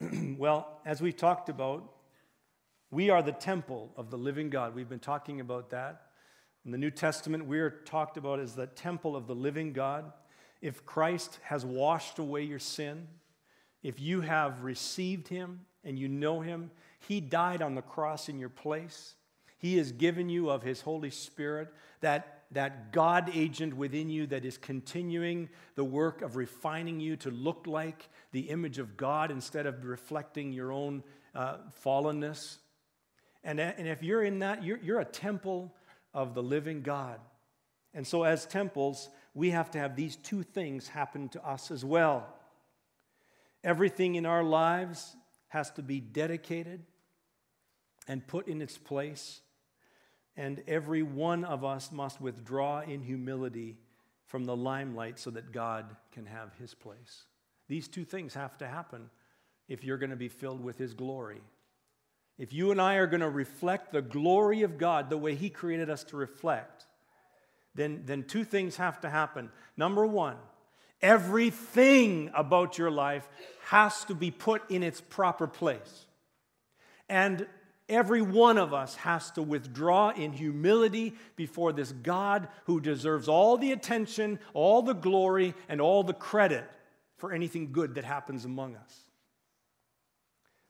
well, 0.36 0.80
as 0.84 1.00
we've 1.00 1.16
talked 1.16 1.48
about, 1.48 1.92
we 2.90 3.08
are 3.08 3.22
the 3.22 3.32
temple 3.32 3.92
of 3.96 4.10
the 4.10 4.18
living 4.18 4.50
God. 4.50 4.74
We've 4.74 4.88
been 4.88 4.98
talking 4.98 5.40
about 5.40 5.70
that. 5.70 6.02
In 6.64 6.72
the 6.72 6.78
New 6.78 6.90
Testament, 6.90 7.46
we 7.46 7.60
are 7.60 7.70
talked 7.70 8.16
about 8.16 8.40
as 8.40 8.54
the 8.54 8.66
temple 8.66 9.16
of 9.16 9.26
the 9.26 9.34
living 9.34 9.72
God. 9.72 10.12
If 10.60 10.84
Christ 10.84 11.38
has 11.44 11.64
washed 11.64 12.18
away 12.18 12.42
your 12.42 12.58
sin, 12.58 13.06
if 13.82 14.00
you 14.00 14.20
have 14.22 14.64
received 14.64 15.28
him 15.28 15.60
and 15.84 15.98
you 15.98 16.08
know 16.08 16.40
him, 16.40 16.72
he 16.98 17.20
died 17.20 17.62
on 17.62 17.76
the 17.76 17.82
cross 17.82 18.28
in 18.28 18.38
your 18.38 18.48
place. 18.48 19.14
He 19.58 19.76
has 19.78 19.92
given 19.92 20.28
you 20.28 20.50
of 20.50 20.62
his 20.62 20.80
Holy 20.80 21.10
Spirit, 21.10 21.72
that 22.00 22.35
that 22.52 22.92
God 22.92 23.30
agent 23.34 23.74
within 23.74 24.08
you 24.08 24.26
that 24.28 24.44
is 24.44 24.58
continuing 24.58 25.48
the 25.74 25.84
work 25.84 26.22
of 26.22 26.36
refining 26.36 27.00
you 27.00 27.16
to 27.16 27.30
look 27.30 27.66
like 27.66 28.08
the 28.32 28.50
image 28.50 28.78
of 28.78 28.96
God 28.96 29.30
instead 29.30 29.66
of 29.66 29.84
reflecting 29.84 30.52
your 30.52 30.72
own 30.72 31.02
uh, 31.34 31.56
fallenness. 31.84 32.58
And, 33.42 33.60
and 33.60 33.86
if 33.86 34.02
you're 34.02 34.22
in 34.22 34.40
that, 34.40 34.64
you're, 34.64 34.78
you're 34.78 35.00
a 35.00 35.04
temple 35.04 35.74
of 36.14 36.34
the 36.34 36.42
living 36.42 36.82
God. 36.82 37.20
And 37.94 38.06
so, 38.06 38.24
as 38.24 38.44
temples, 38.46 39.08
we 39.34 39.50
have 39.50 39.70
to 39.72 39.78
have 39.78 39.96
these 39.96 40.16
two 40.16 40.42
things 40.42 40.88
happen 40.88 41.28
to 41.30 41.46
us 41.46 41.70
as 41.70 41.84
well. 41.84 42.26
Everything 43.64 44.14
in 44.14 44.26
our 44.26 44.44
lives 44.44 45.16
has 45.48 45.70
to 45.72 45.82
be 45.82 46.00
dedicated 46.00 46.82
and 48.08 48.26
put 48.26 48.48
in 48.48 48.62
its 48.62 48.78
place, 48.78 49.40
and 50.36 50.62
every 50.66 51.02
one 51.02 51.44
of 51.44 51.64
us 51.64 51.90
must 51.90 52.20
withdraw 52.20 52.80
in 52.80 53.02
humility 53.02 53.76
from 54.26 54.44
the 54.44 54.56
limelight 54.56 55.18
so 55.18 55.30
that 55.30 55.52
God 55.52 55.96
can 56.12 56.26
have 56.26 56.52
his 56.58 56.74
place. 56.74 57.24
These 57.68 57.88
two 57.88 58.04
things 58.04 58.34
have 58.34 58.58
to 58.58 58.66
happen 58.66 59.10
if 59.68 59.82
you're 59.82 59.98
going 59.98 60.10
to 60.10 60.16
be 60.16 60.28
filled 60.28 60.62
with 60.62 60.78
his 60.78 60.94
glory. 60.94 61.40
If 62.38 62.52
you 62.52 62.70
and 62.70 62.80
I 62.80 62.96
are 62.96 63.06
going 63.06 63.20
to 63.20 63.30
reflect 63.30 63.92
the 63.92 64.02
glory 64.02 64.62
of 64.62 64.78
God 64.78 65.08
the 65.08 65.16
way 65.16 65.34
he 65.34 65.48
created 65.48 65.88
us 65.88 66.04
to 66.04 66.16
reflect, 66.16 66.84
then, 67.74 68.02
then 68.04 68.24
two 68.24 68.44
things 68.44 68.76
have 68.76 69.00
to 69.00 69.10
happen. 69.10 69.50
Number 69.76 70.06
one, 70.06 70.36
everything 71.00 72.30
about 72.34 72.78
your 72.78 72.90
life 72.90 73.26
has 73.66 74.04
to 74.04 74.14
be 74.14 74.30
put 74.30 74.70
in 74.70 74.82
its 74.82 75.00
proper 75.00 75.46
place. 75.46 76.06
And 77.08 77.46
Every 77.88 78.20
one 78.20 78.58
of 78.58 78.74
us 78.74 78.96
has 78.96 79.30
to 79.32 79.42
withdraw 79.42 80.10
in 80.10 80.32
humility 80.32 81.14
before 81.36 81.72
this 81.72 81.92
God 81.92 82.48
who 82.64 82.80
deserves 82.80 83.28
all 83.28 83.56
the 83.56 83.70
attention, 83.70 84.40
all 84.54 84.82
the 84.82 84.94
glory, 84.94 85.54
and 85.68 85.80
all 85.80 86.02
the 86.02 86.12
credit 86.12 86.68
for 87.16 87.32
anything 87.32 87.70
good 87.72 87.94
that 87.94 88.04
happens 88.04 88.44
among 88.44 88.74
us. 88.74 89.00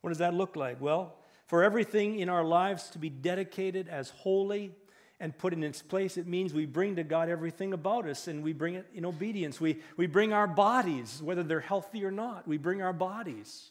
What 0.03 0.11
does 0.11 0.19
that 0.19 0.35
look 0.35 0.57
like? 0.57 0.81
Well, 0.81 1.17
for 1.47 1.63
everything 1.65 2.19
in 2.19 2.29
our 2.29 2.45
lives 2.45 2.91
to 2.91 2.99
be 2.99 3.09
dedicated 3.09 3.89
as 3.89 4.11
holy 4.11 4.73
and 5.19 5.37
put 5.37 5.55
in 5.55 5.63
its 5.63 5.81
place, 5.81 6.19
it 6.19 6.27
means 6.27 6.53
we 6.53 6.67
bring 6.67 6.97
to 6.97 7.03
God 7.03 7.31
everything 7.31 7.73
about 7.73 8.07
us 8.07 8.29
and 8.29 8.45
we 8.45 8.53
bring 8.53 8.75
it 8.75 8.87
in 8.93 9.07
obedience. 9.07 9.59
We, 9.59 9.81
we 9.97 10.07
bring 10.07 10.35
our 10.35 10.47
bodies, 10.47 11.23
whether 11.23 11.43
they're 11.43 11.61
healthy 11.61 12.05
or 12.05 12.11
not, 12.11 12.47
we 12.47 12.59
bring 12.59 12.83
our 12.83 12.93
bodies. 12.93 13.71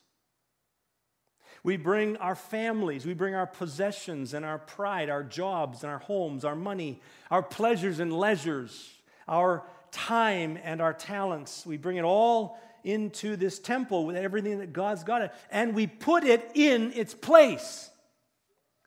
We 1.66 1.78
bring 1.78 2.18
our 2.18 2.36
families, 2.36 3.08
we 3.08 3.16
bring 3.16 3.34
our 3.34 3.48
possessions 3.48 4.36
and 4.36 4.46
our 4.46 4.60
pride, 4.60 5.10
our 5.10 5.24
jobs 5.24 5.82
and 5.82 5.92
our 5.92 5.98
homes, 5.98 6.46
our 6.46 6.56
money, 6.56 7.02
our 7.32 7.42
pleasures 7.42 8.00
and 8.00 8.14
leisures, 8.14 8.94
our 9.28 9.64
time 9.90 10.60
and 10.64 10.80
our 10.80 10.94
talents. 10.94 11.66
We 11.66 11.78
bring 11.78 11.98
it 11.98 12.04
all 12.04 12.60
into 12.84 13.36
this 13.36 13.58
temple 13.58 14.06
with 14.06 14.16
everything 14.16 14.60
that 14.60 14.74
God's 14.74 15.04
got 15.04 15.34
and 15.50 15.74
we 15.74 15.88
put 15.88 16.24
it 16.24 16.52
in 16.54 16.94
its 16.94 17.16
place. 17.16 17.90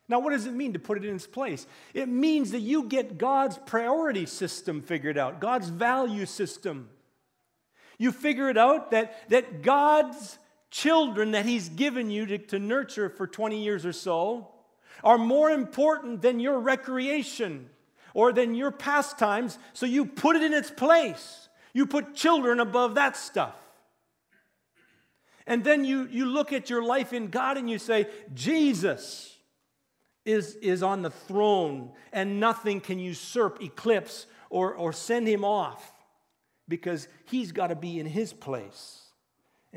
Now, 0.08 0.20
what 0.20 0.30
does 0.30 0.46
it 0.46 0.54
mean 0.54 0.74
to 0.74 0.78
put 0.78 0.98
it 0.98 1.04
in 1.04 1.16
its 1.16 1.26
place? 1.26 1.66
It 1.94 2.08
means 2.08 2.52
that 2.52 2.60
you 2.60 2.84
get 2.84 3.18
God's 3.18 3.58
priority 3.58 4.24
system 4.24 4.82
figured 4.82 5.18
out, 5.18 5.40
God's 5.40 5.68
value 5.68 6.26
system. 6.26 6.90
You 7.98 8.12
figure 8.12 8.48
it 8.48 8.56
out 8.56 8.92
that, 8.92 9.28
that 9.30 9.62
God's 9.62 10.38
children 10.70 11.32
that 11.32 11.46
He's 11.46 11.68
given 11.68 12.10
you 12.10 12.26
to, 12.26 12.38
to 12.38 12.58
nurture 12.58 13.08
for 13.08 13.26
20 13.26 13.62
years 13.62 13.86
or 13.86 13.92
so 13.92 14.48
are 15.02 15.18
more 15.18 15.50
important 15.50 16.22
than 16.22 16.40
your 16.40 16.58
recreation 16.58 17.70
or 18.14 18.32
than 18.32 18.54
your 18.54 18.70
pastimes, 18.70 19.58
so 19.72 19.86
you 19.86 20.04
put 20.04 20.36
it 20.36 20.42
in 20.42 20.52
its 20.52 20.70
place. 20.70 21.48
You 21.72 21.86
put 21.86 22.14
children 22.14 22.58
above 22.58 22.96
that 22.96 23.16
stuff. 23.16 23.54
And 25.46 25.64
then 25.64 25.84
you, 25.84 26.06
you 26.10 26.26
look 26.26 26.52
at 26.52 26.68
your 26.68 26.82
life 26.82 27.12
in 27.12 27.28
God 27.28 27.56
and 27.56 27.70
you 27.70 27.78
say, 27.78 28.06
Jesus 28.34 29.34
is, 30.24 30.56
is 30.56 30.82
on 30.82 31.02
the 31.02 31.10
throne, 31.10 31.92
and 32.12 32.38
nothing 32.38 32.80
can 32.80 32.98
usurp, 32.98 33.62
eclipse, 33.62 34.26
or, 34.50 34.74
or 34.74 34.92
send 34.92 35.26
him 35.26 35.44
off 35.44 35.92
because 36.68 37.08
he's 37.24 37.52
got 37.52 37.68
to 37.68 37.74
be 37.74 37.98
in 37.98 38.06
his 38.06 38.32
place 38.32 39.07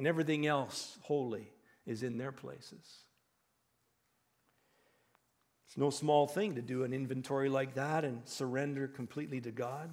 and 0.02 0.08
everything 0.08 0.48
else 0.48 0.98
holy 1.04 1.48
is 1.86 2.02
in 2.02 2.18
their 2.18 2.32
places. 2.32 3.04
It's 5.68 5.78
no 5.78 5.92
small 5.92 6.26
thing 6.26 6.56
to 6.56 6.62
do 6.64 6.84
an 6.84 6.92
inventory 6.92 7.50
like 7.50 7.76
that 7.76 8.04
and 8.04 8.24
surrender 8.26 8.88
completely 8.88 9.40
to 9.42 9.52
God. 9.52 9.92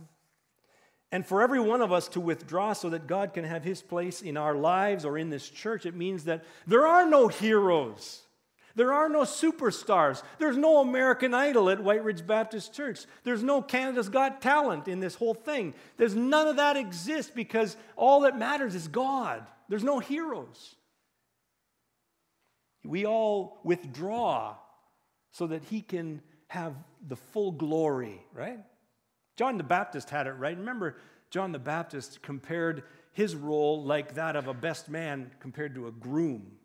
And 1.12 1.26
for 1.26 1.42
every 1.42 1.60
one 1.60 1.82
of 1.82 1.92
us 1.92 2.08
to 2.08 2.20
withdraw 2.20 2.72
so 2.72 2.88
that 2.88 3.06
God 3.06 3.34
can 3.34 3.44
have 3.44 3.64
his 3.64 3.82
place 3.82 4.22
in 4.22 4.38
our 4.38 4.54
lives 4.54 5.04
or 5.04 5.18
in 5.18 5.28
this 5.28 5.46
church, 5.46 5.84
it 5.84 5.94
means 5.94 6.24
that 6.24 6.42
there 6.66 6.86
are 6.86 7.06
no 7.06 7.28
heroes. 7.28 8.22
There 8.78 8.92
are 8.92 9.08
no 9.08 9.22
superstars. 9.22 10.22
There's 10.38 10.56
no 10.56 10.80
American 10.80 11.34
Idol 11.34 11.68
at 11.68 11.82
Whyte 11.82 12.04
Ridge 12.04 12.24
Baptist 12.24 12.72
Church. 12.72 13.06
There's 13.24 13.42
no 13.42 13.60
Canada's 13.60 14.08
Got 14.08 14.40
Talent 14.40 14.86
in 14.86 15.00
this 15.00 15.16
whole 15.16 15.34
thing. 15.34 15.74
There's 15.96 16.14
none 16.14 16.46
of 16.46 16.58
that 16.58 16.76
exists 16.76 17.32
because 17.34 17.76
all 17.96 18.20
that 18.20 18.38
matters 18.38 18.76
is 18.76 18.86
God. 18.86 19.44
There's 19.68 19.82
no 19.82 19.98
heroes. 19.98 20.76
We 22.84 23.04
all 23.04 23.58
withdraw 23.64 24.54
so 25.32 25.48
that 25.48 25.64
he 25.64 25.80
can 25.80 26.22
have 26.46 26.74
the 27.04 27.16
full 27.16 27.50
glory, 27.50 28.24
right? 28.32 28.60
John 29.36 29.58
the 29.58 29.64
Baptist 29.64 30.08
had 30.08 30.28
it 30.28 30.34
right. 30.34 30.56
Remember, 30.56 30.98
John 31.30 31.50
the 31.50 31.58
Baptist 31.58 32.22
compared 32.22 32.84
his 33.10 33.34
role 33.34 33.82
like 33.82 34.14
that 34.14 34.36
of 34.36 34.46
a 34.46 34.54
best 34.54 34.88
man 34.88 35.32
compared 35.40 35.74
to 35.74 35.88
a 35.88 35.90
groom. 35.90 36.57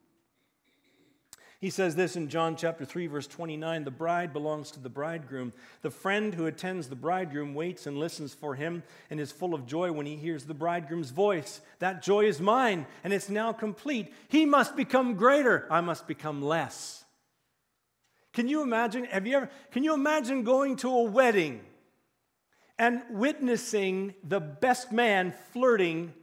He 1.64 1.70
says 1.70 1.95
this 1.95 2.18
in 2.18 2.28
John 2.28 2.57
chapter 2.57 2.84
3 2.84 3.07
verse 3.07 3.26
29, 3.26 3.86
the 3.86 3.89
bride 3.89 4.34
belongs 4.34 4.70
to 4.72 4.82
the 4.82 4.89
bridegroom. 4.89 5.53
The 5.82 5.91
friend 5.91 6.34
who 6.34 6.45
attends 6.45 6.89
the 6.89 6.97
bridegroom 6.97 7.55
waits 7.55 7.88
and 7.88 7.97
listens 7.97 8.34
for 8.34 8.53
him 8.53 8.84
and 9.09 9.18
is 9.18 9.32
full 9.32 9.53
of 9.53 9.66
joy 9.66 9.93
when 9.93 10.05
he 10.05 10.18
hears 10.18 10.43
the 10.43 10.53
bridegroom's 10.53 11.11
voice. 11.11 11.61
That 11.80 12.03
joy 12.03 12.26
is 12.26 12.41
mine 12.41 12.86
and 13.01 13.14
it's 13.14 13.30
now 13.30 13.53
complete. 13.53 14.14
He 14.28 14.45
must 14.45 14.76
become 14.76 15.16
greater, 15.16 15.66
I 15.72 15.80
must 15.80 16.05
become 16.05 16.41
less. 16.41 17.05
Can 18.34 18.49
you 18.49 18.61
imagine 18.61 19.05
have 19.05 19.26
you 19.26 19.38
ever 19.38 19.49
can 19.72 19.86
you 19.86 19.93
imagine 19.93 20.43
going 20.43 20.76
to 20.76 20.89
a 20.89 21.03
wedding 21.03 21.61
and 22.78 23.03
witnessing 23.09 24.16
the 24.22 24.41
best 24.41 24.91
man 24.91 25.34
flirting 25.53 26.14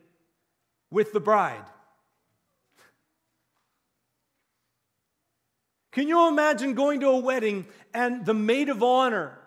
with 0.91 1.14
the 1.14 1.20
bride? 1.20 1.64
Can 5.93 6.07
you 6.07 6.28
imagine 6.28 6.74
going 6.74 7.01
to 7.01 7.09
a 7.09 7.18
wedding 7.18 7.66
and 7.93 8.24
the 8.24 8.34
maid 8.34 8.68
of 8.68 8.82
honor 8.82 9.38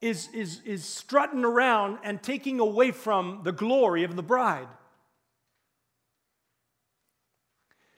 is, 0.00 0.28
is, 0.32 0.62
is 0.64 0.84
strutting 0.84 1.44
around 1.44 1.98
and 2.02 2.22
taking 2.22 2.60
away 2.60 2.90
from 2.90 3.40
the 3.42 3.52
glory 3.52 4.04
of 4.04 4.16
the 4.16 4.22
bride? 4.22 4.68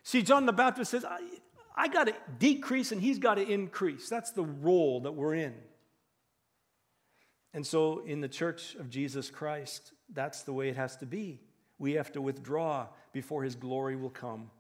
See, 0.03 0.23
John 0.23 0.47
the 0.47 0.53
Baptist 0.53 0.91
says, 0.91 1.05
I, 1.05 1.21
I 1.77 1.87
got 1.87 2.09
to 2.09 2.15
decrease 2.39 2.91
and 2.91 3.01
he's 3.01 3.19
got 3.19 3.37
to 3.37 3.49
increase. 3.49 4.09
That's 4.09 4.33
the 4.33 4.45
role 4.45 5.01
that 5.03 5.13
we're 5.13 5.35
in. 5.35 5.55
And 7.55 7.65
so, 7.65 8.01
in 8.01 8.23
the 8.23 8.29
church 8.29 8.75
of 8.77 8.89
Jesus 8.89 9.31
Christ, 9.31 9.93
that's 10.13 10.43
the 10.43 10.55
way 10.55 10.71
it 10.71 10.77
has 10.77 10.97
to 10.97 11.07
be. 11.07 11.39
We 11.79 11.93
have 11.93 12.11
to 12.13 12.23
withdraw 12.23 12.89
before 13.13 13.45
his 13.45 13.55
glory 13.55 13.95
will 13.95 14.11
come 14.11 14.51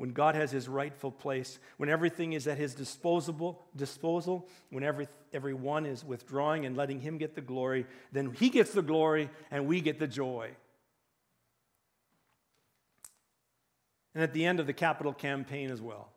when 0.00 0.14
God 0.14 0.34
has 0.34 0.50
his 0.50 0.66
rightful 0.66 1.10
place, 1.10 1.58
when 1.76 1.90
everything 1.90 2.32
is 2.32 2.46
at 2.46 2.56
his 2.56 2.72
disposable, 2.72 3.66
disposal, 3.76 4.48
when 4.70 4.82
every, 4.82 5.06
everyone 5.34 5.84
is 5.84 6.02
withdrawing 6.02 6.64
and 6.64 6.74
letting 6.74 7.00
him 7.00 7.18
get 7.18 7.34
the 7.34 7.42
glory, 7.42 7.84
then 8.10 8.32
he 8.32 8.48
gets 8.48 8.70
the 8.70 8.80
glory 8.80 9.28
and 9.50 9.66
we 9.66 9.82
get 9.82 9.98
the 9.98 10.06
joy. 10.06 10.52
And 14.14 14.24
at 14.24 14.32
the 14.32 14.46
end 14.46 14.58
of 14.58 14.66
the 14.66 14.72
capital 14.72 15.12
campaign 15.12 15.70
as 15.70 15.82
well. 15.82 16.08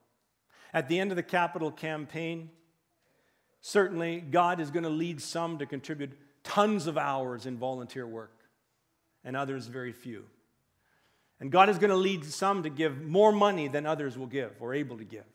At 0.73 0.88
the 0.88 0.97
end 0.97 1.11
of 1.11 1.17
the 1.17 1.21
capital 1.21 1.69
campaign, 1.69 2.51
certainly 3.59 4.21
God 4.21 4.61
is 4.61 4.71
going 4.71 4.84
to 4.84 4.89
lead 4.89 5.21
some 5.21 5.57
to 5.57 5.65
contribute 5.65 6.13
tons 6.45 6.88
of 6.88 6.97
hours 6.97 7.45
in 7.45 7.57
volunteer 7.57 8.07
work, 8.07 8.45
and 9.25 9.36
others 9.36 9.67
very 9.67 9.91
few. 9.91 10.23
And 11.43 11.51
God 11.51 11.67
is 11.67 11.77
going 11.77 11.89
to 11.89 11.97
lead 11.97 12.23
some 12.23 12.63
to 12.63 12.69
give 12.69 13.01
more 13.01 13.33
money 13.33 13.67
than 13.67 13.85
others 13.85 14.17
will 14.17 14.27
give 14.27 14.53
or 14.61 14.73
able 14.73 14.97
to 14.99 15.03
give. 15.03 15.25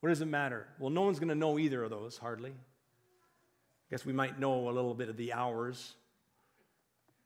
What 0.00 0.08
does 0.08 0.22
it 0.22 0.28
matter? 0.28 0.66
Well, 0.78 0.88
no 0.88 1.02
one's 1.02 1.18
going 1.18 1.28
to 1.28 1.34
know 1.34 1.58
either 1.58 1.82
of 1.82 1.90
those, 1.90 2.16
hardly. 2.16 2.52
I 2.52 3.90
guess 3.90 4.06
we 4.06 4.14
might 4.14 4.40
know 4.40 4.70
a 4.70 4.72
little 4.72 4.94
bit 4.94 5.10
of 5.10 5.18
the 5.18 5.34
hours. 5.34 5.92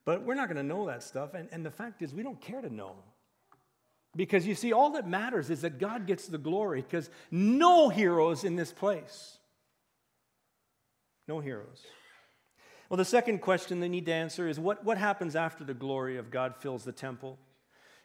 But 0.05 0.25
we're 0.25 0.35
not 0.35 0.49
going 0.49 0.57
to 0.57 0.65
know 0.65 0.87
that 0.87 1.05
stuff. 1.05 1.35
And, 1.35 1.49
and 1.53 1.65
the 1.65 1.71
fact 1.71 2.03
is, 2.03 2.13
we 2.13 2.25
don't 2.25 2.41
care 2.41 2.61
to 2.61 2.69
know. 2.69 2.97
Because 4.17 4.45
you 4.45 4.57
see, 4.57 4.73
all 4.73 4.91
that 4.91 5.07
matters 5.07 5.49
is 5.49 5.61
that 5.61 5.79
God 5.79 6.05
gets 6.05 6.27
the 6.27 6.37
glory, 6.37 6.83
because 6.83 7.09
no 7.31 7.91
heroes 7.91 8.43
in 8.43 8.57
this 8.57 8.73
place. 8.73 9.39
No 11.29 11.39
heroes. 11.39 11.85
Well, 12.89 12.99
the 12.99 13.05
second 13.05 13.39
question 13.39 13.79
they 13.79 13.89
need 13.89 14.07
to 14.07 14.13
answer 14.13 14.49
is 14.49 14.59
what, 14.59 14.85
what 14.85 14.99
happens 14.99 15.37
after 15.37 15.63
the 15.63 15.75
glory 15.75 16.17
of 16.17 16.33
God 16.33 16.57
fills 16.57 16.83
the 16.83 16.91
temple? 16.91 17.39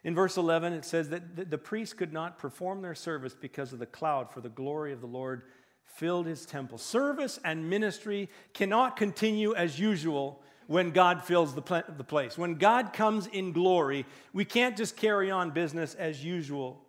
In 0.04 0.14
verse 0.14 0.36
11, 0.36 0.74
it 0.74 0.84
says 0.84 1.08
that 1.08 1.50
the 1.50 1.58
priests 1.58 1.94
could 1.94 2.12
not 2.12 2.38
perform 2.38 2.82
their 2.82 2.94
service 2.94 3.34
because 3.34 3.72
of 3.72 3.78
the 3.78 3.86
cloud, 3.86 4.30
for 4.30 4.42
the 4.42 4.50
glory 4.50 4.92
of 4.92 5.00
the 5.00 5.06
Lord 5.06 5.42
filled 5.84 6.26
his 6.26 6.44
temple. 6.44 6.76
Service 6.76 7.40
and 7.44 7.70
ministry 7.70 8.28
cannot 8.52 8.96
continue 8.96 9.54
as 9.54 9.78
usual 9.80 10.42
when 10.66 10.90
God 10.90 11.24
fills 11.24 11.54
the, 11.54 11.62
place. 11.62 12.36
When 12.36 12.54
God 12.56 12.92
comes 12.92 13.26
in 13.26 13.52
glory, 13.52 14.04
we 14.32 14.44
can't 14.44 14.76
just 14.76 14.96
carry 14.96 15.30
on 15.30 15.50
business 15.50 15.94
as 15.94 16.24
usual. 16.24 16.84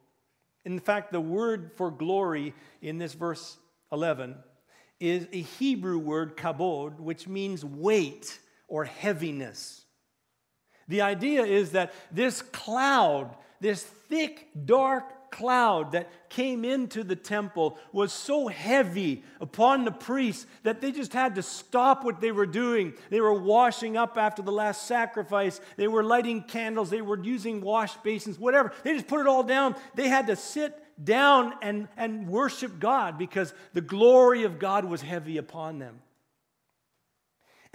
In 0.66 0.80
fact, 0.80 1.12
the 1.12 1.22
word 1.22 1.72
for 1.76 1.92
glory 1.92 2.54
in 2.82 2.98
this 2.98 3.14
verse 3.14 3.58
11 3.92 4.36
is 5.00 5.28
a 5.32 5.42
Hebrew 5.42 6.00
word, 6.00 6.38
kabod, 6.38 7.00
which 7.00 7.28
means 7.28 7.64
weight 7.64 8.40
or 8.68 8.86
heaviness. 8.86 9.85
The 10.88 11.02
idea 11.02 11.44
is 11.44 11.72
that 11.72 11.94
this 12.12 12.42
cloud, 12.42 13.36
this 13.60 13.84
thick, 13.84 14.48
dark 14.66 15.32
cloud 15.36 15.92
that 15.92 16.10
came 16.30 16.64
into 16.64 17.04
the 17.04 17.16
temple 17.16 17.78
was 17.92 18.14
so 18.14 18.48
heavy 18.48 19.22
upon 19.42 19.84
the 19.84 19.92
priests 19.92 20.48
that 20.64 20.80
they 20.80 20.94
just 20.94 21.12
had 21.12 21.36
to 21.36 21.42
stop 21.42 22.06
what 22.06 22.22
they 22.22 22.32
were 22.32 22.46
doing. 22.46 22.94
They 23.10 23.20
were 23.20 23.34
washing 23.34 23.98
up 23.98 24.18
after 24.18 24.42
the 24.42 24.52
last 24.52 24.88
sacrifice, 24.88 25.60
they 25.76 25.90
were 25.90 26.04
lighting 26.04 26.44
candles, 26.44 26.90
they 26.90 27.02
were 27.02 27.22
using 27.22 27.60
wash 27.60 27.96
basins, 27.98 28.40
whatever. 28.40 28.72
They 28.84 28.94
just 28.94 29.08
put 29.08 29.20
it 29.20 29.28
all 29.28 29.44
down. 29.44 29.76
They 29.96 30.08
had 30.08 30.28
to 30.28 30.38
sit 30.38 30.82
down 31.04 31.54
and, 31.62 31.90
and 31.98 32.30
worship 32.30 32.80
God 32.80 33.18
because 33.18 33.54
the 33.74 33.82
glory 33.82 34.44
of 34.44 34.58
God 34.58 34.86
was 34.86 35.02
heavy 35.02 35.38
upon 35.38 35.80
them. 35.80 36.00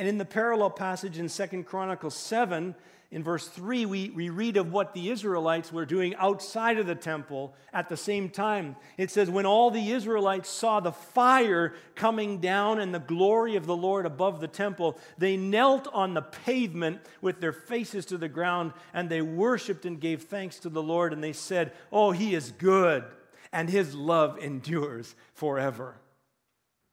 And 0.00 0.08
in 0.08 0.16
the 0.16 0.24
parallel 0.24 0.70
passage 0.70 1.18
in 1.18 1.28
Second 1.28 1.64
Chronicles 1.64 2.16
7, 2.16 2.74
in 3.10 3.22
verse 3.22 3.46
3, 3.46 3.84
we, 3.84 4.08
we 4.08 4.30
read 4.30 4.56
of 4.56 4.72
what 4.72 4.94
the 4.94 5.10
Israelites 5.10 5.70
were 5.70 5.84
doing 5.84 6.14
outside 6.14 6.78
of 6.78 6.86
the 6.86 6.94
temple 6.94 7.54
at 7.70 7.90
the 7.90 7.98
same 7.98 8.30
time. 8.30 8.76
It 8.96 9.10
says, 9.10 9.28
When 9.28 9.44
all 9.44 9.70
the 9.70 9.90
Israelites 9.90 10.48
saw 10.48 10.80
the 10.80 10.90
fire 10.90 11.74
coming 11.96 12.38
down 12.38 12.80
and 12.80 12.94
the 12.94 12.98
glory 12.98 13.56
of 13.56 13.66
the 13.66 13.76
Lord 13.76 14.06
above 14.06 14.40
the 14.40 14.48
temple, 14.48 14.98
they 15.18 15.36
knelt 15.36 15.86
on 15.92 16.14
the 16.14 16.22
pavement 16.22 17.02
with 17.20 17.42
their 17.42 17.52
faces 17.52 18.06
to 18.06 18.16
the 18.16 18.26
ground, 18.26 18.72
and 18.94 19.10
they 19.10 19.20
worshiped 19.20 19.84
and 19.84 20.00
gave 20.00 20.22
thanks 20.22 20.58
to 20.60 20.70
the 20.70 20.82
Lord. 20.82 21.12
And 21.12 21.22
they 21.22 21.34
said, 21.34 21.72
Oh, 21.92 22.10
he 22.10 22.34
is 22.34 22.52
good, 22.52 23.04
and 23.52 23.68
his 23.68 23.94
love 23.94 24.38
endures 24.38 25.14
forever. 25.34 26.00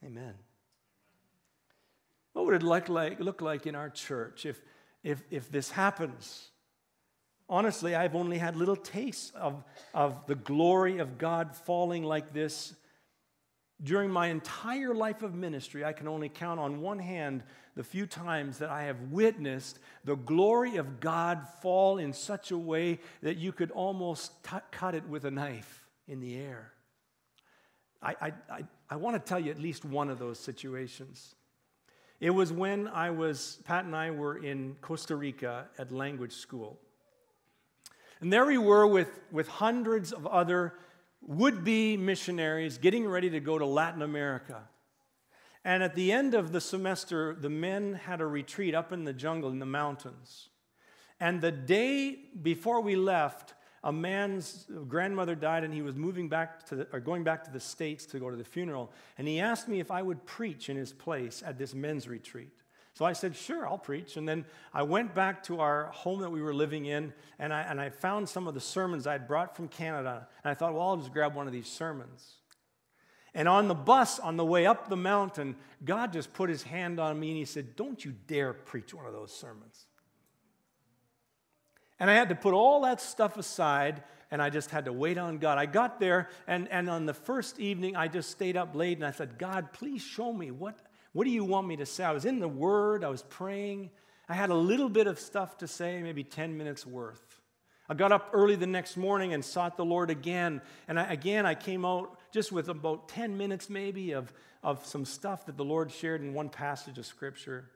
Amen. 0.03 0.33
What 2.37 2.45
would 2.45 2.55
it 2.55 2.63
look 2.63 2.87
like, 2.87 3.19
look 3.19 3.41
like 3.41 3.65
in 3.65 3.73
our 3.73 3.89
church 3.89 4.45
if 4.45 4.61
if, 5.03 5.23
if 5.31 5.51
this 5.51 5.71
happens. 5.71 6.49
Honestly, 7.49 7.95
I've 7.95 8.15
only 8.15 8.37
had 8.37 8.57
little 8.57 8.75
tastes 8.75 9.31
of, 9.31 9.63
of 9.93 10.25
the 10.27 10.35
glory 10.35 10.99
of 10.99 11.17
God 11.17 11.55
falling 11.55 12.03
like 12.03 12.33
this. 12.33 12.73
During 13.81 14.09
my 14.09 14.27
entire 14.27 14.93
life 14.93 15.23
of 15.23 15.33
ministry, 15.33 15.85
I 15.85 15.93
can 15.93 16.07
only 16.07 16.27
count 16.27 16.59
on 16.59 16.81
one 16.81 16.99
hand 16.99 17.43
the 17.75 17.83
few 17.83 18.05
times 18.05 18.57
that 18.57 18.69
I 18.69 18.83
have 18.83 18.99
witnessed 19.11 19.79
the 20.03 20.15
glory 20.15 20.75
of 20.75 20.99
God 20.99 21.47
fall 21.61 21.99
in 21.99 22.11
such 22.11 22.51
a 22.51 22.57
way 22.57 22.99
that 23.21 23.37
you 23.37 23.53
could 23.53 23.71
almost 23.71 24.43
t- 24.43 24.57
cut 24.71 24.93
it 24.93 25.07
with 25.07 25.23
a 25.25 25.31
knife 25.31 25.87
in 26.07 26.19
the 26.19 26.35
air. 26.35 26.73
I, 28.01 28.15
I, 28.19 28.33
I, 28.49 28.63
I 28.89 28.95
want 28.97 29.15
to 29.15 29.29
tell 29.29 29.39
you 29.39 29.51
at 29.51 29.59
least 29.59 29.85
one 29.85 30.09
of 30.09 30.19
those 30.19 30.39
situations. 30.39 31.35
It 32.19 32.31
was 32.31 32.51
when 32.51 32.87
I 32.87 33.11
was, 33.11 33.59
Pat 33.65 33.85
and 33.85 33.95
I 33.95 34.11
were 34.11 34.43
in 34.43 34.75
Costa 34.81 35.15
Rica 35.15 35.67
at 35.77 35.91
language 35.91 36.33
school. 36.33 36.79
And 38.21 38.33
there 38.33 38.45
we 38.45 38.57
were 38.57 38.87
with, 38.87 39.19
with 39.31 39.47
hundreds 39.47 40.11
of 40.11 40.25
other 40.25 40.73
would 41.21 41.63
be 41.63 41.97
missionaries 41.97 42.77
getting 42.77 43.07
ready 43.07 43.29
to 43.29 43.39
go 43.39 43.59
to 43.59 43.65
Latin 43.65 44.01
America. 44.01 44.63
And 45.63 45.83
at 45.83 45.95
the 45.95 46.11
end 46.11 46.33
of 46.33 46.51
the 46.51 46.61
semester, 46.61 47.35
the 47.35 47.49
men 47.49 47.93
had 47.93 48.21
a 48.21 48.25
retreat 48.25 48.73
up 48.73 48.91
in 48.91 49.03
the 49.03 49.13
jungle 49.13 49.49
in 49.49 49.59
the 49.59 49.65
mountains. 49.65 50.49
And 51.19 51.41
the 51.41 51.51
day 51.51 52.17
before 52.41 52.81
we 52.81 52.95
left, 52.95 53.53
a 53.87 53.91
man's 53.91 54.67
grandmother 54.89 55.33
died 55.33 55.63
and 55.63 55.73
he 55.73 55.81
was 55.81 55.95
moving 55.95 56.27
back 56.27 56.65
to 56.65 56.75
the, 56.75 56.87
or 56.91 56.99
going 56.99 57.23
back 57.23 57.45
to 57.45 57.51
the 57.51 57.59
States 57.59 58.05
to 58.07 58.19
go 58.19 58.29
to 58.29 58.35
the 58.35 58.43
funeral. 58.43 58.91
And 59.17 59.25
he 59.25 59.39
asked 59.39 59.69
me 59.69 59.79
if 59.79 59.91
I 59.91 60.01
would 60.01 60.25
preach 60.25 60.69
in 60.69 60.75
his 60.75 60.91
place 60.91 61.41
at 61.43 61.57
this 61.57 61.73
men's 61.73 62.05
retreat. 62.05 62.51
So 62.95 63.05
I 63.05 63.13
said, 63.13 63.33
sure, 63.33 63.65
I'll 63.65 63.77
preach. 63.77 64.17
And 64.17 64.27
then 64.27 64.43
I 64.73 64.83
went 64.83 65.15
back 65.15 65.41
to 65.43 65.61
our 65.61 65.85
home 65.93 66.19
that 66.19 66.29
we 66.29 66.41
were 66.41 66.53
living 66.53 66.85
in 66.85 67.13
and 67.39 67.53
I, 67.53 67.61
and 67.61 67.79
I 67.79 67.89
found 67.89 68.27
some 68.27 68.45
of 68.45 68.53
the 68.53 68.59
sermons 68.59 69.07
I 69.07 69.13
had 69.13 69.25
brought 69.25 69.55
from 69.55 69.69
Canada. 69.69 70.27
And 70.43 70.51
I 70.51 70.53
thought, 70.53 70.73
well, 70.73 70.89
I'll 70.89 70.97
just 70.97 71.13
grab 71.13 71.33
one 71.33 71.47
of 71.47 71.53
these 71.53 71.67
sermons. 71.67 72.33
And 73.33 73.47
on 73.47 73.69
the 73.69 73.75
bus 73.75 74.19
on 74.19 74.35
the 74.35 74.45
way 74.45 74.65
up 74.65 74.89
the 74.89 74.97
mountain, 74.97 75.55
God 75.85 76.11
just 76.11 76.33
put 76.33 76.49
his 76.49 76.63
hand 76.63 76.99
on 76.99 77.17
me 77.17 77.29
and 77.29 77.37
he 77.37 77.45
said, 77.45 77.77
Don't 77.77 78.03
you 78.03 78.13
dare 78.25 78.51
preach 78.51 78.93
one 78.93 79.05
of 79.05 79.13
those 79.13 79.31
sermons. 79.31 79.85
And 81.99 82.09
I 82.09 82.13
had 82.13 82.29
to 82.29 82.35
put 82.35 82.53
all 82.53 82.81
that 82.81 83.01
stuff 83.01 83.37
aside 83.37 84.03
and 84.29 84.41
I 84.41 84.49
just 84.49 84.71
had 84.71 84.85
to 84.85 84.93
wait 84.93 85.17
on 85.17 85.37
God. 85.37 85.57
I 85.57 85.65
got 85.65 85.99
there, 85.99 86.29
and, 86.47 86.67
and 86.69 86.89
on 86.89 87.05
the 87.05 87.13
first 87.13 87.59
evening, 87.59 87.95
I 87.95 88.07
just 88.07 88.29
stayed 88.29 88.57
up 88.57 88.75
late 88.75 88.97
and 88.97 89.05
I 89.05 89.11
said, 89.11 89.37
God, 89.37 89.71
please 89.73 90.01
show 90.01 90.33
me 90.33 90.51
what, 90.51 90.77
what 91.13 91.23
do 91.23 91.29
you 91.29 91.43
want 91.43 91.67
me 91.67 91.77
to 91.77 91.85
say? 91.85 92.03
I 92.03 92.11
was 92.11 92.25
in 92.25 92.39
the 92.39 92.47
Word, 92.47 93.03
I 93.03 93.09
was 93.09 93.23
praying. 93.23 93.89
I 94.29 94.33
had 94.33 94.49
a 94.49 94.55
little 94.55 94.89
bit 94.89 95.07
of 95.07 95.19
stuff 95.19 95.57
to 95.59 95.67
say, 95.67 96.01
maybe 96.01 96.23
10 96.23 96.57
minutes 96.57 96.85
worth. 96.85 97.39
I 97.89 97.93
got 97.93 98.11
up 98.11 98.31
early 98.33 98.57
the 98.57 98.67
next 98.67 98.97
morning 98.97 99.33
and 99.33 99.43
sought 99.43 99.77
the 99.77 99.85
Lord 99.85 100.09
again. 100.09 100.61
And 100.89 100.99
I, 100.99 101.13
again, 101.13 101.45
I 101.45 101.55
came 101.55 101.85
out 101.85 102.17
just 102.33 102.51
with 102.51 102.67
about 102.67 103.07
10 103.07 103.37
minutes, 103.37 103.69
maybe, 103.69 104.11
of, 104.11 104.33
of 104.61 104.85
some 104.85 105.05
stuff 105.05 105.45
that 105.45 105.55
the 105.55 105.63
Lord 105.63 105.89
shared 105.89 106.21
in 106.21 106.33
one 106.33 106.49
passage 106.49 106.97
of 106.97 107.05
Scripture. 107.05 107.69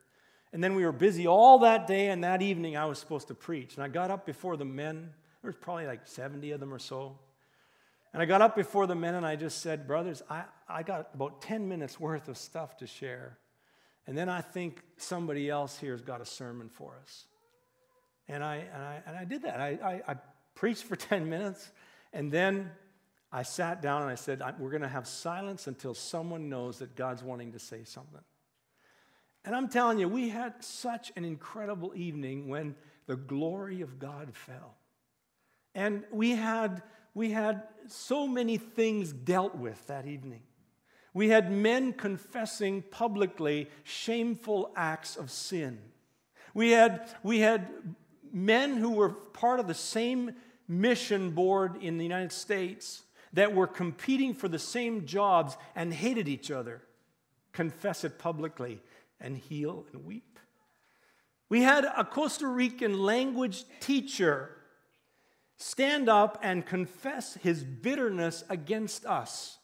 And 0.52 0.62
then 0.62 0.74
we 0.74 0.84
were 0.84 0.92
busy 0.92 1.26
all 1.26 1.60
that 1.60 1.86
day, 1.86 2.08
and 2.08 2.24
that 2.24 2.42
evening 2.42 2.76
I 2.76 2.84
was 2.84 2.98
supposed 2.98 3.28
to 3.28 3.34
preach. 3.34 3.74
And 3.74 3.82
I 3.82 3.88
got 3.88 4.10
up 4.10 4.26
before 4.26 4.56
the 4.56 4.64
men. 4.64 5.10
There 5.40 5.48
was 5.48 5.56
probably 5.56 5.86
like 5.86 6.06
70 6.06 6.50
of 6.52 6.60
them 6.60 6.72
or 6.72 6.78
so. 6.78 7.18
And 8.12 8.20
I 8.20 8.26
got 8.26 8.42
up 8.42 8.54
before 8.54 8.86
the 8.86 8.94
men 8.94 9.14
and 9.14 9.24
I 9.24 9.36
just 9.36 9.62
said, 9.62 9.86
Brothers, 9.86 10.22
I, 10.28 10.44
I 10.68 10.82
got 10.82 11.08
about 11.14 11.40
10 11.40 11.68
minutes 11.68 11.98
worth 11.98 12.28
of 12.28 12.36
stuff 12.36 12.76
to 12.78 12.86
share. 12.86 13.38
And 14.06 14.18
then 14.18 14.28
I 14.28 14.40
think 14.40 14.82
somebody 14.98 15.48
else 15.48 15.78
here 15.78 15.92
has 15.92 16.02
got 16.02 16.20
a 16.20 16.26
sermon 16.26 16.68
for 16.68 16.98
us. 17.00 17.24
And 18.28 18.44
I, 18.44 18.56
and 18.56 18.82
I, 18.82 19.02
and 19.06 19.16
I 19.16 19.24
did 19.24 19.42
that. 19.42 19.60
I, 19.60 19.68
I, 19.82 20.12
I 20.12 20.16
preached 20.54 20.84
for 20.84 20.96
10 20.96 21.28
minutes, 21.28 21.70
and 22.12 22.30
then 22.30 22.70
I 23.32 23.42
sat 23.42 23.80
down 23.80 24.02
and 24.02 24.10
I 24.10 24.16
said, 24.16 24.42
We're 24.58 24.70
going 24.70 24.82
to 24.82 24.88
have 24.88 25.08
silence 25.08 25.66
until 25.66 25.94
someone 25.94 26.50
knows 26.50 26.78
that 26.80 26.94
God's 26.94 27.22
wanting 27.22 27.52
to 27.52 27.58
say 27.58 27.84
something. 27.84 28.20
And 29.44 29.56
I'm 29.56 29.68
telling 29.68 29.98
you, 29.98 30.08
we 30.08 30.28
had 30.28 30.62
such 30.62 31.12
an 31.16 31.24
incredible 31.24 31.92
evening 31.96 32.48
when 32.48 32.76
the 33.06 33.16
glory 33.16 33.80
of 33.80 33.98
God 33.98 34.30
fell. 34.34 34.76
And 35.74 36.04
we 36.12 36.30
had, 36.30 36.82
we 37.14 37.32
had 37.32 37.62
so 37.88 38.28
many 38.28 38.56
things 38.56 39.12
dealt 39.12 39.56
with 39.56 39.84
that 39.88 40.06
evening. 40.06 40.42
We 41.14 41.28
had 41.28 41.50
men 41.50 41.92
confessing 41.92 42.82
publicly 42.82 43.68
shameful 43.82 44.72
acts 44.76 45.16
of 45.16 45.30
sin. 45.30 45.78
We 46.54 46.70
had, 46.70 47.08
we 47.22 47.40
had 47.40 47.66
men 48.32 48.76
who 48.76 48.92
were 48.92 49.10
part 49.10 49.60
of 49.60 49.66
the 49.66 49.74
same 49.74 50.32
mission 50.68 51.32
board 51.32 51.82
in 51.82 51.98
the 51.98 52.04
United 52.04 52.32
States 52.32 53.02
that 53.32 53.54
were 53.54 53.66
competing 53.66 54.34
for 54.34 54.48
the 54.48 54.58
same 54.58 55.04
jobs 55.04 55.56
and 55.74 55.92
hated 55.92 56.28
each 56.28 56.50
other 56.50 56.82
confess 57.52 58.04
it 58.04 58.18
publicly 58.18 58.80
and 59.22 59.38
heal 59.38 59.86
and 59.92 60.04
weep. 60.04 60.38
We 61.48 61.62
had 61.62 61.84
a 61.84 62.04
Costa 62.04 62.46
Rican 62.46 62.98
language 63.00 63.64
teacher 63.80 64.50
stand 65.56 66.08
up 66.08 66.38
and 66.42 66.66
confess 66.66 67.34
his 67.34 67.62
bitterness 67.62 68.44
against 68.50 69.06
us 69.06 69.58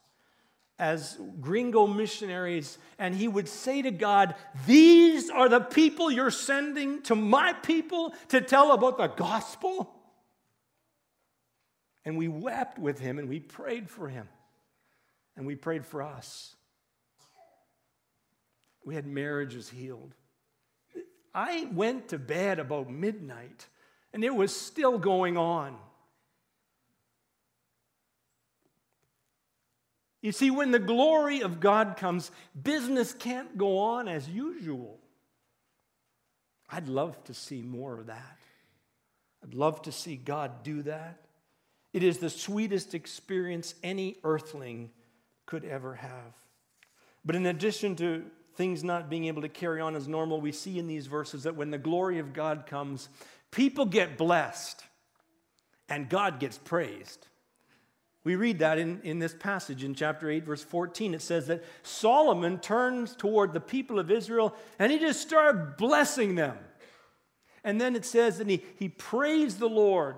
as 0.79 1.19
gringo 1.41 1.87
missionaries, 1.87 2.79
and 2.99 3.15
he 3.15 3.27
would 3.27 3.49
say 3.49 3.83
to 3.83 3.91
God, 3.91 4.37
These 4.67 5.29
are 5.29 5.49
the 5.49 5.61
people 5.61 6.11
you're 6.11 6.31
sending 6.31 7.03
to 7.03 7.17
my 7.17 7.53
people 7.53 8.15
to 8.29 8.41
tell 8.41 8.73
about 8.73 8.97
the 8.97 9.09
gospel? 9.09 9.93
And 12.05 12.17
we 12.17 12.29
wept 12.29 12.79
with 12.79 13.01
him 13.01 13.19
and 13.19 13.29
we 13.29 13.41
prayed 13.41 13.91
for 13.91 14.09
him 14.09 14.29
and 15.37 15.47
we 15.47 15.57
prayed 15.57 15.85
for 15.85 16.03
us. 16.03 16.55
We 18.89 18.95
had 18.95 19.07
marriages 19.07 19.68
healed. 19.68 20.14
I 21.34 21.68
went 21.74 22.09
to 22.09 22.18
bed 22.18 22.59
about 22.59 22.89
midnight 22.89 23.66
and 24.14 24.24
it 24.24 24.34
was 24.34 24.57
still 24.57 24.99
going 24.99 25.36
on. 25.36 25.76
You 30.22 30.32
see, 30.32 30.51
when 30.51 30.70
the 30.70 30.78
glory 30.78 31.43
of 31.43 31.61
God 31.61 31.99
comes, 31.99 32.30
business 32.62 33.12
can't 33.12 33.59
go 33.59 33.76
on 33.76 34.09
as 34.09 34.26
usual. 34.26 34.99
I'd 36.70 36.89
love 36.89 37.22
to 37.24 37.34
see 37.34 37.61
more 37.61 38.01
of 38.01 38.07
that. 38.07 38.39
I'd 39.45 39.53
love 39.53 39.82
to 39.82 39.93
see 39.93 40.16
God 40.16 40.62
do 40.62 40.80
that. 40.84 41.26
It 41.93 42.03
is 42.03 42.16
the 42.16 42.30
sweetest 42.30 42.95
experience 42.95 43.74
any 43.82 44.16
earthling 44.24 44.89
could 45.45 45.66
ever 45.66 45.97
have. 45.97 46.32
But 47.22 47.36
in 47.36 47.45
addition 47.45 47.95
to 47.97 48.24
things 48.59 48.83
not 48.83 49.09
being 49.09 49.27
able 49.27 49.43
to 49.43 49.49
carry 49.49 49.81
on 49.81 49.95
as 49.95 50.09
normal, 50.09 50.41
we 50.41 50.51
see 50.51 50.81
in 50.81 50.89
these 50.89 51.07
verses 51.07 51.45
that 51.45 51.55
when 51.55 51.71
the 51.71 51.79
glory 51.79 52.19
of 52.19 52.33
God 52.33 52.67
comes, 52.67 53.09
people 53.53 53.87
get 53.87 54.19
blessed 54.19 54.83
and 55.89 56.09
God 56.09 56.41
gets 56.41 56.59
praised. 56.59 57.29
We 58.25 58.35
read 58.35 58.59
that 58.59 58.77
in, 58.77 59.01
in 59.05 59.21
this 59.21 59.33
passage 59.33 59.85
in 59.85 59.95
chapter 59.95 60.29
8, 60.29 60.45
verse 60.45 60.65
14. 60.65 61.15
It 61.15 61.23
says 61.23 61.47
that 61.47 61.65
Solomon 61.85 62.59
turns 62.59 63.15
toward 63.15 63.53
the 63.53 63.61
people 63.61 64.01
of 64.01 64.11
Israel 64.11 64.57
and 64.81 64.91
he 64.91 64.99
just 64.99 65.23
started 65.23 65.77
blessing 65.77 66.35
them. 66.35 66.59
And 67.63 67.81
then 67.81 67.95
it 67.95 68.05
says 68.05 68.39
that 68.39 68.49
he, 68.49 68.65
he 68.77 68.89
praised 68.89 69.61
the 69.61 69.69
Lord. 69.69 70.17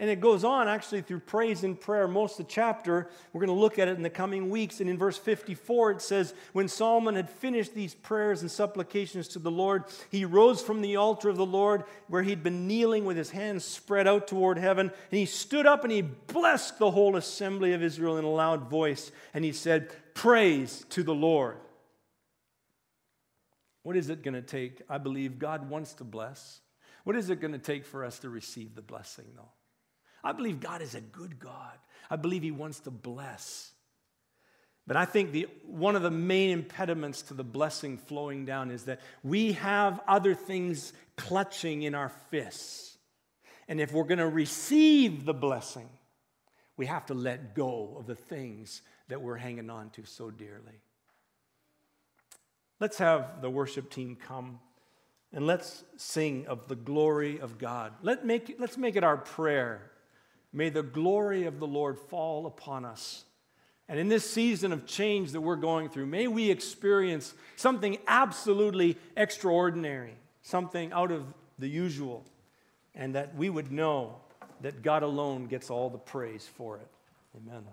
And 0.00 0.08
it 0.08 0.18
goes 0.18 0.44
on 0.44 0.66
actually 0.66 1.02
through 1.02 1.20
praise 1.20 1.62
and 1.62 1.78
prayer 1.78 2.08
most 2.08 2.40
of 2.40 2.46
the 2.46 2.52
chapter. 2.52 3.10
We're 3.34 3.44
going 3.44 3.54
to 3.54 3.60
look 3.60 3.78
at 3.78 3.86
it 3.86 3.98
in 3.98 4.02
the 4.02 4.08
coming 4.08 4.48
weeks. 4.48 4.80
And 4.80 4.88
in 4.88 4.96
verse 4.96 5.18
54, 5.18 5.90
it 5.90 6.00
says, 6.00 6.32
When 6.54 6.68
Solomon 6.68 7.16
had 7.16 7.28
finished 7.28 7.74
these 7.74 7.94
prayers 7.94 8.40
and 8.40 8.50
supplications 8.50 9.28
to 9.28 9.38
the 9.38 9.50
Lord, 9.50 9.84
he 10.10 10.24
rose 10.24 10.62
from 10.62 10.80
the 10.80 10.96
altar 10.96 11.28
of 11.28 11.36
the 11.36 11.44
Lord 11.44 11.84
where 12.08 12.22
he'd 12.22 12.42
been 12.42 12.66
kneeling 12.66 13.04
with 13.04 13.18
his 13.18 13.28
hands 13.28 13.62
spread 13.62 14.08
out 14.08 14.26
toward 14.26 14.56
heaven. 14.56 14.86
And 15.10 15.18
he 15.18 15.26
stood 15.26 15.66
up 15.66 15.84
and 15.84 15.92
he 15.92 16.00
blessed 16.00 16.78
the 16.78 16.90
whole 16.90 17.16
assembly 17.16 17.74
of 17.74 17.82
Israel 17.82 18.16
in 18.16 18.24
a 18.24 18.30
loud 18.30 18.70
voice. 18.70 19.12
And 19.34 19.44
he 19.44 19.52
said, 19.52 19.90
Praise 20.14 20.86
to 20.88 21.02
the 21.02 21.14
Lord. 21.14 21.58
What 23.82 23.98
is 23.98 24.08
it 24.08 24.22
going 24.22 24.32
to 24.32 24.40
take? 24.40 24.80
I 24.88 24.96
believe 24.96 25.38
God 25.38 25.68
wants 25.68 25.92
to 25.94 26.04
bless. 26.04 26.60
What 27.04 27.16
is 27.16 27.28
it 27.28 27.38
going 27.38 27.52
to 27.52 27.58
take 27.58 27.84
for 27.84 28.02
us 28.02 28.18
to 28.20 28.30
receive 28.30 28.74
the 28.74 28.82
blessing, 28.82 29.26
though? 29.36 29.50
I 30.22 30.32
believe 30.32 30.60
God 30.60 30.82
is 30.82 30.94
a 30.94 31.00
good 31.00 31.38
God. 31.38 31.78
I 32.10 32.16
believe 32.16 32.42
He 32.42 32.50
wants 32.50 32.80
to 32.80 32.90
bless. 32.90 33.72
But 34.86 34.96
I 34.96 35.04
think 35.04 35.30
the, 35.32 35.46
one 35.66 35.94
of 35.94 36.02
the 36.02 36.10
main 36.10 36.50
impediments 36.50 37.22
to 37.22 37.34
the 37.34 37.44
blessing 37.44 37.96
flowing 37.96 38.44
down 38.44 38.70
is 38.70 38.84
that 38.84 39.00
we 39.22 39.52
have 39.52 40.00
other 40.08 40.34
things 40.34 40.92
clutching 41.16 41.82
in 41.82 41.94
our 41.94 42.08
fists. 42.30 42.98
And 43.68 43.80
if 43.80 43.92
we're 43.92 44.04
going 44.04 44.18
to 44.18 44.28
receive 44.28 45.24
the 45.24 45.34
blessing, 45.34 45.88
we 46.76 46.86
have 46.86 47.06
to 47.06 47.14
let 47.14 47.54
go 47.54 47.94
of 47.98 48.06
the 48.06 48.16
things 48.16 48.82
that 49.08 49.20
we're 49.20 49.36
hanging 49.36 49.70
on 49.70 49.90
to 49.90 50.04
so 50.04 50.30
dearly. 50.30 50.80
Let's 52.80 52.98
have 52.98 53.42
the 53.42 53.50
worship 53.50 53.90
team 53.90 54.16
come 54.16 54.58
and 55.32 55.46
let's 55.46 55.84
sing 55.96 56.46
of 56.46 56.66
the 56.66 56.74
glory 56.74 57.38
of 57.38 57.58
God. 57.58 57.92
Let 58.02 58.24
make, 58.24 58.56
let's 58.58 58.78
make 58.78 58.96
it 58.96 59.04
our 59.04 59.18
prayer 59.18 59.89
May 60.52 60.68
the 60.68 60.82
glory 60.82 61.44
of 61.44 61.60
the 61.60 61.66
Lord 61.66 61.98
fall 61.98 62.46
upon 62.46 62.84
us. 62.84 63.24
And 63.88 63.98
in 63.98 64.08
this 64.08 64.28
season 64.28 64.72
of 64.72 64.86
change 64.86 65.32
that 65.32 65.40
we're 65.40 65.56
going 65.56 65.88
through, 65.88 66.06
may 66.06 66.28
we 66.28 66.50
experience 66.50 67.34
something 67.56 67.98
absolutely 68.06 68.96
extraordinary, 69.16 70.14
something 70.42 70.92
out 70.92 71.10
of 71.10 71.26
the 71.58 71.68
usual, 71.68 72.24
and 72.94 73.14
that 73.14 73.34
we 73.34 73.50
would 73.50 73.72
know 73.72 74.16
that 74.60 74.82
God 74.82 75.02
alone 75.02 75.46
gets 75.46 75.70
all 75.70 75.90
the 75.90 75.98
praise 75.98 76.48
for 76.56 76.76
it. 76.76 76.88
Amen. 77.36 77.64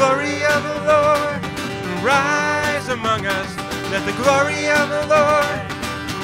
Glory 0.00 0.42
of 0.46 0.62
the 0.64 0.80
Lord 0.88 1.40
rise 2.02 2.88
among 2.88 3.26
us. 3.26 3.48
Let 3.92 4.02
the 4.06 4.16
glory 4.22 4.64
of 4.80 4.88
the 4.88 5.04
Lord 5.12 5.60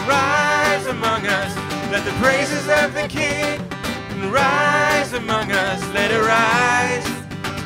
rise 0.08 0.86
among 0.86 1.26
us. 1.26 1.54
Let 1.92 2.02
the 2.06 2.16
praises 2.24 2.66
of 2.80 2.94
the 2.94 3.06
King 3.06 3.60
rise 4.32 5.12
among 5.12 5.52
us. 5.52 5.78
Let 5.92 6.10
it 6.10 6.22
rise. 6.24 7.06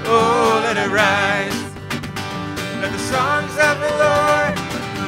Oh, 0.05 0.61
let 0.65 0.77
it 0.77 0.91
rise. 0.91 1.61
Let 2.83 2.91
the 2.91 3.05
songs 3.15 3.55
of 3.69 3.75
the 3.79 3.95
Lord 4.07 4.53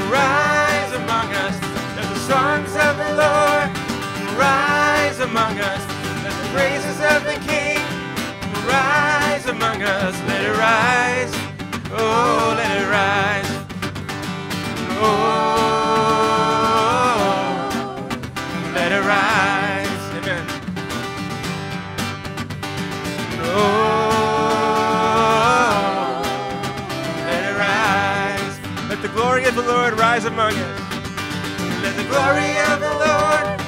rise 0.06 0.92
among 1.02 1.28
us. 1.44 1.56
Let 1.98 2.06
the 2.14 2.22
songs 2.30 2.72
of 2.86 2.92
the 3.02 3.12
Lord 3.24 3.68
rise 4.38 5.18
among 5.18 5.58
us. 5.58 5.82
Let 6.22 6.34
the 6.42 6.48
praises 6.54 6.98
of 7.12 7.24
the 7.24 7.38
King 7.50 7.82
rise 8.70 9.11
among 9.46 9.82
us. 9.82 10.14
Let 10.28 10.44
it 10.44 10.56
rise. 10.56 11.34
Oh, 11.92 12.54
let 12.56 12.70
it 12.80 12.88
rise. 12.88 13.50
Oh, 15.00 15.12
let 18.74 18.92
it 18.92 19.04
rise. 19.04 20.00
Amen. 20.18 20.46
Oh, 23.42 23.50
let 27.26 27.44
it 27.44 27.56
rise. 27.58 28.58
Let 28.88 29.00
the 29.02 29.08
glory 29.08 29.44
of 29.44 29.54
the 29.54 29.62
Lord 29.62 29.98
rise 29.98 30.24
among 30.24 30.52
us. 30.54 30.80
Let 31.82 31.96
the 31.96 32.04
glory 32.04 32.58
of 32.70 32.80
the 32.80 32.94
Lord 33.06 33.60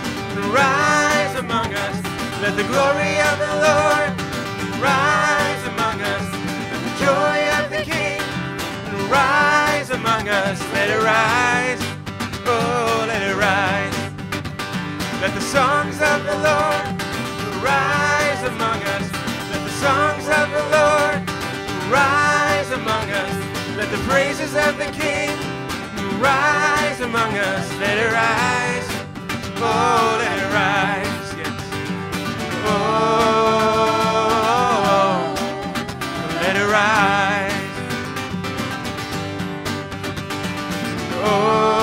rise 0.54 1.34
among 1.38 1.74
us. 1.74 1.96
Let 2.42 2.56
the 2.56 2.64
glory 2.64 3.20
of 3.20 3.38
the 3.38 3.54
Lord 3.66 4.03
us. 10.44 10.60
Let 10.72 10.90
it 10.90 11.02
rise. 11.02 11.82
Oh, 12.44 13.04
let 13.08 13.22
it 13.22 13.36
rise. 13.36 13.96
Let 15.20 15.32
the 15.34 15.40
songs 15.40 15.96
of 16.12 16.24
the 16.30 16.36
Lord 16.48 16.84
rise 17.64 18.42
among 18.52 18.78
us. 18.94 19.06
Let 19.50 19.62
the 19.68 19.76
songs 19.86 20.26
of 20.40 20.46
the 20.56 20.64
Lord 20.76 21.18
rise 21.88 22.70
among 22.80 23.06
us. 23.22 23.34
Let 23.78 23.90
the 23.90 24.02
praises 24.10 24.54
of 24.54 24.76
the 24.76 24.90
King 24.92 25.30
rise 26.20 27.00
among 27.00 27.32
us. 27.38 27.64
Let 27.80 27.96
it 28.04 28.12
rise. 28.12 28.88
Oh, 29.56 30.16
let 30.22 30.38
it 30.44 30.50
rise. 30.62 31.28
Yes. 31.40 31.58
Oh, 32.66 33.74
let 36.42 36.56
it 36.56 36.68
rise. 36.70 37.23
Oh, 41.36 41.73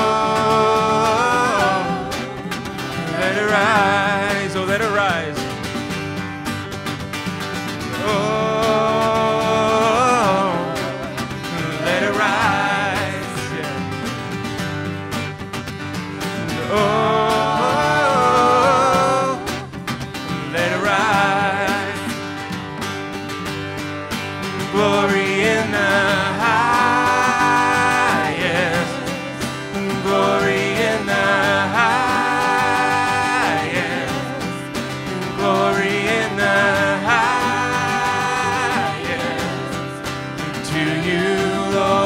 to 40.74 40.84
you, 41.06 41.76
Lord. 41.76 42.01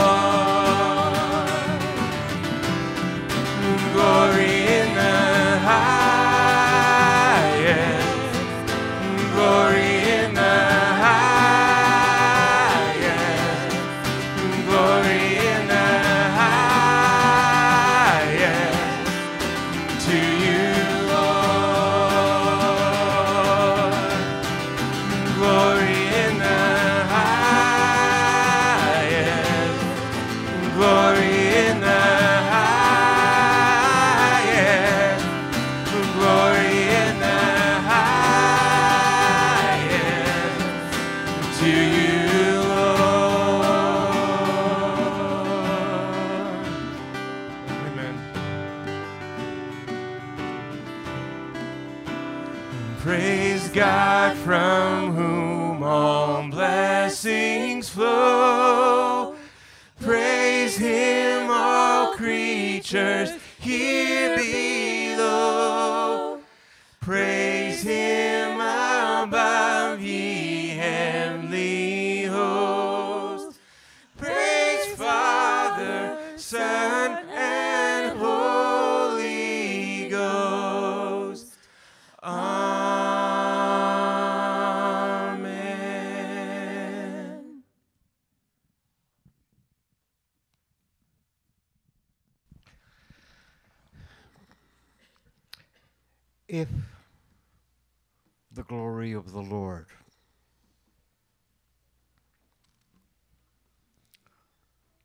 Glory 98.96 99.12
of 99.12 99.34
the 99.34 99.42
Lord 99.42 99.88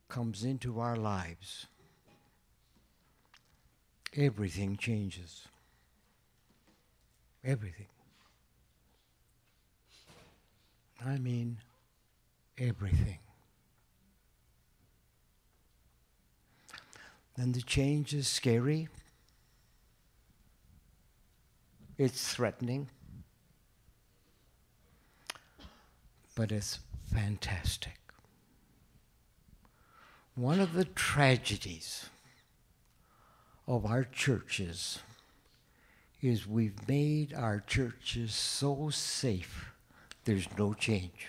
comes 0.08 0.44
into 0.44 0.78
our 0.78 0.94
lives, 0.94 1.66
everything 4.16 4.76
changes. 4.76 5.48
Everything. 7.42 7.88
I 11.04 11.18
mean, 11.18 11.58
everything. 12.58 13.18
And 17.36 17.54
the 17.54 17.62
change 17.62 18.14
is 18.14 18.28
scary. 18.28 18.88
It's 21.98 22.32
threatening, 22.32 22.88
but 26.40 26.52
it's 26.52 26.78
fantastic. 27.12 27.98
One 30.34 30.58
of 30.58 30.72
the 30.72 30.86
tragedies 30.86 32.08
of 33.68 33.84
our 33.84 34.04
churches 34.04 35.00
is 36.22 36.46
we've 36.46 36.88
made 36.88 37.34
our 37.34 37.62
churches 37.66 38.32
so 38.32 38.88
safe, 38.88 39.70
there's 40.24 40.48
no 40.56 40.72
change. 40.72 41.28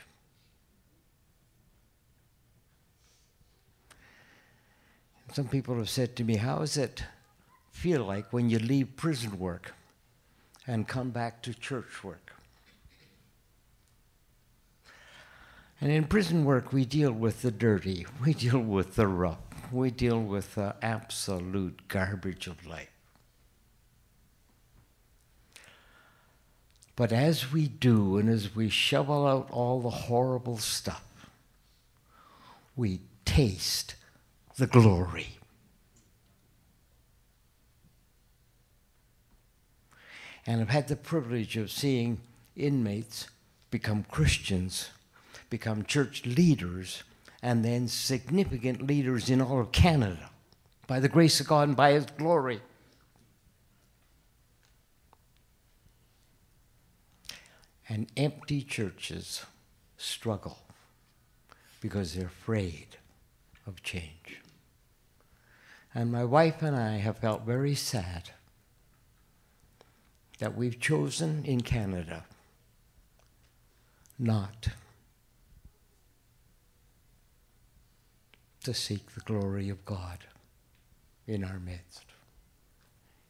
Some 5.34 5.50
people 5.50 5.76
have 5.76 5.90
said 5.90 6.16
to 6.16 6.24
me, 6.24 6.38
How 6.38 6.60
does 6.60 6.78
it 6.78 7.04
feel 7.70 8.06
like 8.06 8.32
when 8.32 8.50
you 8.50 8.60
leave 8.60 8.96
prison 8.96 9.38
work? 9.38 9.74
and 10.68 10.88
come 10.88 11.10
back 11.10 11.42
to 11.42 11.54
church 11.54 12.02
work. 12.02 12.31
And 15.82 15.92
in 15.92 16.06
prison 16.06 16.46
work, 16.46 16.72
we 16.72 16.86
deal 16.86 17.12
with 17.12 17.42
the 17.42 17.52
dirty, 17.52 18.06
we 18.24 18.34
deal 18.34 18.60
with 18.60 18.96
the 18.96 19.08
rough, 19.08 19.40
we 19.72 19.90
deal 19.90 20.22
with 20.22 20.56
the 20.56 20.76
absolute 20.82 21.88
garbage 21.88 22.48
of 22.48 22.66
life. 22.66 22.88
But 26.96 27.12
as 27.12 27.52
we 27.52 27.68
do, 27.68 28.18
and 28.18 28.30
as 28.30 28.56
we 28.56 28.70
shovel 28.70 29.26
out 29.26 29.50
all 29.50 29.82
the 29.82 29.90
horrible 29.90 30.58
stuff, 30.58 31.04
we 32.76 33.00
taste 33.26 33.96
the 34.58 34.68
glory. 34.68 35.40
and 40.46 40.62
I've 40.62 40.70
had 40.70 40.88
the 40.88 40.96
privilege 40.96 41.58
of 41.58 41.72
seeing 41.72 42.20
inmates 42.56 43.28
become 43.70 44.06
Christians, 44.10 44.90
become 45.52 45.84
church 45.84 46.26
leaders, 46.26 47.04
and 47.44 47.64
then 47.64 47.88
significant 47.88 48.82
leaders 48.82 49.30
in 49.30 49.40
all 49.42 49.60
of 49.60 49.72
Canada 49.72 50.32
by 50.88 51.00
the 51.00 51.10
grace 51.10 51.40
of 51.40 51.48
God 51.48 51.68
and 51.68 51.78
by 51.78 51.92
His 51.92 52.06
glory. 52.06 52.62
And 57.88 58.08
empty 58.16 58.62
churches 58.64 59.46
struggle 59.98 60.58
because 61.82 62.14
they're 62.14 62.28
afraid 62.28 62.88
of 63.68 63.84
change. 63.84 64.42
And 65.94 66.12
my 66.12 66.24
wife 66.24 66.62
and 66.62 66.76
I 66.76 66.98
have 66.98 67.18
felt 67.18 67.42
very 67.42 67.76
sad 67.76 68.30
that 70.40 70.56
we've 70.56 70.80
chosen 70.80 71.44
in 71.44 71.62
Canada 71.62 72.24
not 74.18 74.70
to 78.64 78.74
seek 78.74 79.12
the 79.14 79.22
glory 79.22 79.70
of 79.70 79.84
God 79.86 80.20
in 81.28 81.44
our 81.44 81.60
midst. 81.60 82.06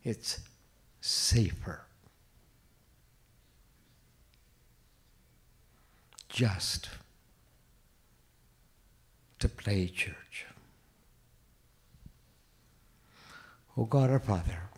It's 0.03 0.39
safer 0.99 1.81
just 6.29 6.89
to 9.39 9.49
play 9.49 9.87
church. 9.87 10.45
Oh 13.77 13.85
God 13.85 14.09
our 14.09 14.19
Father, 14.19 14.69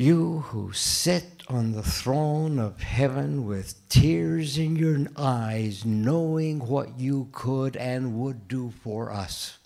You 0.00 0.38
who 0.38 0.72
sit 0.72 1.42
on 1.46 1.72
the 1.72 1.82
throne 1.82 2.58
of 2.58 2.80
heaven 2.80 3.44
with 3.44 3.86
tears 3.90 4.56
in 4.56 4.74
your 4.74 4.98
eyes, 5.14 5.84
knowing 5.84 6.60
what 6.60 6.98
you 6.98 7.28
could 7.32 7.76
and 7.76 8.18
would 8.18 8.48
do 8.48 8.72
for 8.82 9.12
us 9.12 9.58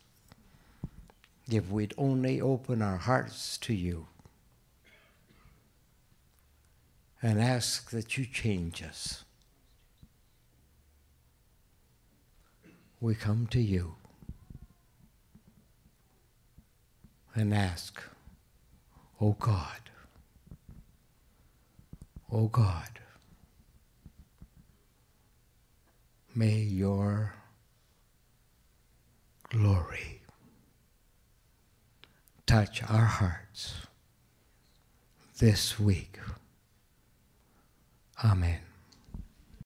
if 1.49 1.71
we'd 1.71 1.95
only 1.97 2.41
open 2.41 2.83
our 2.83 2.97
hearts 2.97 3.57
to 3.59 3.73
you 3.73 4.09
and 7.23 7.41
ask 7.41 7.93
that 7.93 8.19
you 8.19 8.27
change 8.27 8.83
us. 8.83 9.23
We 13.01 13.15
come 13.15 13.47
to 13.53 13.61
you 13.61 13.95
and 17.37 17.55
ask, 17.55 18.03
Oh 19.21 19.37
God, 19.39 19.91
O 22.37 22.49
God, 22.49 22.99
may 26.35 26.59
your 26.59 27.33
glory 29.51 30.21
touch 32.45 32.83
our 32.91 33.05
hearts 33.05 33.75
this 35.39 35.79
week. 35.79 36.19
Amen. 38.25 38.74